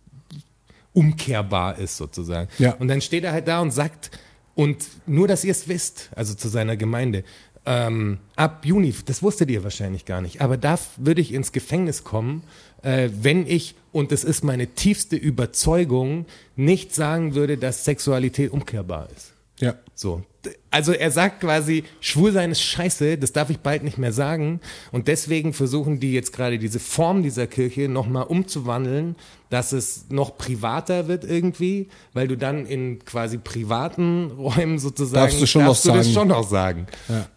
[0.94, 2.50] umkehrbar ist sozusagen.
[2.58, 2.74] Ja.
[2.74, 4.12] Und dann steht er halt da und sagt,
[4.56, 7.24] und nur, dass ihr es wisst, also zu seiner Gemeinde,
[7.66, 12.04] ähm, ab Juni, das wusstet ihr wahrscheinlich gar nicht, aber da würde ich ins Gefängnis
[12.04, 12.44] kommen,
[12.82, 19.08] äh, wenn ich, und das ist meine tiefste Überzeugung, nicht sagen würde, dass Sexualität umkehrbar
[19.16, 19.34] ist.
[19.60, 19.76] Ja.
[19.96, 20.24] So.
[20.72, 24.62] Also er sagt quasi, Schwulsein ist scheiße, das darf ich bald nicht mehr sagen.
[24.92, 29.16] Und deswegen versuchen die jetzt gerade diese Form dieser Kirche nochmal umzuwandeln,
[29.50, 35.42] dass es noch privater wird irgendwie, weil du dann in quasi privaten Räumen sozusagen Darfst
[35.42, 36.16] du schon darfst noch du das sagen.
[36.16, 36.88] schon noch sagen.
[37.10, 37.28] Ja.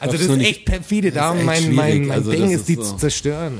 [0.00, 2.96] Also das ist echt perfide, echt mein, mein, mein Also Ding ist, die so- zu
[2.96, 3.58] zerstören.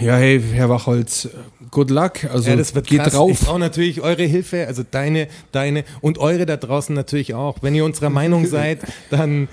[0.00, 0.06] Ja.
[0.06, 1.28] Ja, hey, Herr Wachholz,
[1.70, 2.24] good luck.
[2.24, 3.08] Also Ja, das wird geht krass.
[3.08, 3.40] Ich drauf.
[3.40, 7.58] brauche natürlich eure Hilfe, also deine, deine und eure da draußen natürlich auch.
[7.62, 8.80] Wenn ihr unserer Meinung seid,
[9.10, 9.48] dann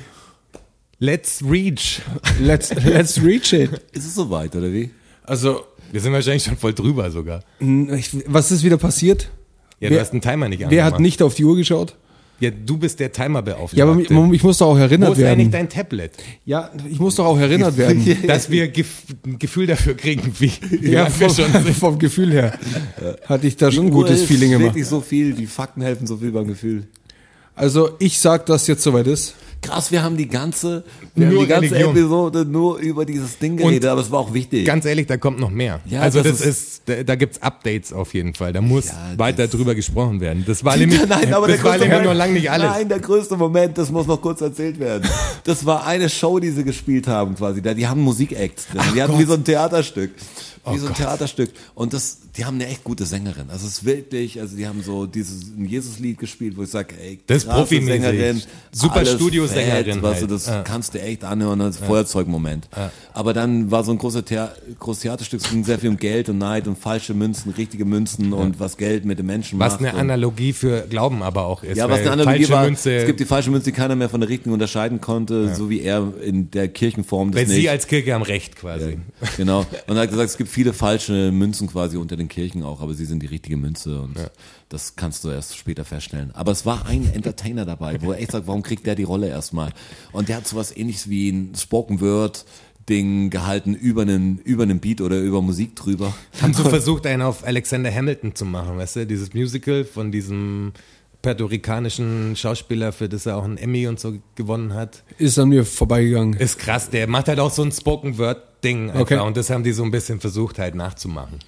[0.99, 2.01] let's reach.
[2.39, 3.71] Let's, let's reach it.
[3.91, 4.89] Ist es soweit, oder wie?
[5.23, 5.61] Also,
[5.91, 7.43] Wir sind wahrscheinlich schon voll drüber sogar.
[7.59, 9.29] ich, was ist wieder passiert?
[9.79, 11.01] Ja, Wer- du hast einen Timer nicht Wer hat angemacht.
[11.01, 11.95] nicht auf die Uhr geschaut?
[12.39, 13.75] Ja, du bist der Timerbeauftragte.
[13.77, 15.51] Ja, aber ich, ich muss doch auch Wo erinnert ist eigentlich werden.
[15.51, 16.11] dein Tablet?
[16.45, 18.05] Ja, ich muss doch auch erinnert werden.
[18.27, 18.87] Dass wir gef
[19.25, 21.69] ein Gefühl dafür kriegen, wie, wie Ja, vom, schon sind.
[21.75, 22.57] vom Gefühl her
[23.25, 24.65] hatte ich da schon ein Die gutes ist Feeling immer.
[24.65, 26.87] wirklich so viel, die Fakten helfen so viel beim Gefühl.
[27.55, 29.35] Also ich sag, dass jetzt soweit ist.
[29.61, 30.85] Krass, wir haben die ganze,
[31.19, 31.95] wir Nur haben die ganze Religion.
[31.97, 34.65] Episode nur über dieses Ding geredet, aber es war auch wichtig.
[34.65, 35.79] Ganz ehrlich, da kommt noch mehr.
[35.85, 38.53] Ja, also das das, ist, da, da gibt's Updates auf jeden Fall.
[38.53, 40.43] Da muss Ja, weiter drüber gesprochen werden.
[40.47, 42.69] Das war nämlich, Nein, aber das der war nämlich Moment, noch lange nicht alles.
[42.69, 45.07] Nein, der größte Moment, das muss noch kurz erzählt werden.
[45.45, 47.61] Das war eine Show, die sie gespielt haben quasi.
[47.61, 48.81] Da, die haben Musikacts drin.
[48.93, 50.11] die hatten wie so ein Theaterstück.
[50.65, 50.97] Wie Oh so ein Gott.
[50.97, 51.49] Theaterstück.
[51.73, 53.49] Und das, die haben eine echt gute Sängerin.
[53.49, 56.93] Also es ist wirklich, also die haben so dieses ein Jesus-Lied gespielt, wo ich sage,
[57.01, 57.49] ey, Das ist.
[57.69, 58.41] Sängerin,
[58.71, 60.29] Super Studiosängerin halt.
[60.31, 60.61] das Ja.
[60.63, 62.67] kannst du echt anhören als Feuerzeugmoment.
[63.13, 66.29] Aber dann war so ein großer Thea großes Theaterstück, es ging sehr viel um Geld
[66.29, 69.81] und Neid und falsche Münzen, richtige Münzen und was Geld mit den Menschen Was macht.
[69.81, 71.77] eine und- Analogie für Glauben aber auch ist.
[71.77, 74.19] ja, was eine Analogie war, Münze, es gibt die falsche Münze, die keiner mehr von
[74.21, 77.55] der richtigen unterscheiden konnte, so wie er in der Kirchenform das weil nicht.
[77.55, 78.97] sie als Kirche haben Recht quasi.
[79.37, 79.65] genau.
[79.87, 82.93] Und er hat gesagt, es gibt viele falsche Münzen quasi unter den Kirchen auch, aber
[82.93, 84.15] sie sind die richtige Münze und
[84.69, 86.31] das kannst du erst später feststellen.
[86.33, 89.27] Aber es war ein Entertainer dabei, wo er echt sagt, warum kriegt der die Rolle
[89.27, 89.71] erstmal?
[90.11, 92.45] Und der hat sowas ähnliches wie ein Spoken Word
[92.87, 96.13] Ding gehalten über einen, über einen Beat oder über Musik drüber.
[96.41, 99.07] Haben so versucht, einen auf Alexander Hamilton zu machen, weißt du?
[99.07, 100.73] Dieses Musical von diesem
[101.21, 105.03] puerto-ricanischen Schauspieler, für das er auch einen Emmy und so gewonnen hat.
[105.17, 106.33] Ist an mir vorbeigegangen.
[106.39, 109.19] Ist krass, der macht halt auch so ein Spoken-Word-Ding Okay.
[109.19, 111.39] und das haben die so ein bisschen versucht halt nachzumachen.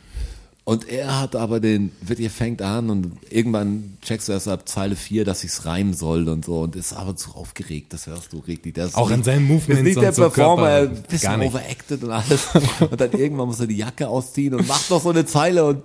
[0.72, 4.69] Und er hat aber den, wird ihr fängt an und irgendwann checkst du erst ab
[4.69, 8.31] Zeile 4, dass sich's reimen soll und so und ist aber zu aufgeregt, das hörst
[8.31, 8.76] du richtig.
[8.76, 12.11] Das Auch seinen Movements das ist nicht der so Performer, er ein bisschen overacted und
[12.11, 12.48] alles.
[12.89, 15.84] Und dann irgendwann muss er die Jacke ausziehen und macht noch so eine Zeile und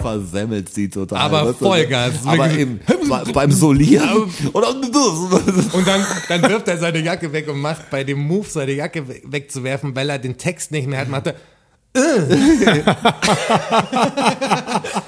[0.00, 1.18] versemmelt sie total.
[1.18, 1.54] Aber?
[1.54, 2.24] Vollgas.
[2.24, 7.60] Aber Wirklich eben, bei- beim Solieren und dann dann, wirft er seine Jacke weg und
[7.60, 11.08] macht bei dem Move, seine Jacke we- wegzuwerfen, weil er den Text nicht mehr hat,
[11.08, 11.34] macht er,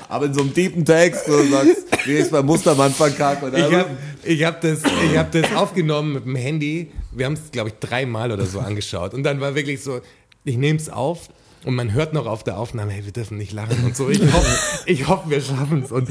[0.08, 3.42] aber in so einem tiefen Text, wo du sagst, wie ist beim Mustermann verkackt.
[3.42, 3.90] Und Ich habe
[4.24, 4.80] ich hab das,
[5.10, 6.90] ich hab das aufgenommen mit dem Handy.
[7.12, 9.14] Wir haben es, glaube ich, dreimal oder so angeschaut.
[9.14, 10.00] Und dann war wirklich so,
[10.44, 11.28] ich nehme es auf
[11.64, 14.08] und man hört noch auf der Aufnahme, hey, wir dürfen nicht lachen und so.
[14.08, 15.92] Ich hoffe, ich hoffe wir schaffen es.
[15.92, 16.08] Und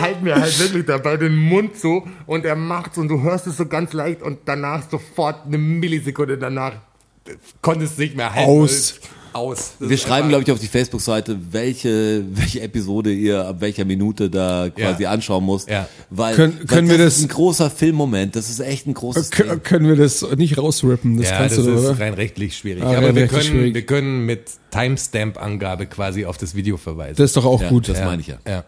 [0.00, 3.56] halt mir halt wirklich dabei den Mund so und er macht's und du hörst es
[3.56, 6.74] so ganz leicht und danach sofort eine Millisekunde danach
[7.60, 8.50] konntest du nicht mehr halten.
[8.50, 9.00] Aus.
[9.32, 9.72] Aus.
[9.78, 13.84] Das Wir ist schreiben, glaube ich, auf die Facebook-Seite, welche, welche Episode ihr ab welcher
[13.84, 15.10] Minute da quasi Ja.
[15.10, 15.68] anschauen müsst.
[15.68, 15.88] Ja.
[16.10, 18.36] Weil, Können- weil können das wir ist das- ein großer Filmmoment.
[18.36, 19.62] Das ist echt ein großes K Ding.
[19.62, 21.16] können wir das nicht rausrippen?
[21.18, 21.98] Das ja, kannst das du, ist oder?
[22.00, 22.82] rein rechtlich schwierig.
[22.82, 23.74] Ah, Aber rein wir rechtlich können, schwierig.
[23.74, 27.16] wir können mit Timestamp-Angabe quasi auf das Video verweisen.
[27.16, 27.88] Das ist doch auch Ja, gut.
[27.88, 28.04] das ja.
[28.06, 28.38] meine ich ja.
[28.46, 28.64] Ja.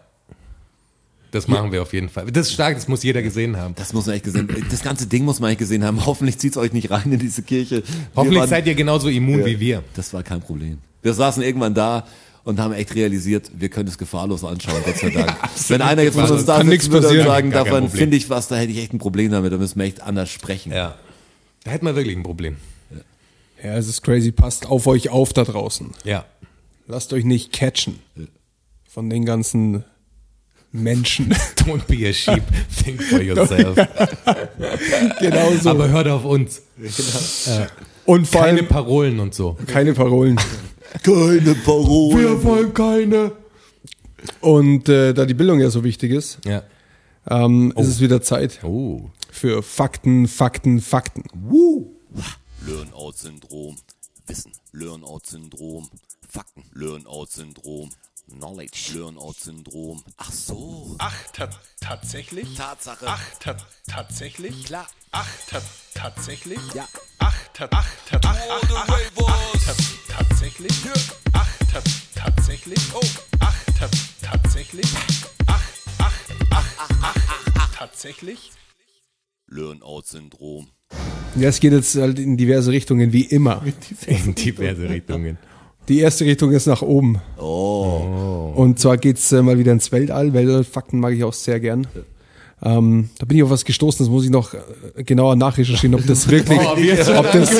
[1.35, 2.27] Das machen wir auf jeden Fall.
[2.31, 3.75] Das ist stark, das muss jeder gesehen haben.
[3.75, 6.05] Das muss man echt gesehen Das ganze Ding muss man echt gesehen haben.
[6.05, 7.83] Hoffentlich zieht's euch nicht rein in diese Kirche.
[7.85, 9.83] Wir Hoffentlich waren- seid ihr genauso immun Ja, wie wir.
[9.95, 10.77] Das war kein Problem.
[11.01, 12.07] Wir saßen irgendwann da
[12.45, 15.35] und haben echt realisiert, wir können es gefahrlos anschauen, Gott sei Dank.
[15.67, 17.99] Wenn einer jetzt von uns da nichts würde und sagen, Gar kein davon Problem.
[17.99, 20.29] finde ich was, da hätte ich echt ein Problem damit, da müssen wir echt anders
[20.31, 20.71] sprechen.
[20.71, 20.95] Ja.
[21.65, 22.55] Da hätten wir wirklich ein Problem.
[23.61, 24.31] Ja, es ist crazy.
[24.31, 25.91] Passt auf euch auf da draußen.
[26.05, 26.23] Ja.
[26.87, 27.99] Lasst euch nicht catchen
[28.87, 29.83] von den ganzen
[30.83, 31.33] Menschen.
[31.57, 32.43] Don't be a sheep,
[32.83, 33.75] think for yourself.
[35.19, 35.69] genau so.
[35.71, 36.61] Aber hört auf uns.
[38.05, 39.57] Und vor Keine allem Parolen und so.
[39.67, 40.37] keine Parolen.
[41.03, 42.43] Keine Parole.
[42.43, 43.31] wollen keine.
[44.41, 46.63] Und äh, da die Bildung ja so wichtig ist, Ja.
[47.29, 49.09] ähm, ist es wieder Zeit Oh.
[49.31, 51.23] für Fakten, Fakten, Fakten.
[52.65, 53.75] Learn-out-Syndrom,
[54.27, 55.87] Wissen, Learn-out-Syndrom,
[56.27, 57.89] Fakten, Learn-out-Syndrom,
[58.29, 60.03] Knowledge, Learn-out-Syndrom.
[60.17, 60.95] Ach so.
[60.97, 61.49] Ach, ta
[61.79, 62.55] tatsächlich?
[62.55, 63.05] Tatsache.
[63.07, 63.55] Ach, ta
[63.87, 64.65] tatsächlich?
[64.65, 64.87] Klar.
[65.11, 65.61] Ach, ta
[65.93, 66.59] tatsächlich?
[66.73, 66.87] Ja.
[67.19, 69.73] Ach, ta ach, ta ach, ach, ach, ach, ach, ta
[70.17, 70.73] tatsächlich?
[71.33, 71.81] Ach, ta
[72.15, 72.79] tatsächlich?
[72.93, 73.01] Oh.
[73.39, 73.89] Ach, ta
[74.21, 74.87] tatsächlich?
[75.45, 75.63] Ach,
[75.99, 76.13] ach,
[76.49, 77.15] ach, ach, ach,
[77.55, 78.51] ach, tatsächlich?
[79.47, 80.69] Learn-out-Syndrom.
[81.35, 83.61] Ja, es geht jetzt halt in diverse Richtungen, wie immer.
[84.07, 85.37] In diverse Richtungen.
[85.87, 87.19] Die erste Richtung ist nach oben.
[87.37, 88.51] Oh.
[88.55, 90.33] Und zwar geht's äh, mal wieder ins Weltall.
[90.33, 91.85] Weltallfakten mag ich auch sehr gern.
[92.63, 96.05] Ähm, da bin ich auf was gestoßen, das muss ich noch äh, genauer nachrecherchieren, ob
[96.07, 96.71] das wirklich, Oh,
[97.17, 97.51] ob, das,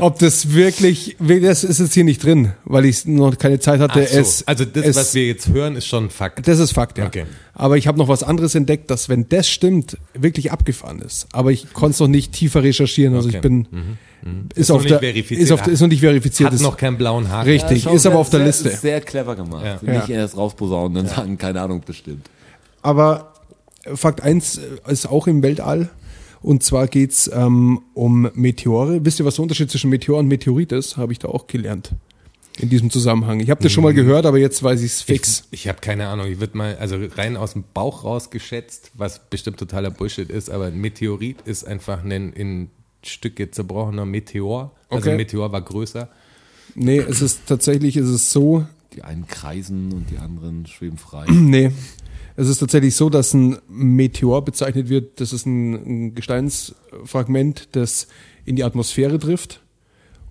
[0.00, 4.04] ob das wirklich, das ist jetzt hier nicht drin, weil ich noch keine Zeit hatte.
[4.04, 4.18] So.
[4.18, 6.46] Es, also das, es, was wir jetzt hören, ist schon Fakt.
[6.46, 7.06] das ist Fakt, ja.
[7.06, 7.24] Okay.
[7.54, 11.28] Aber ich habe noch was anderes entdeckt, dass wenn das stimmt, wirklich abgefahren ist.
[11.32, 13.14] Aber ich konnte es noch nicht tiefer recherchieren.
[13.14, 13.36] Also Okay.
[13.36, 13.66] ich bin
[14.56, 15.40] ist, noch auf nicht der, verifiziert.
[15.40, 16.48] ist, auf ist noch nicht verifiziert.
[16.48, 17.48] Hat ist noch keinen blauen Haken.
[17.48, 18.70] richtig, schon ist aber auf der sehr, Liste.
[18.70, 19.64] Sehr clever gemacht.
[19.64, 19.98] Ja.
[19.98, 20.16] Nicht Ja.
[20.16, 22.28] erst rausposaunen und sagen, keine Ahnung, bestimmt.
[22.82, 23.31] Aber
[23.94, 25.90] Fakt 1 ist auch im Weltall.
[26.40, 29.04] Und zwar geht's ähm, um Meteore.
[29.04, 30.96] Wisst ihr, was der Unterschied zwischen Meteor und Meteorit ist?
[30.96, 31.92] Habe ich da auch gelernt.
[32.58, 33.40] In diesem Zusammenhang.
[33.40, 35.44] Ich habe das schon mal gehört, aber jetzt weiß ich's fix.
[35.52, 36.26] Ich, ich habe keine Ahnung.
[36.26, 40.50] Ich würde mal, also rein aus dem Bauch raus geschätzt, was bestimmt totaler Bullshit ist,
[40.50, 42.68] aber ein Meteorit ist einfach ein in
[43.04, 44.72] Stücke zerbrochener Meteor.
[44.90, 45.10] Also Okay.
[45.12, 46.08] ein Meteor war größer.
[46.74, 51.26] Nee, es ist tatsächlich, ist es so, Die einen kreisen und die anderen schweben frei.
[51.30, 51.70] nee.
[52.42, 55.74] Es ist tatsächlich so, dass ein Meteor bezeichnet wird, das ist ein,
[56.08, 58.08] ein Gesteinsfragment, das
[58.44, 59.60] in die Atmosphäre trifft.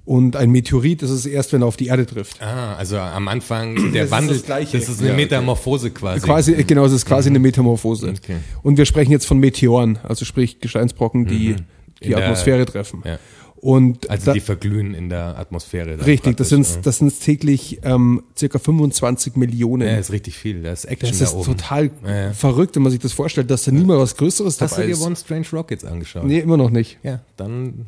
[0.03, 2.41] Und ein Meteorit ist es erst, wenn er auf die Erde trifft.
[2.41, 4.35] Ah, also am Anfang der ist Wandel.
[4.35, 4.77] das Gleiche.
[4.79, 5.23] Das ist eine Ja, okay.
[5.23, 6.25] Metamorphose quasi.
[6.25, 8.09] Quasi, genau, es ist quasi eine Metamorphose.
[8.09, 8.38] Okay.
[8.63, 11.55] Und wir sprechen jetzt von Meteoren, also sprich Gesteinsbrocken, die
[12.01, 13.03] die In der- Atmosphäre treffen.
[13.05, 13.19] Ja.
[13.61, 16.03] Und Also da, die verglühen in der Atmosphäre.
[16.03, 19.88] richtig, das sind das sind täglich ähm, circa 25 Millionen.
[19.88, 20.63] Ja, ist richtig viel.
[20.63, 21.45] Da ist Action das da ist oben.
[21.57, 22.33] total Ja, ja.
[22.33, 24.88] verrückt, wenn man sich das vorstellt, dass da nie mal was Größeres Hast dabei du
[24.88, 25.01] dir ist.
[25.05, 26.23] One Strange Rockets angeschaut?
[26.23, 26.97] Nee, immer noch nicht.
[27.03, 27.85] Ja, dann,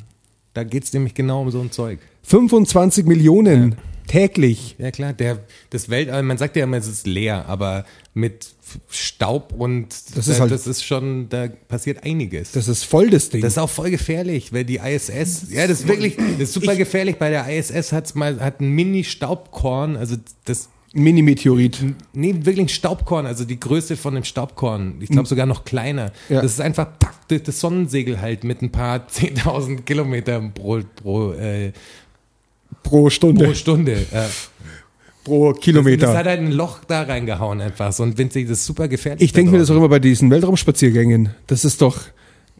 [0.52, 1.98] da geht's nämlich genau um so ein Zeug.
[2.22, 3.74] 25 Millionen
[4.06, 4.76] täglich.
[4.78, 5.40] Ja klar, der,
[5.70, 8.48] das Weltall, man sagt ja immer, es ist leer, aber mit
[8.90, 12.52] Staub und Das ist da, halt- das ist schon, da passiert einiges.
[12.52, 13.40] Das ist voll das Ding.
[13.42, 16.76] Das ist auch voll gefährlich, weil die ISS, ja, das ist wirklich, das ist super
[16.76, 17.16] gefährlich.
[17.16, 21.78] Bei der ISS hat's mal, hat ein Mini-Staubkorn, also das Mini-Meteorit.
[22.12, 24.94] Nee, wirklich ein Staubkorn, also die Größe von einem Staubkorn.
[25.00, 26.12] Ich glaube sogar noch kleiner.
[26.28, 26.40] Ja.
[26.40, 31.32] Das ist einfach pack, das das Sonnensegel halt mit ein paar 10.000 Kilometern pro, pro,
[31.32, 31.72] äh,
[32.84, 34.06] Pro Stunde, pro Stunde.
[34.12, 34.26] Ja.
[35.24, 36.06] pro Kilometer.
[36.06, 37.92] Das hat halt ein Loch da reingehauen einfach.
[37.92, 39.22] So ein winzig, das ist super gefährlich.
[39.22, 41.30] ich denke mir das auch immer bei diesen Weltraumspaziergängen.
[41.48, 41.98] Das ist doch,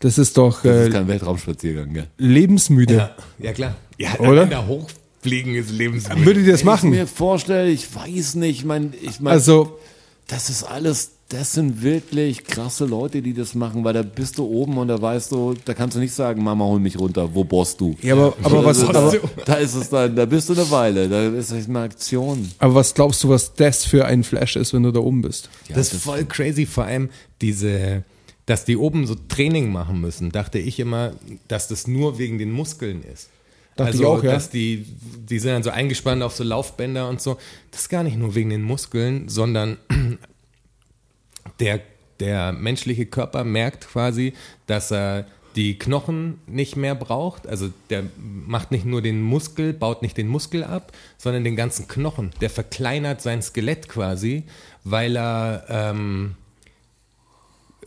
[0.01, 2.07] das ist doch Das äh, ist kein Weltraumspaziergang, gell?
[2.19, 2.95] lebensmüde.
[2.95, 3.77] Ja, ja klar.
[3.99, 4.47] Ja, Oder?
[4.47, 6.25] Da hochfliegen ist lebensmüde.
[6.27, 6.91] Würdet ihr das Wenn ich machen?
[6.91, 9.79] mir vorstelle, ich weiß nicht, ich meine, ich mein, Also,
[10.27, 14.45] das ist alles, das sind wirklich krasse Leute, die das machen, weil da bist du
[14.45, 17.45] oben und da weißt du, da kannst du nicht sagen, Mama, hol mich runter, wo
[17.45, 17.97] bohrst du?
[18.03, 21.09] ja, aber, aber, was, Also, aber, da ist es dann, da bist du eine Weile,
[21.09, 22.51] da ist es eine Aktion.
[22.59, 25.49] aber was glaubst du, was das für ein Flash ist, wenn du da oben bist?
[25.69, 27.09] das ist voll crazy, vor allem
[27.41, 28.05] diese,
[28.47, 31.13] dass die oben so Training machen müssen, dachte ich immer,
[31.49, 33.31] dass das nur wegen den Muskeln ist.
[33.77, 34.33] Dachte also, ich auch, ja.
[34.33, 34.87] dass die,
[35.29, 37.39] die sind dann so eingespannt auf so Laufbänder und so.
[37.73, 39.79] Das ist gar nicht nur wegen den Muskeln, sondern
[41.61, 41.81] der,
[42.21, 44.35] der menschliche Körper merkt quasi,
[44.67, 45.27] dass er
[45.57, 47.47] die Knochen nicht mehr braucht.
[47.47, 51.87] Also der macht nicht nur den Muskel, baut nicht den Muskel ab, sondern den ganzen
[51.87, 52.33] Knochen.
[52.41, 54.45] Der verkleinert sein Skelett quasi,
[54.83, 56.35] weil er ähm,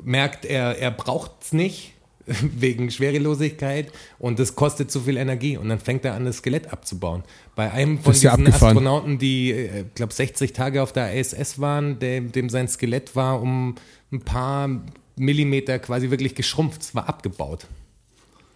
[0.03, 1.93] merkt, er, er braucht es nicht
[2.41, 6.71] wegen Schwerelosigkeit und das kostet zu viel Energie und dann fängt er an, das Skelett
[6.71, 7.23] abzubauen.
[7.55, 8.77] Bei einem von ja diesen abgefahren.
[8.77, 13.41] Astronauten, die, ich glaube, 60 Tage auf der ISS waren, dem, dem sein Skelett war
[13.41, 13.75] um
[14.11, 14.69] ein paar
[15.15, 17.67] Millimeter quasi wirklich geschrumpft, es war abgebaut.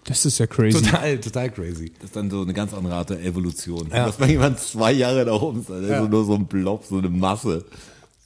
[0.03, 0.81] Das ist ja crazy.
[0.81, 1.91] Total, total crazy.
[1.99, 3.89] Das ist dann so eine ganz andere Art der Evolution.
[3.91, 4.07] Ja.
[4.07, 7.09] Dass man jemand zwei Jahre da oben ist, also nur so ein Blob, so eine
[7.09, 7.65] Masse.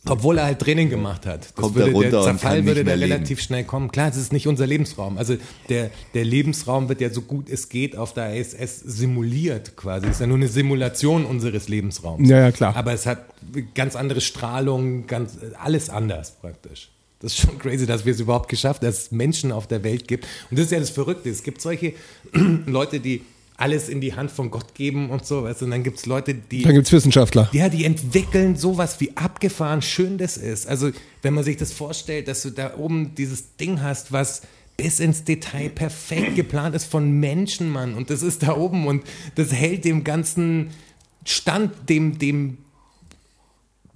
[0.08, 1.46] Obwohl er halt Training gemacht hat.
[1.46, 3.92] Das Kommt würde, runter der Zerfall würde da relativ schnell kommen.
[3.92, 5.18] Klar, es ist nicht unser Lebensraum.
[5.18, 5.36] Also
[5.70, 10.08] der, der Lebensraum wird ja so gut es geht auf der ISS simuliert quasi.
[10.08, 12.30] Es ist ja nur eine Simulation unseres Lebensraums.
[12.30, 12.76] Ja, ja, klar.
[12.76, 13.26] Aber es hat
[13.74, 16.90] ganz andere Strahlung, ganz, alles anders praktisch.
[17.20, 19.84] Das ist schon crazy, dass wir es überhaupt geschafft haben, dass es Menschen auf der
[19.84, 20.26] Welt gibt.
[20.52, 21.30] Und das ist ja das Verrückte.
[21.30, 21.94] Es gibt solche
[22.66, 23.22] Leute, die
[23.58, 25.44] alles in die Hand von Gott geben und so.
[25.44, 25.62] Weißt?
[25.62, 25.66] du.
[25.66, 27.50] Und dann gibt es Leute, die Dann gibt's Wissenschaftler.
[27.54, 30.68] ja, die entwickeln sowas, wie abgefahren schön das ist.
[30.68, 30.92] Also,
[31.22, 34.42] wenn man sich das vorstellt, dass du da oben dieses Ding hast, was
[34.78, 37.94] bis ins Detail perfekt geplant ist von Menschen, Mann.
[37.94, 39.04] Und das ist da oben und
[39.36, 40.72] das hält dem ganzen
[41.24, 42.58] Stand, dem, dem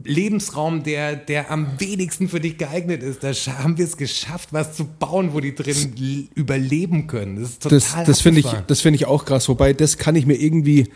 [0.04, 3.24] Lebensraum, der, der am wenigsten für dich geeignet ist.
[3.24, 3.32] Da
[3.62, 7.36] haben wir es geschafft, was zu bauen, wo die drin überleben können.
[7.42, 9.50] Das ist total Das, das finde ich, das finde ich auch krass.
[9.50, 10.88] Wobei, das kann ich mir irgendwie,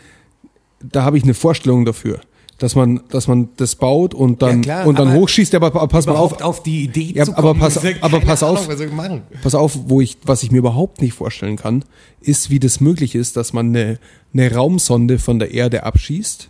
[0.82, 2.20] da habe ich eine Vorstellung dafür,
[2.56, 5.54] dass man, dass man das baut und dann, Ja, klar, und dann hochschießt.
[5.54, 7.60] Aber pass mal auf, auf die Idee Ja, zu aber kommen.
[7.60, 8.68] pass- ja aber pass auf.
[8.70, 9.22] Ahnung, machen.
[9.42, 11.84] pass auf, wo ich, was ich mir überhaupt nicht vorstellen kann,
[12.22, 13.98] ist, wie das möglich ist, dass man eine,
[14.32, 16.48] eine Raumsonde von der Erde abschießt,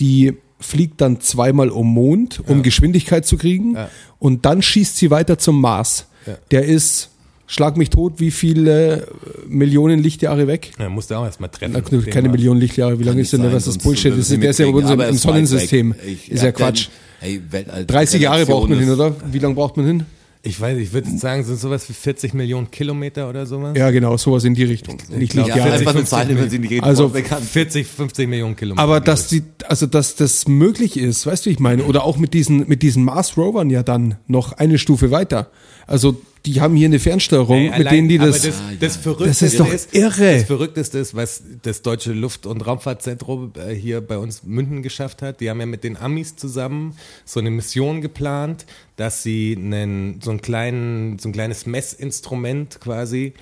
[0.00, 3.90] die fliegt dann zweimal um Mond, um Geschwindigkeit zu kriegen, Ja.
[4.18, 6.06] und dann schießt sie weiter zum Mars.
[6.26, 6.38] Ja.
[6.50, 7.10] Der ist,
[7.46, 9.06] schlag mich tot, wie viele äh,
[9.46, 10.72] Millionen Lichtjahre weg?
[10.78, 11.74] Ja, musst du auch erstmal treffen.
[11.90, 12.28] Na, keine.
[12.30, 13.66] Millionen Lichtjahre, wie lange ist denn Sein, das?
[13.66, 14.12] Das Bullshit.
[14.12, 15.00] Das ist, der ist ja bei mitkriegen.
[15.00, 15.94] uns im, Sonnensystem.
[16.06, 16.88] Ich- Ist ja Quatsch.
[17.20, 19.14] Hey, Weltall 30 Jahre braucht man hin, oder?
[19.30, 20.04] Wie lange braucht man hin?
[20.46, 23.74] Ich weiß, ich würde sagen, sind sowas wie 40 Millionen Kilometer oder sowas?
[23.78, 24.98] Ja, genau, sowas in die Richtung.
[25.08, 25.72] Nicht ist- Ja, Lichtjahre.
[25.72, 27.42] einfach eine 50 Zahl, wenn sie nicht reden Also- vorstellen kann.
[27.42, 28.82] 40, 50 Millionen Kilometer.
[28.82, 29.40] Aber dass ich.
[29.42, 31.84] die, also dass das möglich ist, weißt du, wie ich meine?
[31.84, 35.50] Oder auch mit diesen, mit diesen Mars-Rovern ja dann noch eine Stufe weiter.
[35.86, 38.42] Also die haben hier eine Fernsteuerung, Ey, mit allein- denen die das.
[38.42, 40.34] das, das Verrückteste Das ist doch irre.
[40.34, 45.22] Das Verrückteste ist, was das deutsche Luft- und Raumfahrtzentrum äh, hier bei uns München geschafft
[45.22, 45.40] hat.
[45.40, 48.66] Die haben ja mit den Amis zusammen so eine Mission geplant,
[48.96, 53.32] dass sie einen, so, einen kleinen, so ein kleines Messinstrument quasi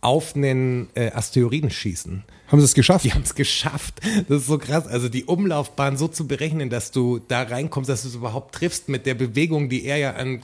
[0.00, 2.24] auf einen äh, Asteroiden schießen.
[2.48, 3.04] haben sie es geschafft?
[3.04, 4.00] Die haben es geschafft.
[4.28, 4.86] Das ist so krass.
[4.86, 8.88] Also die Umlaufbahn so zu berechnen, dass du da reinkommst, dass du es überhaupt triffst
[8.88, 10.40] mit der Bewegung, die er ja an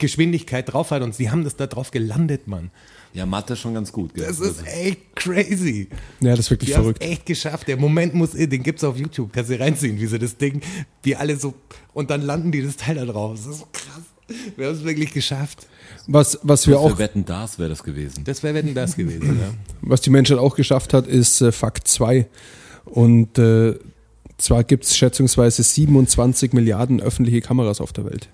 [0.00, 1.02] Geschwindigkeit drauf hat.
[1.02, 2.70] Und sie haben das da drauf gelandet, Mann.
[3.12, 4.14] Ja, Mathe ist schon ganz gut.
[4.14, 4.26] Gell?
[4.26, 5.88] Das ist echt crazy.
[6.20, 7.02] Ja, das ist wirklich Die haben es verrückt.
[7.04, 7.68] echt geschafft.
[7.68, 9.32] Der Moment muss, den gibt's auf YouTube.
[9.32, 10.60] Kannst du reinziehen, wie sie das Ding,
[11.02, 11.54] wie alle so,
[11.92, 13.32] und dann landen die das Teil da drauf.
[13.36, 14.02] Das ist so krass.
[14.56, 15.66] Wir haben es wirklich geschafft.
[16.06, 18.22] Was, was wir Für auch, Wetten, das wäre das gewesen.
[18.22, 19.50] Das wäre denn das gewesen, ja.
[19.80, 22.28] was die Menschheit auch geschafft hat, ist äh, Fakt 2.
[22.84, 23.76] Und äh,
[24.38, 28.28] zwar gibt es schätzungsweise 27 Milliarden öffentliche Kameras auf der Welt.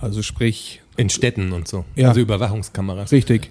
[0.00, 1.84] Also sprich, In Städten und so.
[1.96, 2.08] Ja.
[2.08, 3.12] Also Überwachungskameras.
[3.12, 3.50] richtig.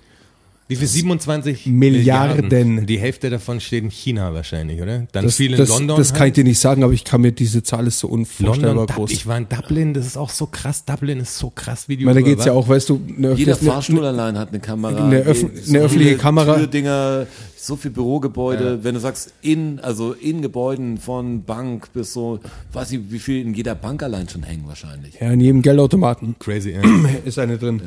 [0.68, 0.88] Wie viel?
[0.88, 2.85] 27 Milliarden.
[2.85, 5.06] Die Hälfte davon steht in China wahrscheinlich, oder?
[5.11, 5.98] Dann Das, viel in das, London.
[5.98, 6.38] das kann ich halt.
[6.38, 9.11] dir nicht sagen, aber ich kann mir diese Zahl ist so unvorstellbar London, groß.
[9.11, 10.85] Ich war in Dublin, das ist auch so krass.
[10.85, 12.69] Dublin ist so krass, wie die meine, da geht's ja überwachen.
[12.72, 15.06] auch, weißt du, eine, Jeder eine- Fahrstuhl allein hat eine Kamera.
[15.06, 16.56] Eine öff- eine öffentliche viele Kamera.
[16.56, 17.27] Türdinger,
[17.57, 18.84] so viel Bürogebäude.
[18.84, 22.40] Wenn du sagst, in, also in Gebäuden von Bank bis so,
[22.72, 25.15] weiß ich, wie viel in jeder Bank allein schon hängen wahrscheinlich.
[25.19, 26.81] Ja, in jedem Geldautomaten Crazy, ja.
[27.26, 27.81] ist eine drin.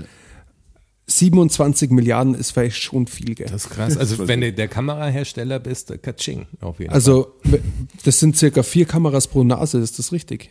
[1.09, 3.53] 27 Milliarden ist vielleicht schon viel Geld.
[3.53, 3.97] Das ist krass.
[3.97, 6.97] Also wenn du der Kamerahersteller bist, Katsching auf jeden Fall.
[6.97, 7.33] Also,
[8.05, 10.51] das sind circa vier Kameras pro Nase, ist das richtig?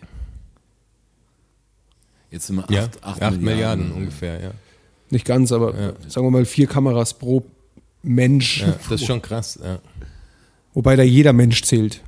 [2.31, 3.91] Jetzt sind wir Ja, 8, 8, 8 Milliarden.
[3.91, 4.51] ungefähr, ja.
[5.09, 7.45] Nicht ganz, aber sagen wir mal vier Kameras pro
[8.01, 8.61] Mensch.
[8.61, 8.75] ja.
[8.89, 9.79] Das ist schon krass, ja.
[10.73, 12.01] Wobei da jeder Mensch zählt.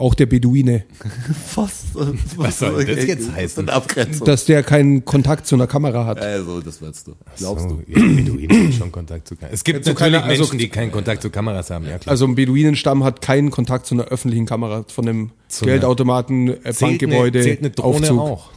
[0.00, 0.84] Auch der Beduine.
[1.46, 1.88] Fast.
[2.36, 3.68] Was soll das jetzt heißen?
[3.68, 4.26] Abgrenzung.
[4.26, 6.18] Dass der keinen Kontakt zu einer Kamera hat.
[6.20, 7.12] also, das willst du.
[7.36, 7.82] Glaubst so, du?
[7.86, 9.54] Ja, Beduinen haben schon Kontakt zu Kameras.
[9.54, 12.12] Es gibt So natürlich keine- also- Menschen, die keinen Kontakt zu Kameras haben, ja klar.
[12.12, 16.72] Also ein Beduinenstamm hat keinen Kontakt zu einer öffentlichen Kamera, von einem Zu Geldautomaten, äh,
[16.80, 18.18] Bankgebäude, eine, zählt eine Drohne Aufzug.
[18.20, 18.50] auch.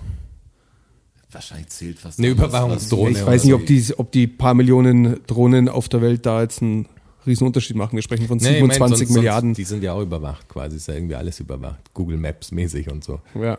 [1.31, 2.19] Wahrscheinlich zählt fast.
[2.19, 3.11] Eine Überwachungsdrohne.
[3.17, 6.61] Ich weiß nicht, ob die, ob die paar Millionen Drohnen auf der Welt da jetzt
[6.61, 6.85] einen
[7.25, 7.95] riesen Unterschied machen.
[7.95, 9.49] Wir sprechen von Nee, ich mein, 27 sonst- Milliarden.
[9.49, 11.79] Sonst, die sind ja auch überwacht quasi, ist ja irgendwie alles überwacht.
[11.93, 13.19] Google Maps mäßig und so.
[13.39, 13.57] Ja.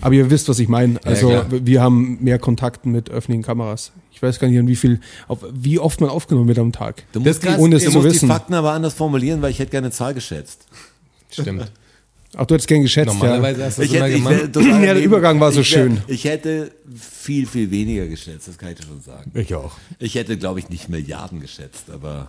[0.00, 0.98] Aber ihr wisst, was ich meine.
[1.04, 1.46] Also klar.
[1.50, 3.92] wir haben mehr Kontakten mit öffentlichen Kameras.
[4.12, 7.04] Ich weiß gar nicht, an wie viel, auf, wie oft man aufgenommen wird am Tag.
[7.12, 8.26] Du Das musst, die, ohne es zu wissen.
[8.28, 10.66] die Fakten aber anders formulieren, weil ich hätte gerne eine Zahl geschätzt.
[11.30, 11.70] Stimmt.
[12.34, 14.94] Ach, du hättest gern geschätzt, Normalerweise hast du das Ich immer hätte, ich wär, Ja,
[14.94, 15.02] der.
[15.04, 15.98] Übergang war so ich wär, schön.
[16.06, 19.30] Ich hätte viel, viel weniger geschätzt, das kann ich dir schon sagen.
[19.34, 19.72] Ich auch.
[19.98, 22.28] Ich hätte, glaube ich, nicht Milliarden geschätzt, aber, ja.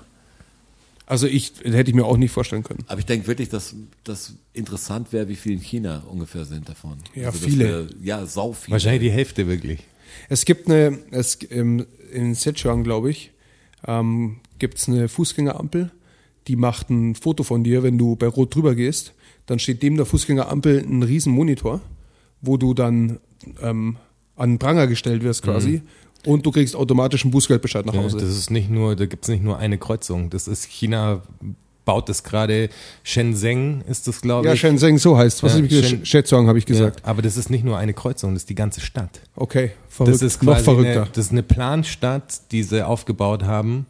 [1.13, 2.83] Also ich, hätte ich mir auch nicht vorstellen können.
[2.87, 6.97] aber ich denke wirklich, dass das interessant wäre, wie viel in China ungefähr sind davon.
[7.13, 7.87] Ja, dass viele.
[7.99, 8.73] Wir, ja, sau viele.
[8.73, 9.81] Wahrscheinlich die Hälfte wirklich.
[10.27, 13.29] Es gibt eine, es, ähm, in Sichuan, glaube ich,
[13.85, 15.91] ähm, gibt es eine Fußgängerampel,
[16.47, 19.13] die macht ein Foto von dir, wenn du bei Rot drüber gehst.
[19.45, 21.79] Dann steht neben der Fußgängerampel ein riesen Monitor,
[22.41, 23.19] wo du dann
[23.61, 23.97] ähm,
[24.35, 25.83] an den Pranger gestellt wirst quasi.
[26.25, 27.93] Und du kriegst automatisch einen Bußgeldbescheid nach.
[27.93, 28.17] Ja, Hause.
[28.17, 30.29] das ist nicht nur, da gibt es nicht nur eine Kreuzung.
[30.29, 31.21] Das ist China
[31.85, 32.69] baut das gerade.
[33.03, 34.59] Shenzhen ist das, glaube ja, ich.
[34.61, 35.89] Shenzhen, so heißt Was Ja, habe ich gesagt?
[35.89, 37.05] Shen- Shenzhen habe ich Ja, gesagt.
[37.05, 39.21] aber das ist nicht nur eine Kreuzung, das ist die ganze Stadt.
[39.35, 40.15] Okay, verrückt.
[40.15, 41.01] Das ist noch quasi verrückter.
[41.03, 43.85] Eine, das ist eine Planstadt, die sie aufgebaut haben,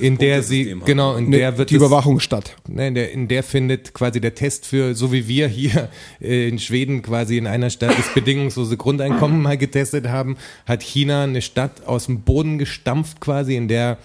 [0.00, 0.84] in der sie haben.
[0.84, 2.56] genau in Ne, der wird die es- Überwachung statt.
[2.68, 5.88] Ne, in, der, in der findet quasi der Test für, so wie wir hier
[6.20, 10.36] äh, in Schweden quasi in einer Stadt das bedingungslose Grundeinkommen mal getestet haben,
[10.66, 13.98] hat China eine Stadt aus dem Boden gestampft quasi, in der,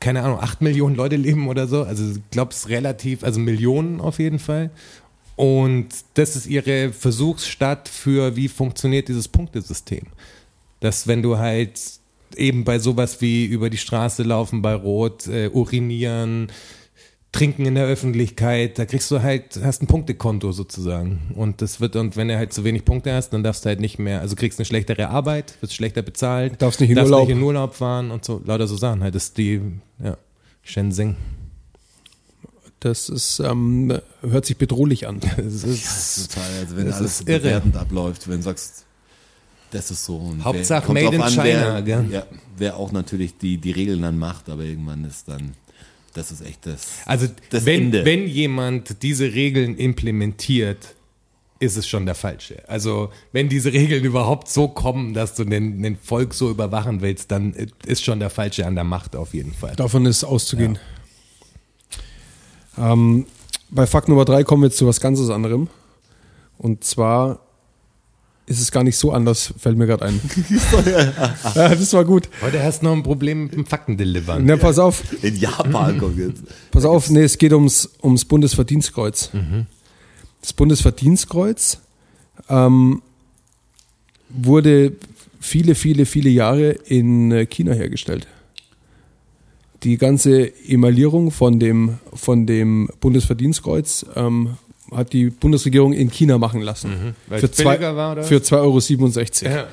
[0.00, 1.82] keine Ahnung, acht Millionen Leute leben oder so.
[1.82, 4.70] Also ich glaube, es relativ, also Millionen auf jeden Fall.
[5.36, 10.02] Und das ist ihre Versuchsstadt für, wie funktioniert dieses Punktesystem.
[10.80, 11.78] Dass wenn du halt
[12.36, 16.48] eben bei sowas wie über die Straße laufen bei Rot, äh, urinieren,
[17.30, 21.32] trinken in der Öffentlichkeit, da kriegst du halt, hast ein Punktekonto sozusagen.
[21.36, 23.80] Und das wird, und wenn du halt zu wenig Punkte hast, dann darfst du halt
[23.80, 27.28] nicht mehr, also kriegst eine schlechtere Arbeit, wirst schlechter bezahlt, Darfst nicht in darfst Urlaub.
[27.28, 29.14] nicht in Urlaub fahren und so, lauter so Sachen halt.
[29.14, 29.60] Das ist die,
[30.02, 30.16] ja,
[30.62, 31.16] Shenzhen.
[32.80, 35.20] Das ist, ähm, hört sich bedrohlich an.
[35.36, 37.62] Das ist, Das ist total, also wenn Das alles ist irre.
[37.74, 38.84] abläuft, wenn du sagst,
[39.70, 40.16] das ist so.
[40.16, 42.06] Und Hauptsache kommt made in an, China, wer, gell?
[42.10, 42.26] Ja,
[42.56, 45.54] wer auch natürlich die, die Regeln dann macht, aber irgendwann ist dann,
[46.14, 48.04] das ist echt das, Also das wenn, Ende.
[48.04, 50.94] wenn jemand diese Regeln implementiert,
[51.60, 52.62] ist es schon der Falsche.
[52.68, 57.30] Also wenn diese Regeln überhaupt so kommen, dass du den, den Volk so überwachen willst,
[57.30, 57.52] dann
[57.84, 59.74] ist schon der Falsche an der Macht auf jeden Fall.
[59.74, 60.78] Davon ist auszugehen.
[62.76, 63.26] Ähm,
[63.70, 65.68] bei Fakt Nummer drei kommen wir jetzt zu was ganz anderem.
[66.58, 67.40] Und zwar
[68.48, 70.20] ist es gar nicht so anders, fällt mir gerade ein.
[71.54, 72.28] ja, das war gut.
[72.40, 74.44] Heute hast du noch ein Problem mit dem Faktendelivern.
[74.44, 76.42] Na, pass auf, in Japan kommt jetzt.
[76.70, 79.30] pass auf, nee, es geht ums, ums Bundesverdienstkreuz.
[80.40, 81.78] Das Bundesverdienstkreuz
[82.48, 83.02] ähm,
[84.30, 84.92] wurde
[85.40, 88.26] viele, viele, viele Jahre in äh, China hergestellt.
[89.82, 94.56] Die ganze Emaillierung von dem, von dem Bundesverdienstkreuz ähm,
[94.94, 97.14] hat die Bundesregierung in China machen lassen.
[97.30, 97.38] Mhm.
[97.38, 98.22] Für es billiger war, oder?
[98.22, 99.66] Für 2,67 Euro Ja.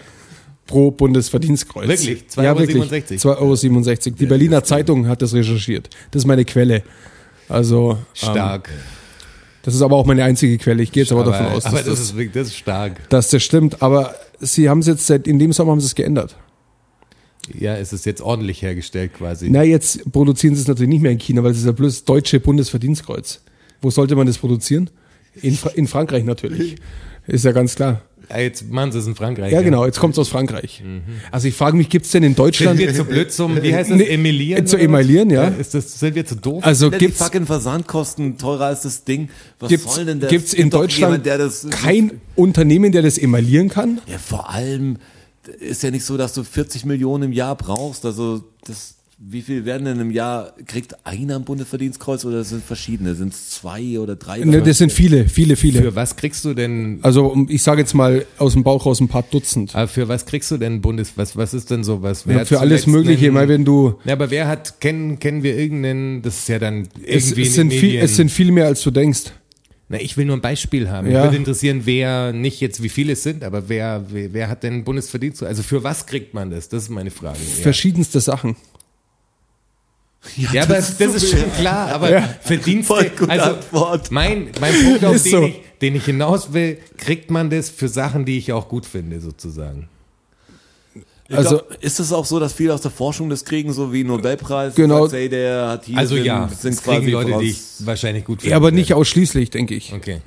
[0.67, 1.87] pro Bundesverdienstkreuz.
[1.87, 2.25] Wirklich?
[2.29, 2.59] 2,67 Ja, Euro?
[2.59, 3.19] wirklich.
[3.21, 4.17] 2,67 Euro.
[4.19, 5.89] Die Berliner Zeitung hat das recherchiert.
[6.11, 6.83] Das ist meine Quelle.
[7.47, 8.69] Also, ähm, Stark.
[9.63, 10.81] das ist aber auch meine einzige Quelle.
[10.83, 13.09] Ich gehe jetzt aber, davon aus, aber dass, das, ist, wirklich- das ist stark.
[13.09, 13.81] dass das stimmt.
[13.81, 16.35] Aber sie haben es jetzt seit, in dem Sommer haben sie es geändert.
[17.53, 19.49] Ja, es ist jetzt ordentlich hergestellt quasi.
[19.51, 22.03] Na, jetzt produzieren sie es natürlich nicht mehr in China, weil es ist ja bloß
[22.05, 23.41] deutsche Bundesverdienstkreuz.
[23.83, 24.89] Wo sollte man das produzieren?
[25.41, 26.75] In, Fra in Frankreich natürlich.
[27.27, 28.01] Ist ja ganz klar.
[28.29, 29.51] Ah, Jetzt machen sie es in Frankreich.
[29.51, 30.83] Ja, genau, jetzt kommt's aus Frankreich.
[31.31, 33.91] Also ich frage mich, gibt's denn in Sind Deutschland wir zu blöd zum, wie heißt
[33.91, 34.65] das, emilieren?
[34.65, 35.47] zu emilieren, ja.
[35.49, 36.63] Ist das, sind wir zu doof?
[36.65, 39.29] also Die gibt's fucking Versandkosten teurer als das Ding.
[39.59, 40.29] Was gibt's, soll denn das?
[40.31, 44.01] gibt's in Gibt Deutschland jemand, der das kein Unternehmen, der das emaillieren kann?
[44.07, 44.97] Ja, vor allem
[45.59, 48.05] ist ja nicht so, dass du 40 Millionen im Jahr brauchst.
[48.05, 50.53] Also das, wie viel werden denn im Jahr?
[50.65, 53.15] Kriegt einer ein Bundesverdienstkreuz oder sind verschiedene?
[53.15, 54.39] Sind es zwei oder drei?
[54.39, 55.81] Ne, das sind viele, viele, viele.
[55.81, 59.07] für was kriegst du denn, Also ich sage jetzt mal aus dem Bauch raus ein
[59.07, 59.73] paar Dutzend.
[59.73, 62.25] aber für was kriegst du denn Bundes, was, was ist denn sowas?
[62.27, 66.21] Ja, für alles Mögliche, mal wenn du Ja, aber wer hat, kennen, kennen wir irgendeinen,
[66.21, 68.05] das ist ja dann es, irgendwie es, in sind den viel, Medien.
[68.05, 69.31] es sind viel mehr als du denkst.
[69.87, 71.09] Na, ich will nur ein Beispiel haben.
[71.09, 71.19] Ja.
[71.19, 74.63] Mich würde interessieren, wer, nicht jetzt wie viele es sind, aber wer, wer, wer hat
[74.63, 75.43] denn Bundesverdienst?
[75.43, 76.69] Also für was kriegt man das?
[76.69, 77.37] Das ist meine Frage.
[77.39, 78.55] Ja, Verschiedenste Sachen.
[80.37, 84.11] Ja aber das, ist schon klar, aber Verdienste, Voll gute also Antwort.
[84.11, 85.43] mein, mein Punkt, auf den, so.
[85.43, 89.19] ich, den ich hinaus will, kriegt man das für Sachen, die ich auch gut finde,
[89.21, 89.89] sozusagen.
[91.29, 94.03] Also- Also ist es auch so, dass viele aus der Forschung das kriegen, so wie
[94.03, 94.75] Nobelpreis?
[94.75, 95.07] Genau.
[95.07, 97.61] Sagt, ey, der hat hier Also sind, ja, sind das kriegen quasi Leute, die ich
[97.79, 98.51] wahrscheinlich gut finde.
[98.51, 99.91] Ja, aber nicht ausschließlich, denke ich.
[99.93, 100.21] Okay.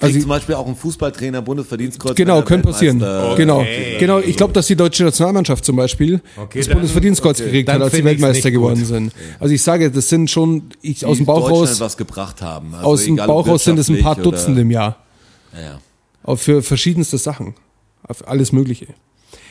[0.00, 2.14] Also zum Beispiel auch ein Fußballtrainer Bundesverdienstkreuz.
[2.16, 2.98] genau, könnte passieren.
[2.98, 3.96] Genau, Okay.
[3.98, 4.18] genau.
[4.20, 7.46] Ich glaube, dass die deutsche Nationalmannschaft zum Beispiel Okay, das dann- Bundesverdienstkreuz okay.
[7.46, 8.86] gekriegt hat, als sie Weltmeister geworden gut.
[8.86, 9.12] sind.
[9.40, 12.74] Also ich sage, das sind schon ich, die aus dem Bauch raus, was gebracht haben.
[12.74, 14.96] Also aus dem Bauch raus sind es ein paar Dutzende im Jahr.
[15.54, 15.78] Ja, ja.
[16.22, 17.54] Auch für verschiedenste Sachen.
[18.02, 18.86] Auf alles Mögliche.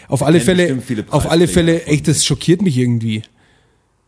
[0.08, 3.24] Auf alle kennen Fälle, auf alle Fälle, echt, das schockiert mich irgendwie.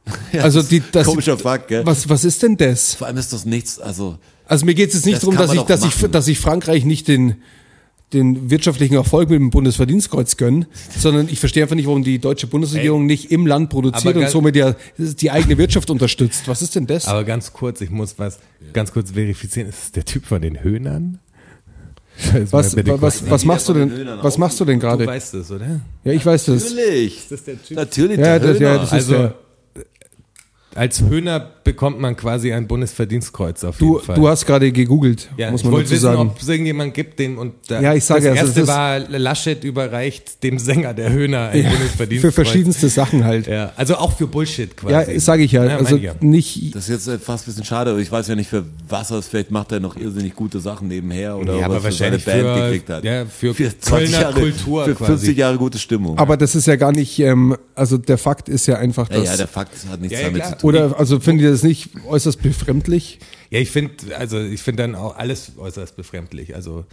[0.42, 1.86] also die, das, Komischer Fakt, gell?
[1.86, 2.94] was, was ist denn das?
[2.96, 4.18] Vor allem ist das nichts, also
[4.48, 6.86] Also mir geht es jetzt nicht Das darum, dass ich, dass ich, dass ich Frankreich
[6.86, 7.36] nicht den,
[8.14, 10.68] den wirtschaftlichen Erfolg mit dem Bundesverdienstkreuz gönne,
[10.98, 14.56] sondern ich verstehe einfach nicht, warum die deutsche Bundesregierung nicht im Land produziert und somit
[14.56, 16.48] ja die eigene Wirtschaft unterstützt.
[16.48, 17.08] Was ist denn das?
[17.08, 18.40] Aber ganz kurz, ich muss was
[18.74, 19.68] ganz kurz verifizieren.
[19.70, 21.20] Ist es der Typ von den Höhnern?
[22.50, 25.06] Was, was, was machst du denn, was machst du denn Du gerade?
[25.06, 25.82] weißt es, oder?
[26.04, 26.64] Ja, ich weiß das.
[26.72, 27.28] natürlich.
[27.30, 27.78] Das ist der Typ.
[27.78, 29.36] Natürlich, Ja, der das, ja, das ist Also, der,
[30.74, 34.16] Als Höhner bekommt man quasi ein Bundesverdienstkreuz auf du, jeden Fall.
[34.16, 36.30] du hast gerade gegoogelt, ja, muss ich man wollte dazu wissen, sagen.
[36.30, 39.00] ob es irgendjemand gibt, den und da, Ja, ich sage, das also erste das- war
[39.00, 42.34] Laschet überreicht dem Sänger der Höhner ein Ja, Bundesverdienstkreuz.
[42.34, 43.48] für verschiedenste Sachen halt.
[43.48, 45.12] Ja, also auch für Bullshit quasi.
[45.14, 45.66] Ja, sage ich ja.
[45.66, 46.14] Ja, Also ich ja.
[46.22, 48.64] nicht, Das ist jetzt äh, fast ein bisschen schade, aber ich weiß ja nicht für
[48.88, 49.22] was er.
[49.22, 52.12] Vielleicht macht er noch irrsinnig gute Sachen nebenher oder Ja, aber was er für seine
[52.14, 53.04] wahrscheinlich Band für- gekriegt hat.
[53.04, 55.12] ja, für 20 Kölner Jahre, Kultur Für quasi.
[55.12, 56.18] 50 Jahre gute Stimmung.
[56.18, 59.26] aber das ist ja gar nicht, ähm, also der Fakt ist ja einfach, ja, dass,
[59.32, 60.54] ja, der Fakt hat nichts Ja, ja, damit klar.
[60.54, 60.70] zu tun.
[60.70, 63.20] oder, also findet ihr das nicht äußerst befremdlich?
[63.50, 66.56] Ja, ich finde, also ich finde dann auch alles äußerst befremdlich.
[66.56, 66.86] Also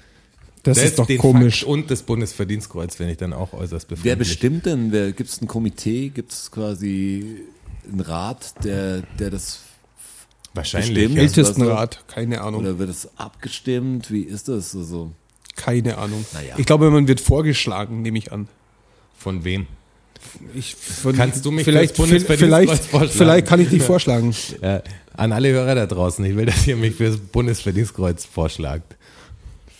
[0.62, 1.60] Das ist doch den komisch.
[1.60, 4.04] Fakt und das Bundesverdienstkreuz finde ich dann auch äußerst befremdlich.
[4.04, 4.92] Wer bestimmt denn?
[4.92, 6.08] Wer, Gibt es ein Komitee?
[6.08, 7.42] Gibt es quasi
[7.90, 9.60] einen Rat, der, der das
[10.54, 10.94] Wahrscheinlich.
[10.94, 11.18] bestimmt?
[11.18, 12.60] Ältestenrat, keine Ahnung.
[12.60, 14.10] oder wird es abgestimmt?
[14.10, 14.74] Wie ist das?
[14.74, 15.12] Also,
[15.56, 16.24] Keine Ahnung.
[16.32, 16.54] Naja.
[16.58, 18.48] Ich glaube, man wird vorgeschlagen, nehme ich an.
[19.16, 19.66] Von wem?
[20.54, 23.12] Ich, von, Kannst du mich vielleicht, vielleicht, vorschlagen?
[23.12, 24.34] vielleicht kann ich dich vorschlagen.
[24.62, 24.82] Ja,
[25.16, 28.96] an alle Hörer da draußen, ich will, dass ihr mich fürs Bundesverdienstkreuz vorschlagt.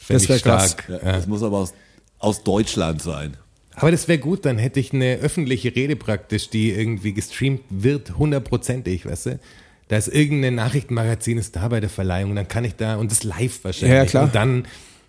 [0.01, 0.73] Fänd Das ich wär krass.
[0.73, 0.89] stark.
[0.89, 1.13] ja.
[1.13, 1.75] Das muss aber aus,
[2.19, 3.37] aus Deutschland sein.
[3.75, 8.17] Aber das wäre gut, dann hätte ich eine öffentliche Rede praktisch, die irgendwie gestreamt wird,
[8.17, 9.41] hundertprozentig, weißt du?
[9.89, 13.25] Da ist irgendein Nachrichtenmagazin ist da bei der Verleihung, dann kann ich da, und das
[13.25, 13.91] live wahrscheinlich.
[13.97, 14.25] Ja, ja, klar.
[14.25, 14.65] Und dann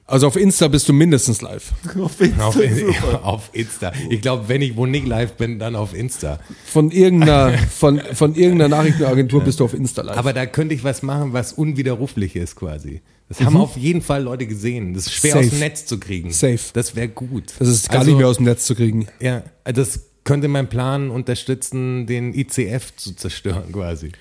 [0.08, 1.72] Also auf Insta bist du mindestens live.
[2.00, 2.56] Auf Insta, auf,
[3.24, 3.92] auf Insta.
[4.10, 6.40] Ich glaube, wenn ich wo nicht live bin, dann auf Insta.
[6.66, 10.16] Von irgendeiner, von, von irgendeiner Nachrichtenagentur bist du auf Insta live.
[10.18, 13.02] Aber da könnte ich was machen, was unwiderruflich ist quasi.
[13.30, 14.94] Das haben auf jeden Fall Leute gesehen.
[14.94, 15.40] Das ist schwer Mhm.
[15.40, 15.46] Safe.
[15.48, 16.32] aus dem Netz zu kriegen.
[16.32, 16.60] Safe.
[16.74, 17.54] Das wäre gut.
[17.58, 19.08] das ist gar Also, nicht mehr aus dem Netz zu kriegen.
[19.20, 24.12] Ja, das könnte mein Plan unterstützen, den ICF zu zerstören quasi.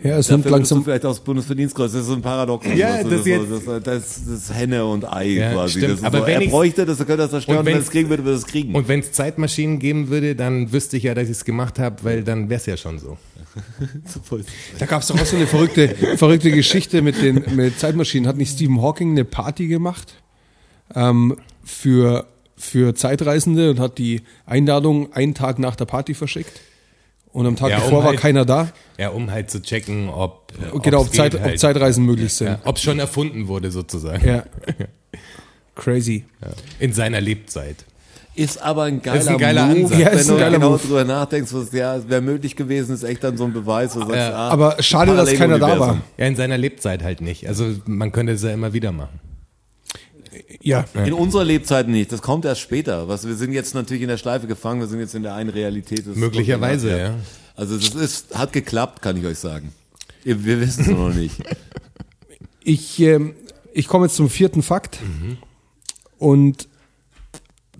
[0.00, 0.84] Ja, es Dafür nimmt langsam.
[0.84, 1.90] vielleicht aus Bundesverdienstkreuz.
[1.92, 2.64] Das ist so ein Paradox.
[2.76, 5.80] Ja, das das, jetzt- das, das, das, das ist Henne und Ei Ja, quasi.
[5.80, 6.04] stimmt.
[6.04, 7.66] Aber so, wenn er bräuchte das, er könnte das zerstören.
[7.66, 8.74] Wenn es kriegen würde, würde es kriegen.
[8.76, 11.96] Und wenn es Zeitmaschinen geben würde, dann wüsste ich ja, dass ich es gemacht habe,
[12.04, 13.18] weil dann wäre es ja schon so.
[14.78, 18.28] Da gab es doch auch so eine verrückte, verrückte Geschichte mit den mit Zeitmaschinen.
[18.28, 20.14] Hat nicht Stephen Hawking eine Party gemacht
[20.94, 22.26] ähm, für,
[22.56, 26.60] für Zeitreisende und hat die Einladung einen Tag nach der Party verschickt.
[27.38, 28.68] Und am Tag Ja, um davor war halt- keiner da.
[28.98, 30.52] Ja, um halt zu checken, ob
[30.82, 31.60] genau, ob, Zeit, geht ob halt.
[31.60, 32.48] Zeitreisen möglich sind.
[32.48, 34.26] ja, ob es schon erfunden wurde sozusagen.
[34.26, 34.42] Ja.
[35.76, 36.24] Crazy.
[36.42, 36.48] Ja.
[36.80, 37.76] In seiner Lebzeit.
[38.34, 39.98] Ist aber ein geiler, Ist ein geiler Move, Ansatz.
[39.98, 40.80] Ja, ist wenn ein du geiler genau Move.
[40.86, 43.92] drüber nachdenkst, was ja, es wäre möglich gewesen, ist echt dann so ein Beweis.
[43.94, 44.30] Du sagst, Ja.
[44.32, 46.00] ah, Aber schade, dass keiner da war.
[46.16, 47.48] Ja, in seiner Lebzeit halt nicht.
[47.48, 49.18] Also man könnte es ja immer wieder machen.
[50.68, 50.84] Ja.
[50.92, 53.08] In unserer Lebzeit nicht, das kommt erst später.
[53.08, 55.48] Was, wir sind jetzt natürlich in der Schleife gefangen, wir sind jetzt in der einen
[55.48, 56.06] Realität.
[56.14, 57.14] Möglicherweise, ja.
[57.56, 59.72] Also das ist, hat geklappt, kann ich euch sagen.
[60.24, 61.42] Wir wissen es noch nicht.
[62.60, 63.34] Ich, ähm,
[63.72, 64.98] ich komme jetzt zum vierten Fakt.
[66.18, 66.68] Und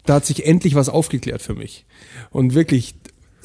[0.06, 1.84] da hat sich endlich was aufgeklärt für mich.
[2.30, 2.97] Und wirklich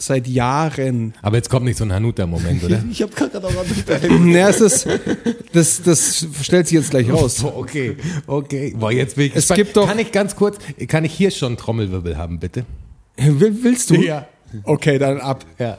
[0.06, 1.14] seit Jahren.
[1.22, 2.84] Aber jetzt kommt nicht so ein Hanuta-Moment, oder?
[2.92, 4.88] Ich habe gerade auch an Ja, es ist,
[5.54, 7.44] das, das stellt sich jetzt gleich raus.
[7.44, 7.98] Oh, okay,
[8.28, 8.76] okay.
[8.78, 10.58] Boah, jetzt will ich Es gibt doch- Kann ich ganz kurz,
[10.88, 12.66] kann ich hier schon Trommelwirbel haben, bitte?
[13.18, 13.96] Will, willst du?
[13.96, 14.28] Ja.
[14.64, 15.46] Okay, dann ab.
[15.60, 15.78] Ja.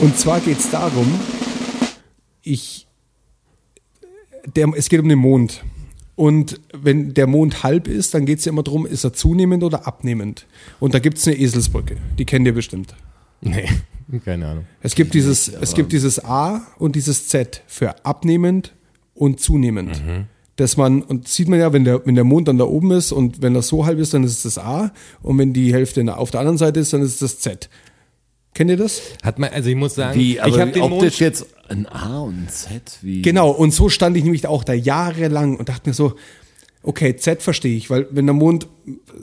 [0.00, 1.06] Und zwar geht es darum,
[2.42, 2.86] ich,
[4.56, 5.62] der, es geht um den Mond.
[6.20, 9.64] Und wenn der Mond halb ist, dann geht es ja immer darum, ist er zunehmend
[9.64, 10.44] oder abnehmend.
[10.78, 12.94] Und da gibt es eine Eselsbrücke, die kennt ihr bestimmt.
[13.40, 13.66] Nee,
[14.26, 14.64] keine Ahnung.
[14.82, 18.74] Es gibt dieses, es gibt dieses A und dieses Z für abnehmend
[19.14, 20.02] und zunehmend.
[20.56, 23.12] Dass man, und sieht man ja, wenn der, wenn der Mond dann da oben ist
[23.12, 24.92] und wenn das so halb ist, dann ist es das A.
[25.22, 27.70] Und wenn die Hälfte auf der anderen Seite ist, dann ist es das Z.
[28.54, 29.00] Kennt ihr das?
[29.22, 31.86] Hat man, also ich muss sagen, Wie, ich aber habe den optisch Mond, jetzt ein
[31.86, 33.22] A und ein Z, wie.
[33.22, 36.14] Genau, und so stand ich nämlich auch da jahrelang und dachte mir so,
[36.82, 38.66] okay, Z verstehe ich, weil wenn der Mond,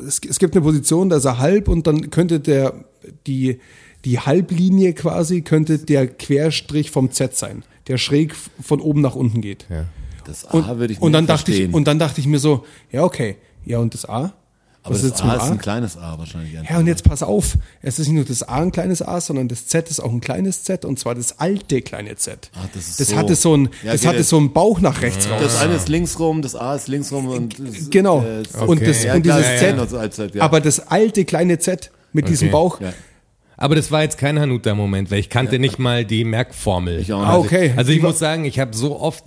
[0.05, 2.85] es, es gibt eine Position, da ist er halb und dann könnte der,
[3.25, 3.59] die,
[4.05, 9.41] die Halblinie quasi, könnte der Querstrich vom Z sein, der schräg von oben nach unten
[9.41, 9.65] geht.
[10.25, 11.69] Das A Und, würde ich nicht und dann dachte verstehen.
[11.71, 13.35] ich, und dann dachte ich mir so, ja, okay,
[13.65, 14.33] ja, und das A?
[14.87, 16.53] Aber Was das ist A ist ein kleines A wahrscheinlich.
[16.69, 19.47] Ja, und jetzt pass auf, es ist nicht nur das A ein kleines A, sondern
[19.47, 22.49] das Z ist auch ein kleines Z und zwar das alte kleine Z.
[22.55, 23.15] Ah, das ist das so.
[23.17, 24.29] hatte so ein, Ja, das hatte jetzt.
[24.29, 25.39] so einen Bauch nach rechts raus.
[25.41, 27.55] Das eine ist links rum, das A ist links rum und
[27.91, 28.21] Genau.
[28.23, 30.41] äh, das- Und, das, Ja, und dieses ja, Z, ja, das ja.
[30.41, 32.93] aber das alte kleine Z mit diesem Bauch, Ja.
[33.57, 36.99] aber das war jetzt kein Hanuta-Moment, weil ich kannte nicht mal die Merkformel.
[36.99, 37.27] Ich auch nicht.
[37.29, 37.73] Ah, okay.
[37.75, 39.25] Also ich Die war- muss sagen, ich habe so oft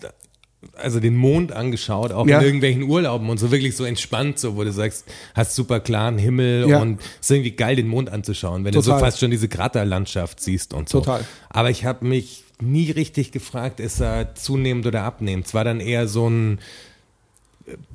[0.77, 2.39] also den Mond angeschaut, auch Ja.
[2.39, 6.19] in irgendwelchen Urlauben und so wirklich so entspannt, so wo du sagst, hast super klaren
[6.19, 6.81] Himmel Ja.
[6.83, 8.99] und ist irgendwie geil, den Mond anzuschauen, wenn du Total.
[8.99, 10.99] so fast schon diese Kraterlandschaft siehst und so.
[11.01, 11.25] Total.
[11.49, 15.47] Aber ich habe mich nie richtig gefragt, ist er zunehmend oder abnehmend.
[15.47, 16.59] Es war dann eher so ein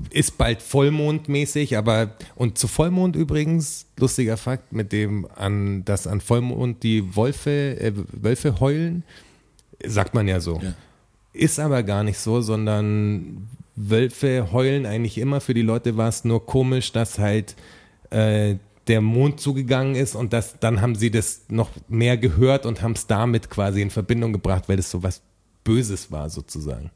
[0.09, 6.21] ist bald Vollmondmäßig, aber und zu Vollmond übrigens, lustiger Fakt, mit dem an dass an
[6.21, 9.03] Vollmond die Wolfe, äh, Wölfe heulen,
[9.85, 10.59] sagt man ja so.
[10.63, 10.73] Ja.
[11.35, 15.41] Ist aber gar nicht so, sondern Wölfe heulen eigentlich immer.
[15.41, 17.55] Für die Leute war es nur komisch, dass halt
[18.09, 18.55] äh,
[18.87, 22.93] der Mond zugegangen ist und das, dann haben sie das noch mehr gehört und haben
[22.93, 25.21] es damit quasi in Verbindung gebracht, weil das so was
[25.63, 26.91] Böses war sozusagen.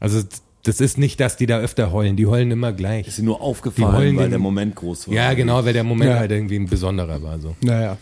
[0.00, 0.22] Also
[0.64, 3.06] das ist nicht, dass die da öfter heulen, die heulen immer gleich.
[3.06, 5.14] Ist dir nur aufgefallen, weil den- der Moment groß war.
[5.14, 6.18] Ja, genau, weil der Moment Ja.
[6.18, 7.38] halt irgendwie ein besonderer war.
[7.38, 7.54] So.
[7.60, 7.98] naja.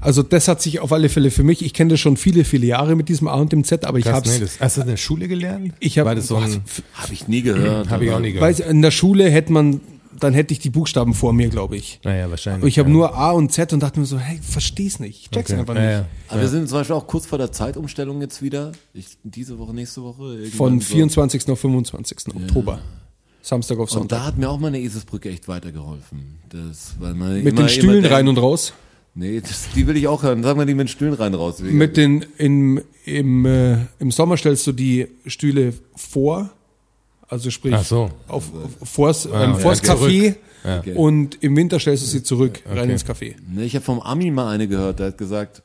[0.00, 0.06] Ja.
[0.06, 2.66] Also das hat sich auf alle Fälle für mich, ich kenne das schon viele, viele
[2.66, 4.86] Jahre mit diesem A und dem Z, aber ich hab's, nee, das, hast du das
[4.86, 5.74] in der Schule gelernt?
[5.80, 6.52] ich habe, so Habe
[7.12, 7.90] ich nie gehört.
[7.90, 8.48] habe ich auch nie gehört.
[8.48, 9.80] weiß, in der Schule hätte man,
[10.20, 12.00] dann hätte ich die Buchstaben vor mir, glaube ich.
[12.04, 12.62] naja, wahrscheinlich.
[12.62, 12.92] Und ich habe ja.
[12.92, 15.60] nur A und Z und dachte mir so, hey, versteh's nicht, ich check's Okay.
[15.60, 15.90] einfach Ja, nicht.
[15.92, 16.04] ja.
[16.28, 18.72] Aber wir sind zum Beispiel auch kurz vor der Zeitumstellung jetzt wieder.
[18.94, 20.44] Ich, diese Woche, nächste Woche.
[20.56, 20.86] Von so.
[20.94, 21.48] 24.
[21.50, 22.18] auf 25.
[22.36, 22.80] Oktober.
[23.42, 24.18] Samstag auf Und Sonntag.
[24.18, 26.38] da hat mir auch meine Eselsbrücke echt weitergeholfen.
[26.50, 28.72] Das, weil man Mit immer, den Stühlen immer rein und raus.
[29.18, 30.42] Nee, das, die will ich auch hören.
[30.44, 31.58] Sag mal die mit den Stühlen rein raus.
[31.60, 36.50] Mit den, im, im, äh, Im Sommer stellst du die Stühle vor,
[37.28, 38.10] also sprich Ach so.
[38.28, 38.44] auf,
[38.80, 39.90] auf, vors, ähm, ja, vors okay.
[39.90, 40.34] Café
[40.64, 40.78] Ja.
[40.78, 40.92] Okay.
[40.94, 42.92] und im Winter stellst du sie zurück, rein Okay.
[42.92, 43.34] ins Café.
[43.52, 45.62] Ne, ich habe vom Ami mal eine gehört, der hat gesagt,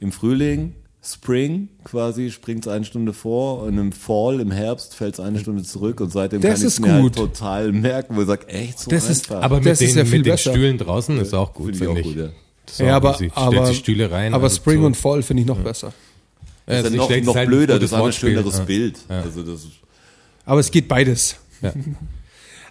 [0.00, 0.72] im Frühling,
[1.04, 5.38] Spring quasi, springt es eine Stunde vor und im Fall, im Herbst fällt es eine
[5.38, 8.46] Stunde zurück und seitdem Das kann ich ist mir halt total merken, wo ich sage,
[8.48, 9.42] echt so Das ist- einfach.
[9.44, 10.38] Aber mit Das ist den, ja viel mit den.
[10.38, 12.28] Stühlen draußen ist auch gut, Finde ich auch gut, ja.
[12.70, 14.34] Auch Ja, aber, aber, Stühle rein.
[14.34, 14.86] aber also Spring so.
[14.86, 15.92] und Fall finde ich noch besser.
[16.66, 18.64] Das ist also ja noch, noch halt blöder, das ist ein schöneres Ja.
[18.64, 18.98] Bild.
[19.08, 19.66] Also das
[20.44, 21.36] Aber es geht beides.
[21.60, 21.72] Ja.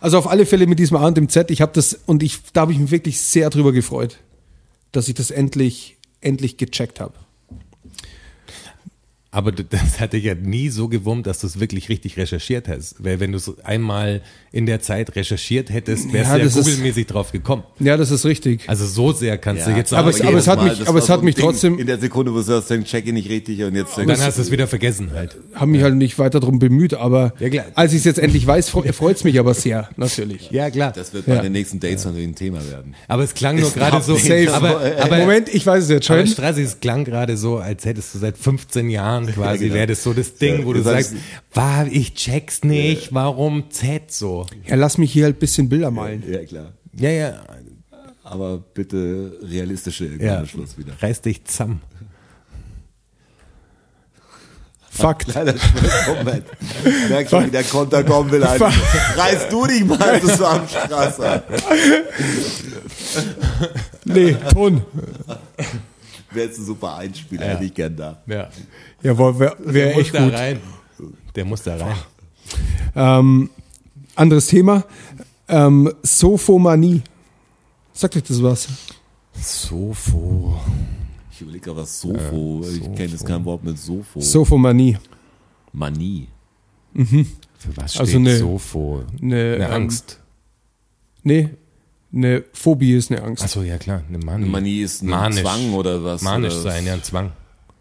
[0.04, 2.40] Also auf alle Fälle mit diesem A und dem Z, ich habe das, und ich,
[2.54, 4.18] da habe ich mich wirklich sehr drüber gefreut,
[4.92, 7.14] dass ich das endlich, endlich gecheckt habe.
[9.34, 12.96] Aber das hatte ich ja nie so gewummt, dass du es wirklich richtig recherchiert hast.
[13.04, 14.22] Weil wenn du es einmal
[14.52, 17.64] in der Zeit recherchiert hättest, wärst Ja, du ja googelmäßig drauf gekommen.
[17.80, 18.68] Ja, das ist richtig.
[18.68, 21.10] Also so sehr kannst du jetzt aber es- sagen, aber es hat mich- aber es
[21.10, 23.30] hat so mich Ding, trotzdem- In der Sekunde, wo du sagst, dann check ich nicht
[23.30, 25.38] richtig und jetzt und dann hast du es wieder vergessen halt.
[25.56, 27.66] Habe mich halt nicht weiter darum bemüht, aber Ja, klar.
[27.76, 30.52] als ich es jetzt endlich weiß, freut es mich aber sehr, natürlich.
[30.52, 30.92] Ja, klar.
[30.92, 31.42] Das wird bei Ja.
[31.42, 32.96] den nächsten Dates natürlich ein Thema werden.
[33.08, 34.16] Aber es klang nur gerade so.
[34.18, 34.54] Safe.
[34.54, 36.28] Aber, aber, Moment, ich weiß es jetzt aber schon.
[36.28, 39.76] Strassi, es klang gerade so, als hättest du seit 15 Jahren quasi, genau.
[39.76, 41.14] wäre das so das Ding, Ja, wo du du sagst-
[41.54, 44.46] war, ich check's nicht, warum Z so?
[44.68, 46.24] Ja, lass mich hier halt ein bisschen Bilder malen.
[46.30, 46.72] Ja, klar.
[46.98, 47.42] Ja, ja,
[48.24, 50.46] Aber bitte realistische ja.
[50.46, 50.94] Schluss wieder.
[51.02, 51.82] Reiß dich zusammen.
[54.94, 55.30] Fakt.
[55.30, 55.54] Kleiner
[56.08, 56.44] Moment.
[57.10, 58.44] Merk schon, wie der Konter kommen will.
[58.44, 58.74] Eigentlich.
[59.16, 61.44] Reiß du dich mal zusammen, Strasser.
[64.04, 64.82] Nee, Ton.
[66.32, 68.22] Wäre jetzt ein super Einspieler, hätte ich gern da.
[68.28, 68.50] Ja.
[69.04, 70.34] Jawohl, wäre wär Der muss echt da gut.
[70.34, 70.60] rein.
[71.36, 71.96] Der muss da rein.
[72.96, 73.50] Ähm,
[74.16, 74.84] anderes Thema.
[75.48, 77.02] Ähm, Sophomanie.
[77.94, 78.68] Sagt euch das was?
[79.34, 80.60] Sofo.
[81.32, 84.20] Ich überlege gerade, was Sofo, ich kenne jetzt kein Wort mit Sofo.
[84.22, 84.98] Sophomanie.
[85.74, 86.28] Manie.
[86.94, 89.04] Für was steht Also eine- Sofo?
[89.22, 90.20] Eine, Eine ähm, Angst.
[91.24, 91.50] Nee,
[92.14, 93.44] eine Phobie ist eine Angst.
[93.44, 94.46] Achso, ja klar, eine Manie.
[94.50, 95.42] Manie ist ein Manisch.
[95.42, 96.22] Zwang oder was?
[96.22, 97.32] Manisch oder sein, ja, ein Zwang.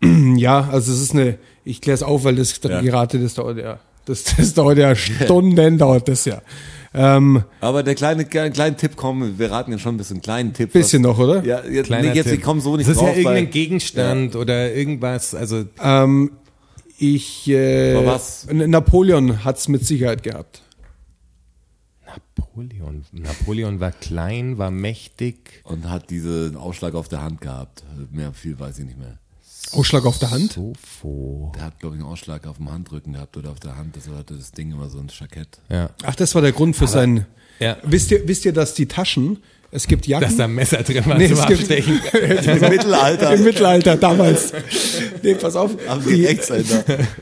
[0.37, 2.81] Ja, also es ist eine, ich kläre es auf, weil das Ja.
[2.81, 6.41] gerate, das dauert ja, das, das dauert ja Stunden, dauert das ja.
[6.95, 10.53] Ähm, Aber der kleine, kleine, kleine Tipp, komm, wir raten jetzt schon ein bisschen kleinen
[10.55, 10.73] Tipp.
[10.73, 11.45] bisschen was, noch, oder?
[11.45, 12.39] Ja, jetzt, Kleiner nee, jetzt Tipp.
[12.39, 16.33] ich komme so nicht Das ist drauf, ja irgendein weil, Gegenstand oder irgendwas, also Ähm,
[16.99, 18.47] ich, äh, Aber was?
[18.51, 20.63] Napoleon hat's mit Sicherheit gehabt.
[22.15, 23.05] Napoleon.
[23.13, 25.63] Napoleon war klein, war mächtig.
[25.65, 27.85] und hat diesen Ausschlag auf der Hand gehabt.
[28.11, 29.19] Mehr viel weiß ich nicht mehr.
[29.73, 30.53] Ausschlag auf der Hand?
[30.53, 31.53] Sofo.
[31.55, 33.97] Der hat, glaube ich, einen Ausschlag auf dem Handrücken gehabt oder auf der Hand.
[33.97, 35.61] Das hatte das Ding immer so ein Jackett.
[35.69, 35.91] Ja.
[36.03, 37.27] Ach, das war der Grund für sein.
[37.61, 37.77] Ja.
[37.85, 39.39] Wisst ihr, wisst ihr, dass die Taschen,
[39.73, 40.27] es gibt Jacken.
[40.29, 42.01] Dass da ein Messer drin war Nee, zum es gibt- Abstechen.
[42.63, 43.35] Im Mittelalter.
[43.35, 44.53] Im Mittelalter, damals.
[45.23, 45.73] Nee, pass auf.
[46.05, 46.39] Sie Die,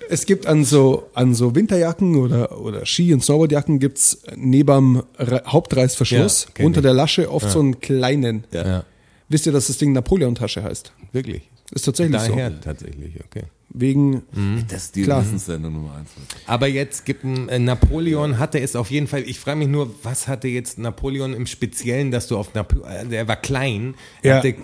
[0.09, 5.03] es gibt an so, an so Winterjacken oder, oder Ski- und Snowboardjacken gibt's neben dem
[5.19, 6.85] Re- Hauptreißverschluss Ja, unter ich.
[6.85, 8.45] der Lasche oft so einen kleinen.
[8.53, 8.85] Ja.
[9.29, 10.93] Wisst ihr, dass das Ding Napoleon-Tasche heißt?
[11.13, 11.43] Wirklich.
[11.75, 12.57] Ist tatsächlich Daher so.
[12.65, 13.43] tatsächlich, okay.
[13.71, 14.23] Wegen,
[14.69, 15.07] Das ist die.
[15.07, 16.11] Wissenssendung Nummer eins.
[16.47, 19.23] Aber jetzt gibt ein, äh, Napoleon hatte es auf jeden Fall.
[19.23, 23.07] Ich frage mich nur, was hatte jetzt Napoleon im Speziellen, dass du auf Napoleon, äh,
[23.07, 24.37] der war klein, er Ja.
[24.39, 24.55] hatte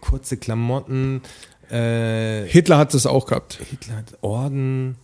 [0.00, 1.22] kurze Klamotten,
[1.70, 3.60] äh, Hitler hat das auch gehabt.
[3.70, 4.96] Hitler hat Orden,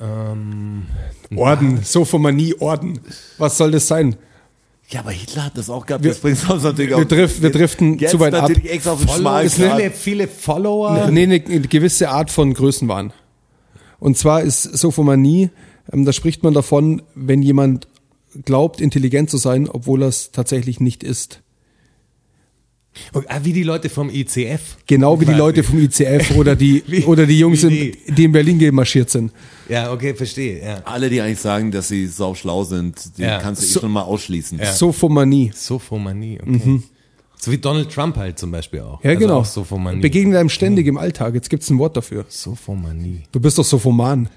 [0.00, 0.86] ähm,
[1.34, 3.00] Orden, Sophomanie, Orden.
[3.38, 4.16] Was soll das sein?
[4.90, 6.04] Ja, aber Hitler hat das auch gehabt.
[6.04, 8.48] Wir- das bringt uns natürlich wir drift- wir driften jetzt zu weit ab.
[8.48, 11.08] natürlich extra auf den Follower, viele, viele Follower.
[11.10, 13.12] Nee, eine, eine gewisse Art von Größenwahn.
[13.98, 15.50] Und zwar ist Sophomanie,
[15.92, 17.88] ähm, da spricht man davon, wenn jemand
[18.44, 21.40] glaubt, intelligent zu sein, obwohl er es tatsächlich nicht ist.
[23.12, 24.76] Und, ah, wie die Leute vom ICF.
[24.86, 25.32] Genau wie die.
[25.32, 29.10] Leute vom ICF oder die, Wie- oder die Jungs, wie sind, die in Berlin gemarschiert
[29.10, 29.32] sind.
[29.68, 30.64] Ja, okay, verstehe.
[30.64, 30.82] Ja.
[30.84, 33.38] Alle, die eigentlich sagen, dass sie sau schlau sind, die Ja.
[33.38, 34.60] kannst du eh So- schon mal ausschließen.
[34.74, 35.50] Sophomanie.
[35.54, 36.80] Sophomanie, okay.
[37.38, 39.02] So wie Donald Trump halt zum Beispiel auch.
[39.04, 39.38] Ja, Also genau.
[39.40, 40.00] Auch Sophomanie.
[40.00, 41.34] Begegnet einem ständig im Alltag.
[41.34, 42.24] Jetzt gibt's ein Wort dafür.
[42.28, 43.22] Sophomanie.
[43.30, 44.28] Du bist doch Sophoman.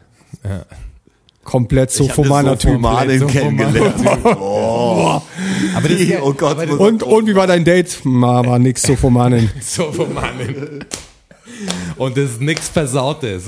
[0.44, 0.65] Ja.
[1.50, 2.72] Komplett hab Sophomaner das Typ.
[2.72, 3.28] Sophomanen.
[3.28, 3.96] kennengelernt.
[4.40, 5.20] Oh.
[5.76, 8.00] Aber das ist ja, Oh Gott, aber das, Und, und wie war dein Date?
[8.04, 9.50] Na, war nix, Sophomanen.
[9.62, 10.86] Sophomanen.
[11.98, 13.44] Und das ist nichts Versautes.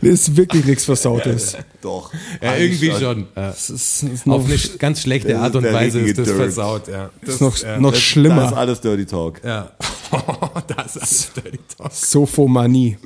[0.00, 1.56] Das ist wirklich nichts Versautes.
[1.82, 2.10] Doch.
[2.42, 3.26] Ja, irgendwie schon.
[3.36, 3.48] Ja.
[3.48, 6.00] Das ist, das ist noch, Auf eine sch- ganz schlechte Das Art ist und Weise
[6.00, 6.36] ist das Dirt.
[6.36, 6.88] versaut.
[6.88, 7.10] Ja.
[7.20, 7.78] das ist noch, ja.
[7.78, 8.56] noch Das ist schlimmer.
[8.56, 9.40] alles Dirty Talk.
[9.44, 9.72] Ja.
[10.76, 11.92] das ist Dirty Talk.
[11.92, 12.96] Sophomanie.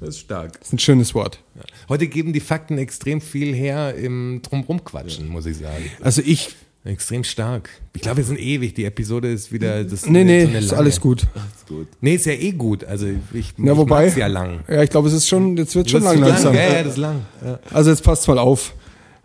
[0.00, 0.52] Das ist stark.
[0.58, 1.38] Das ist ein schönes Wort.
[1.88, 5.84] Heute geben die Fakten extrem viel her im Drumrumquatschen, muss ich sagen.
[6.02, 6.54] Also ich,
[6.84, 7.68] Extrem stark.
[7.94, 8.72] Ich glaube, wir sind ewig.
[8.74, 9.84] Die Episode ist wieder.
[9.84, 11.26] Das nee, nee, so ist alles gut.
[12.00, 12.84] Nee, ist ja eh gut.
[12.84, 14.60] Also ich, Ja, ich wobei, ja lang.
[14.68, 16.54] ja, ich glaube, es ist schon, jetzt wird schon ist lang zu langsam.
[16.54, 17.26] Ja, ja, das ist lang.
[17.44, 17.58] Ja.
[17.72, 18.74] Also jetzt passt mal auf.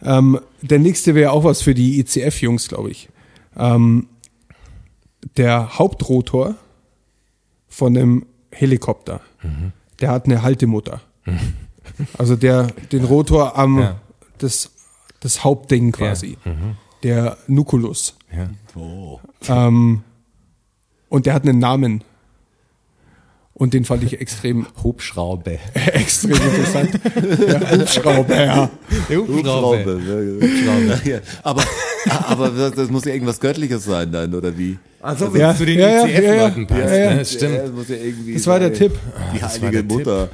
[0.02, 3.07] Ähm, der nächste wäre auch was für die ICF-Jungs, glaube ich.
[3.56, 4.07] Ähm,
[5.38, 6.56] der Hauptrotor
[7.69, 9.22] von einem Helikopter,
[10.02, 11.02] der hat eine Haltemutter.
[12.18, 13.95] Also der, den Rotor am, Ja.
[14.40, 14.72] das,
[15.20, 16.38] das Hauptding quasi.
[17.03, 18.15] Der Nuculus.
[18.36, 18.49] Ja.
[19.68, 20.03] Ähm,
[21.10, 22.03] und der hat einen Namen.
[23.56, 25.60] Und den fand ich extrem, Hubschraube.
[25.76, 26.99] extrem interessant.
[27.15, 28.70] Der Hubschrauber, ja.
[29.10, 29.86] Hubschrauber.
[29.86, 31.02] ne?
[31.06, 31.64] Ja, aber,
[32.26, 34.80] aber das, das muss ja irgendwas Göttliches sein dann, oder wie?
[35.02, 36.82] Also, wenn es zu den ja, ja, ICF-Leuten ja, passt.
[36.94, 37.10] ja, ja.
[37.11, 37.18] ne?
[37.20, 37.53] Das stimmt.
[37.56, 38.78] Ja, das muss ja irgendwie Das war der sein.
[38.78, 38.99] Tipp.
[39.36, 40.30] Die das war heilige der Tipp.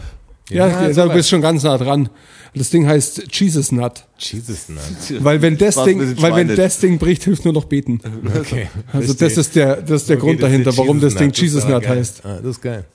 [0.50, 2.10] Ja, Ja, da bist schon ganz nah dran.
[2.56, 4.06] Das Ding heißt Jesus Nut.
[4.18, 5.24] Jesus, nein.
[5.24, 8.00] Weil wenn das Ding, weil wenn das Ding bricht, hilft nur noch beten.
[8.36, 8.68] Okay.
[8.92, 9.28] Also verstehe.
[9.28, 11.38] das ist der, das ist der Okay, Grund dahinter, warum das Ding Nut.
[11.38, 12.26] Jesus Nut heißt.
[12.26, 12.86] Ah, das ist geil.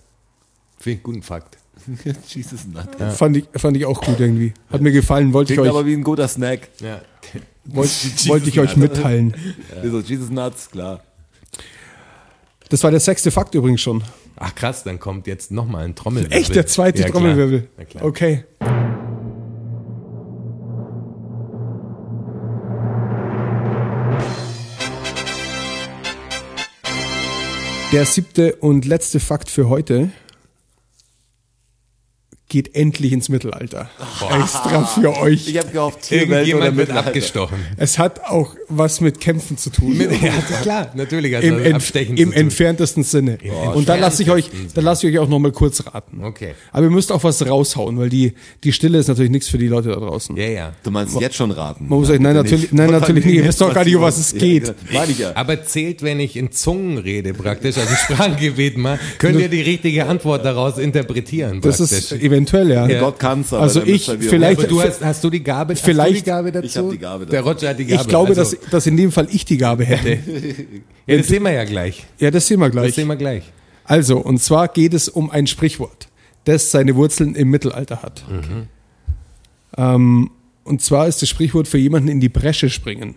[0.79, 1.57] Finde ich guten Fakt.
[2.27, 3.15] Jesus Nut.
[3.15, 4.53] Fand ich, fand ich auch gut irgendwie.
[4.71, 6.69] Hat mir gefallen, wollte ich Klingt euch, aber wie ein guter Snack.
[6.81, 7.01] Ja.
[7.65, 7.93] wollte,
[8.27, 9.35] wollte ich euch mitteilen.
[9.89, 11.03] So, Jesus Nuts, klar.
[12.71, 14.03] Das war der sechste Fakt übrigens schon.
[14.37, 16.37] Ach krass, dann kommt jetzt nochmal ein Trommelwirbel.
[16.37, 17.09] Echt, der zweite Ja.
[17.09, 17.69] Trommelwirbel.
[17.89, 18.05] Klar.
[18.05, 18.45] Okay.
[27.93, 30.11] Der siebte und letzte Fakt für heute
[32.55, 33.91] geht endlich ins Mittelalter.
[34.41, 35.49] Extra für euch.
[35.49, 37.59] Ich habe gehofft, Tierwelt oder Irgendjemand wird abgestochen.
[37.79, 40.01] Es hat auch was mit Kämpfen zu tun.
[40.01, 40.31] Ja,
[40.63, 41.35] klar, natürlich.
[41.35, 43.39] Also Im, Entf abstechen im entferntesten Sinne.
[43.75, 46.23] Und da lasse ich euch, da lasse ich euch auch noch mal kurz raten.
[46.23, 46.55] Okay.
[46.71, 49.67] Aber ihr müsst auch was raushauen, weil die, die Stille ist natürlich nichts für die
[49.67, 50.37] Leute da draußen.
[50.37, 50.73] Ja, ja.
[50.85, 51.89] Du meinst jetzt schon raten?
[51.89, 53.35] Man muss euch, nein, natürlich, nein, natürlich nicht.
[53.35, 54.75] Ihr wisst doch gar nicht, um was es Ja, geht.
[54.89, 55.05] genau.
[55.19, 55.33] Ja.
[55.35, 60.07] Aber zählt, wenn ich in Zungen rede praktisch, also Sprachgebet mal, könnt ihr die richtige
[60.07, 61.99] Antwort daraus interpretieren Das praktisch.
[61.99, 63.01] ist eventuell, ja.
[63.01, 65.83] Gott kann's, aber Also ich wieder- vielleicht- aber du hast, hast du die Gabe, hast
[65.83, 66.67] du Vielleicht- die Gabe dazu?
[66.67, 67.53] Ich hab die Gabe Der dazu.
[67.53, 68.03] Roger hat die Gabe.
[68.03, 70.19] Ich glaube, also, dass, dass in dem Fall ich die Gabe hätte.
[71.07, 72.05] ja, das sehen wir ja gleich.
[72.19, 72.95] Ja, das sehen wir Das gleich.
[72.95, 73.45] sehen wir gleich.
[73.85, 76.09] Also, und zwar geht es um ein Sprichwort,
[76.45, 78.25] das seine Wurzeln im Mittelalter hat.
[79.77, 80.31] Ähm,
[80.65, 83.17] und zwar ist das Sprichwort für jemanden in die Bresche springen.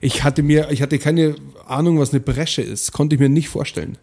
[0.00, 1.36] Ich hatte mir, ich hatte keine
[1.66, 3.96] Ahnung, was eine Bresche ist, konnte ich mir nicht vorstellen.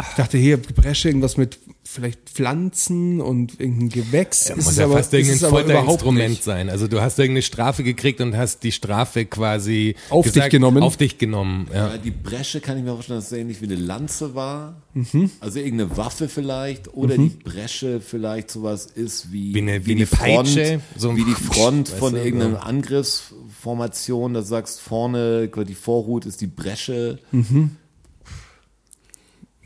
[0.00, 4.48] Ich dachte, hier Bresche, irgendwas mit vielleicht Pflanzen und irgendein Gewächs.
[4.48, 6.70] Ja, Ist muss ja aber- fast irgendein Folterinstrument sein.
[6.70, 10.82] Also du hast irgendeine Strafe gekriegt und hast die Strafe quasi Auf dich genommen.
[10.82, 11.66] Auf dich genommen.
[11.72, 11.88] Ja.
[11.92, 14.80] Ja, die Bresche kann ich mir vorstellen, dass es ähnlich wie eine Lanze war.
[14.94, 15.30] Mhm.
[15.40, 16.94] Also irgendeine Waffe vielleicht.
[16.94, 21.10] Oder die Bresche vielleicht sowas ist wie, Wie eine- wie die eine Peitsche, Front, so
[21.10, 22.60] ein- wie die Front Weißt von du, irgendeiner so.
[22.60, 24.34] Angriffsformation.
[24.34, 27.18] Da sagst vorne, die Vorhut ist die Bresche,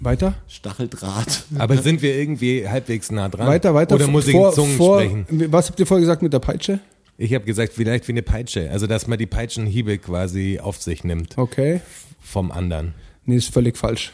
[0.01, 0.35] Weiter?
[0.48, 1.44] Stacheldraht.
[1.59, 3.47] Aber sind wir irgendwie halbwegs nah dran?
[3.47, 3.94] Weiter, weiter.
[3.94, 5.27] Oder muss ich vor, in Zungen vor, sprechen?
[5.52, 6.81] Was habt ihr vorher gesagt mit der Peitsche?
[7.18, 8.70] Ich habe gesagt, vielleicht wie eine Peitsche.
[8.70, 11.81] Also dass man die Peitschenhiebe quasi auf sich nimmt Okay.
[12.20, 12.94] vom anderen.
[13.24, 14.12] Nee, ist völlig falsch.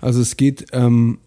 [0.00, 1.18] Also es geht ähm,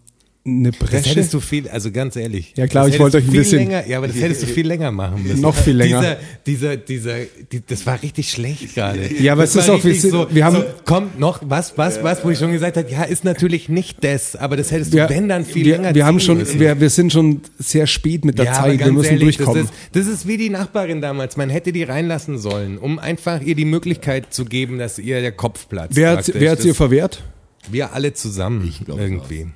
[0.48, 1.10] eine Das Bresche.
[1.10, 2.52] hättest du viel, also ganz ehrlich.
[2.56, 4.66] Ja, klar, das ich wollte euch ein bisschen- Länger, ja, aber das hättest du viel
[4.66, 5.40] länger machen müssen.
[5.40, 6.16] Noch viel länger.
[6.46, 7.14] Dieser, dieser, dieser,
[7.52, 9.00] die, das war richtig schlecht gerade.
[9.20, 12.02] Ja, aber Das es ist auch, wir sind- wir haben- so, kommt noch was, was,
[12.02, 15.08] was, wo ich schon gesagt habe, ja, ist natürlich nicht das, aber das hättest du,
[15.08, 16.58] wenn dann viel wir, länger wir haben schon, müssen.
[16.58, 18.78] wir, wir sind schon sehr spät mit der ja, Zeit.
[18.78, 19.68] Wir müssen ehrlich, durchkommen.
[19.92, 21.36] Das ist, das ist wie die Nachbarin damals.
[21.36, 25.32] Man hätte die reinlassen sollen, um einfach ihr die Möglichkeit zu geben, dass ihr der
[25.32, 25.96] Kopf platzt.
[25.96, 27.22] wer hat, wer hat sie ihr Das- verwehrt?
[27.70, 29.46] Wir alle zusammen glaub, irgendwie.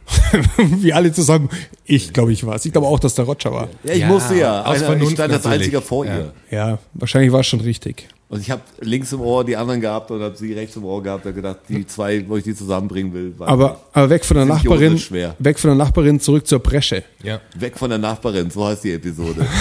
[0.58, 1.48] wir alle zusammen.
[1.84, 2.64] Ich glaube, ich war es.
[2.66, 3.68] Ich glaube auch, dass der Roger war.
[3.84, 4.60] Ja, ich Ja, musste ja.
[4.62, 6.16] aus Einer, ich Vernunft stand als einziger vor Ja.
[6.18, 6.32] ihr.
[6.50, 8.08] Ja, wahrscheinlich war es schon richtig.
[8.28, 11.02] Und ich habe links im Ohr die anderen gehabt und habe sie rechts im Ohr
[11.02, 13.34] gehabt und gedacht, die zwei, wo ich die zusammenbringen will.
[13.40, 15.36] Aber, aber weg von der Nachbarin, ist schwer.
[15.38, 17.04] weg von der Nachbarin zurück zur Bresche.
[17.22, 17.42] Ja.
[17.58, 19.46] Weg von der Nachbarin, so heißt die Episode.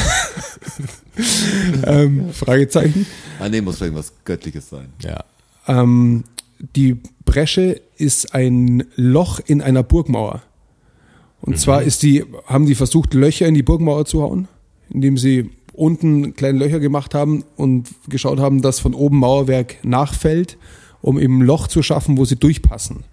[1.85, 3.05] Ähm, Fragezeichen.
[3.39, 4.87] ah, nee, muss irgendwas Göttliches sein.
[5.03, 5.23] Ja.
[5.67, 6.23] Ähm,
[6.75, 10.41] die Bresche ist ein Loch in einer Burgmauer.
[11.41, 14.47] Und zwar ist die, haben die versucht, Löcher in die Burgmauer zu hauen,
[14.89, 20.57] indem sie unten kleine Löcher gemacht haben und geschaut haben, dass von oben Mauerwerk nachfällt,
[21.01, 23.03] um eben ein Loch zu schaffen, wo sie durchpassen.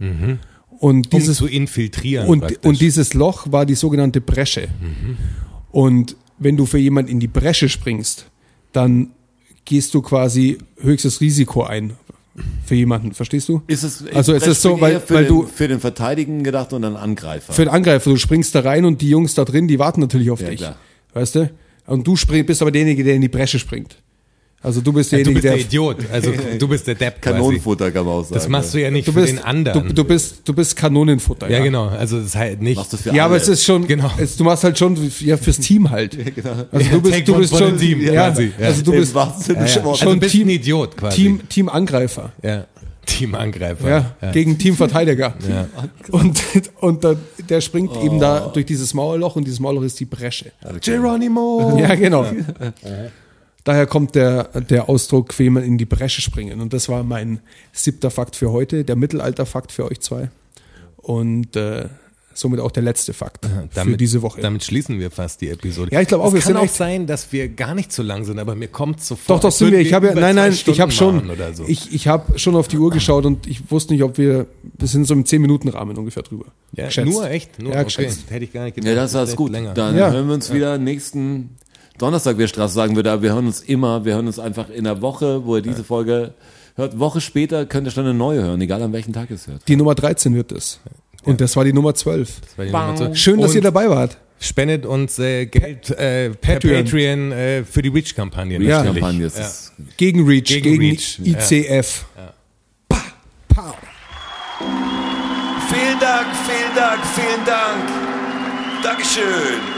[0.79, 2.29] Und Um dieses zu infiltrieren.
[2.29, 2.59] und, praktisch.
[2.63, 4.69] und dieses Loch war die sogenannte Bresche.
[5.73, 8.27] Und wenn du für jemanden in die Bresche springst,
[8.73, 9.11] dann
[9.65, 11.95] gehst du quasi höchstes Risiko ein
[12.65, 13.63] für jemanden, verstehst du?
[13.67, 16.83] Ist es, Also es ist so, weil- weil den, du- für den Verteidigen gedacht und
[16.83, 17.53] dann Angreifer.
[17.53, 20.31] Für den Angreifer, du springst da rein und die Jungs da drin, die warten natürlich
[20.31, 20.59] auf Ja, dich.
[20.59, 20.77] klar.
[21.15, 21.51] Weißt du?
[21.87, 23.97] Und du spring, bist aber derjenige, der in die Bresche springt.
[24.61, 25.97] Also du bist Ja, du derjenige, bist der der Idiot.
[26.13, 27.37] Also du bist der Depp quasi.
[27.37, 28.35] Kanonenfutter kann man auch sagen.
[28.35, 29.89] Das machst du ja nicht du für bist, den anderen.
[29.89, 31.49] Du, du bist, du bist Kanonenfutter.
[31.49, 31.87] ja, genau.
[31.87, 32.77] Also das ist halt nicht.
[32.77, 33.43] Machst du für Ja, aber alle.
[33.43, 34.11] es ist schon, Genau.
[34.19, 36.19] es, du machst halt schon ja, fürs Team halt.
[36.73, 38.53] Also Ja, du bist, take du bist for the schon, team, ja, quasi.
[38.59, 38.67] Ja.
[38.67, 41.17] also du bist ja, also schon bist Team, ein Idiot quasi.
[41.17, 42.33] Team, Teamangreifer.
[42.43, 42.65] Ja.
[43.07, 43.89] Teamangreifer.
[44.21, 45.35] Ja, gegen Teamverteidiger.
[45.49, 45.67] Ja.
[46.11, 46.43] Und,
[46.81, 47.17] und der,
[47.49, 50.53] der springt eben da durch dieses Mauerloch und dieses Mauerloch ist die Bresche.
[50.85, 51.79] Geronimo.
[51.81, 52.27] Ja, genau.
[53.69, 56.63] Daher kommt der, der Ausdruck, jemanden in die Bresche springen.
[56.63, 57.41] Und das war mein
[57.71, 60.31] siebter Fakt für heute, der Mittelalterfakt für euch zwei.
[60.97, 61.89] Und äh,
[62.33, 64.41] somit auch der letzte Fakt für diese Woche.
[64.41, 65.91] Damit schließen wir fast die Episode.
[65.93, 67.93] Ja, ich glaube auch, es wir kann sind auch echt- sein, dass wir gar nicht
[67.93, 69.37] so lang sind, aber mir kommt so vor.
[69.37, 69.81] Doch, doch sind wir.
[69.81, 71.65] Ich habe ja, nein, nein, ich habe schon, so.
[71.67, 74.47] ich, ich habe schon auf die Uhr geschaut und ich wusste nicht, ob wir,
[74.79, 76.47] wir sind so im 10 Minuten Rahmen ungefähr drüber.
[76.73, 77.07] ja, geschätzt.
[77.11, 77.85] nur echt, nur Ja, okay.
[77.85, 78.31] geschätzt.
[78.31, 78.89] Hätte ich gar nicht gedacht.
[78.89, 79.51] Ja, das alles ist gut.
[79.53, 79.75] Länger.
[79.75, 80.11] Dann Ja.
[80.11, 81.51] hören wir uns wieder nächsten
[81.99, 84.85] Donnerstag, wie Straße sagen würde, aber wir hören uns immer, wir hören uns einfach in
[84.85, 86.33] der Woche, wo ihr diese Folge
[86.77, 86.99] hört.
[86.99, 89.67] Woche später könnt ihr schon eine neue hören, egal an welchem Tag ihr es hört.
[89.69, 90.81] Die Nummer 13 wird es.
[91.25, 92.41] Und das war die Nummer 12.
[92.41, 93.15] Das war die Nummer zwei.
[93.15, 94.17] Schön, dass Und ihr dabei wart.
[94.41, 96.85] Spendet uns äh, Geld äh, per Patreon.
[96.85, 98.63] Patreon äh, für die Reach-Kampagne.
[98.63, 98.79] Ja.
[98.79, 99.01] natürlich.
[99.01, 99.45] Kampagne ist Ja.
[99.45, 99.73] es.
[99.97, 101.39] Gegen Reach, Gegen gegen, Reach, ja.
[101.39, 102.05] ICF.
[102.89, 102.99] Pa,
[103.49, 103.75] pow.
[105.71, 108.85] Vielen Dank, vielen Dank, vielen Dank.
[108.85, 109.78] Dankeschön.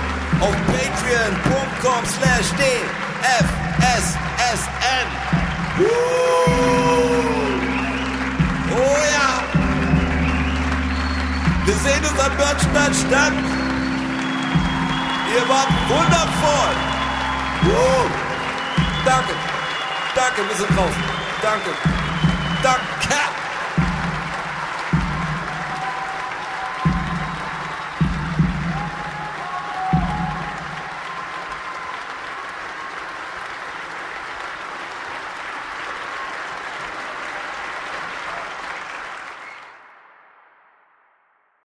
[0.41, 3.47] auf patreon.com slash dfssn.
[5.79, 5.83] Uh,
[8.75, 9.29] oh ja.
[11.65, 13.33] Wir sehen uns am Börnstein statt.
[15.33, 16.75] Ihr wart wundervoll.
[17.63, 18.05] Uh,
[19.05, 19.33] danke,
[20.15, 21.03] danke, wir sind draußen.
[21.41, 21.71] Danke,
[22.63, 22.91] danke.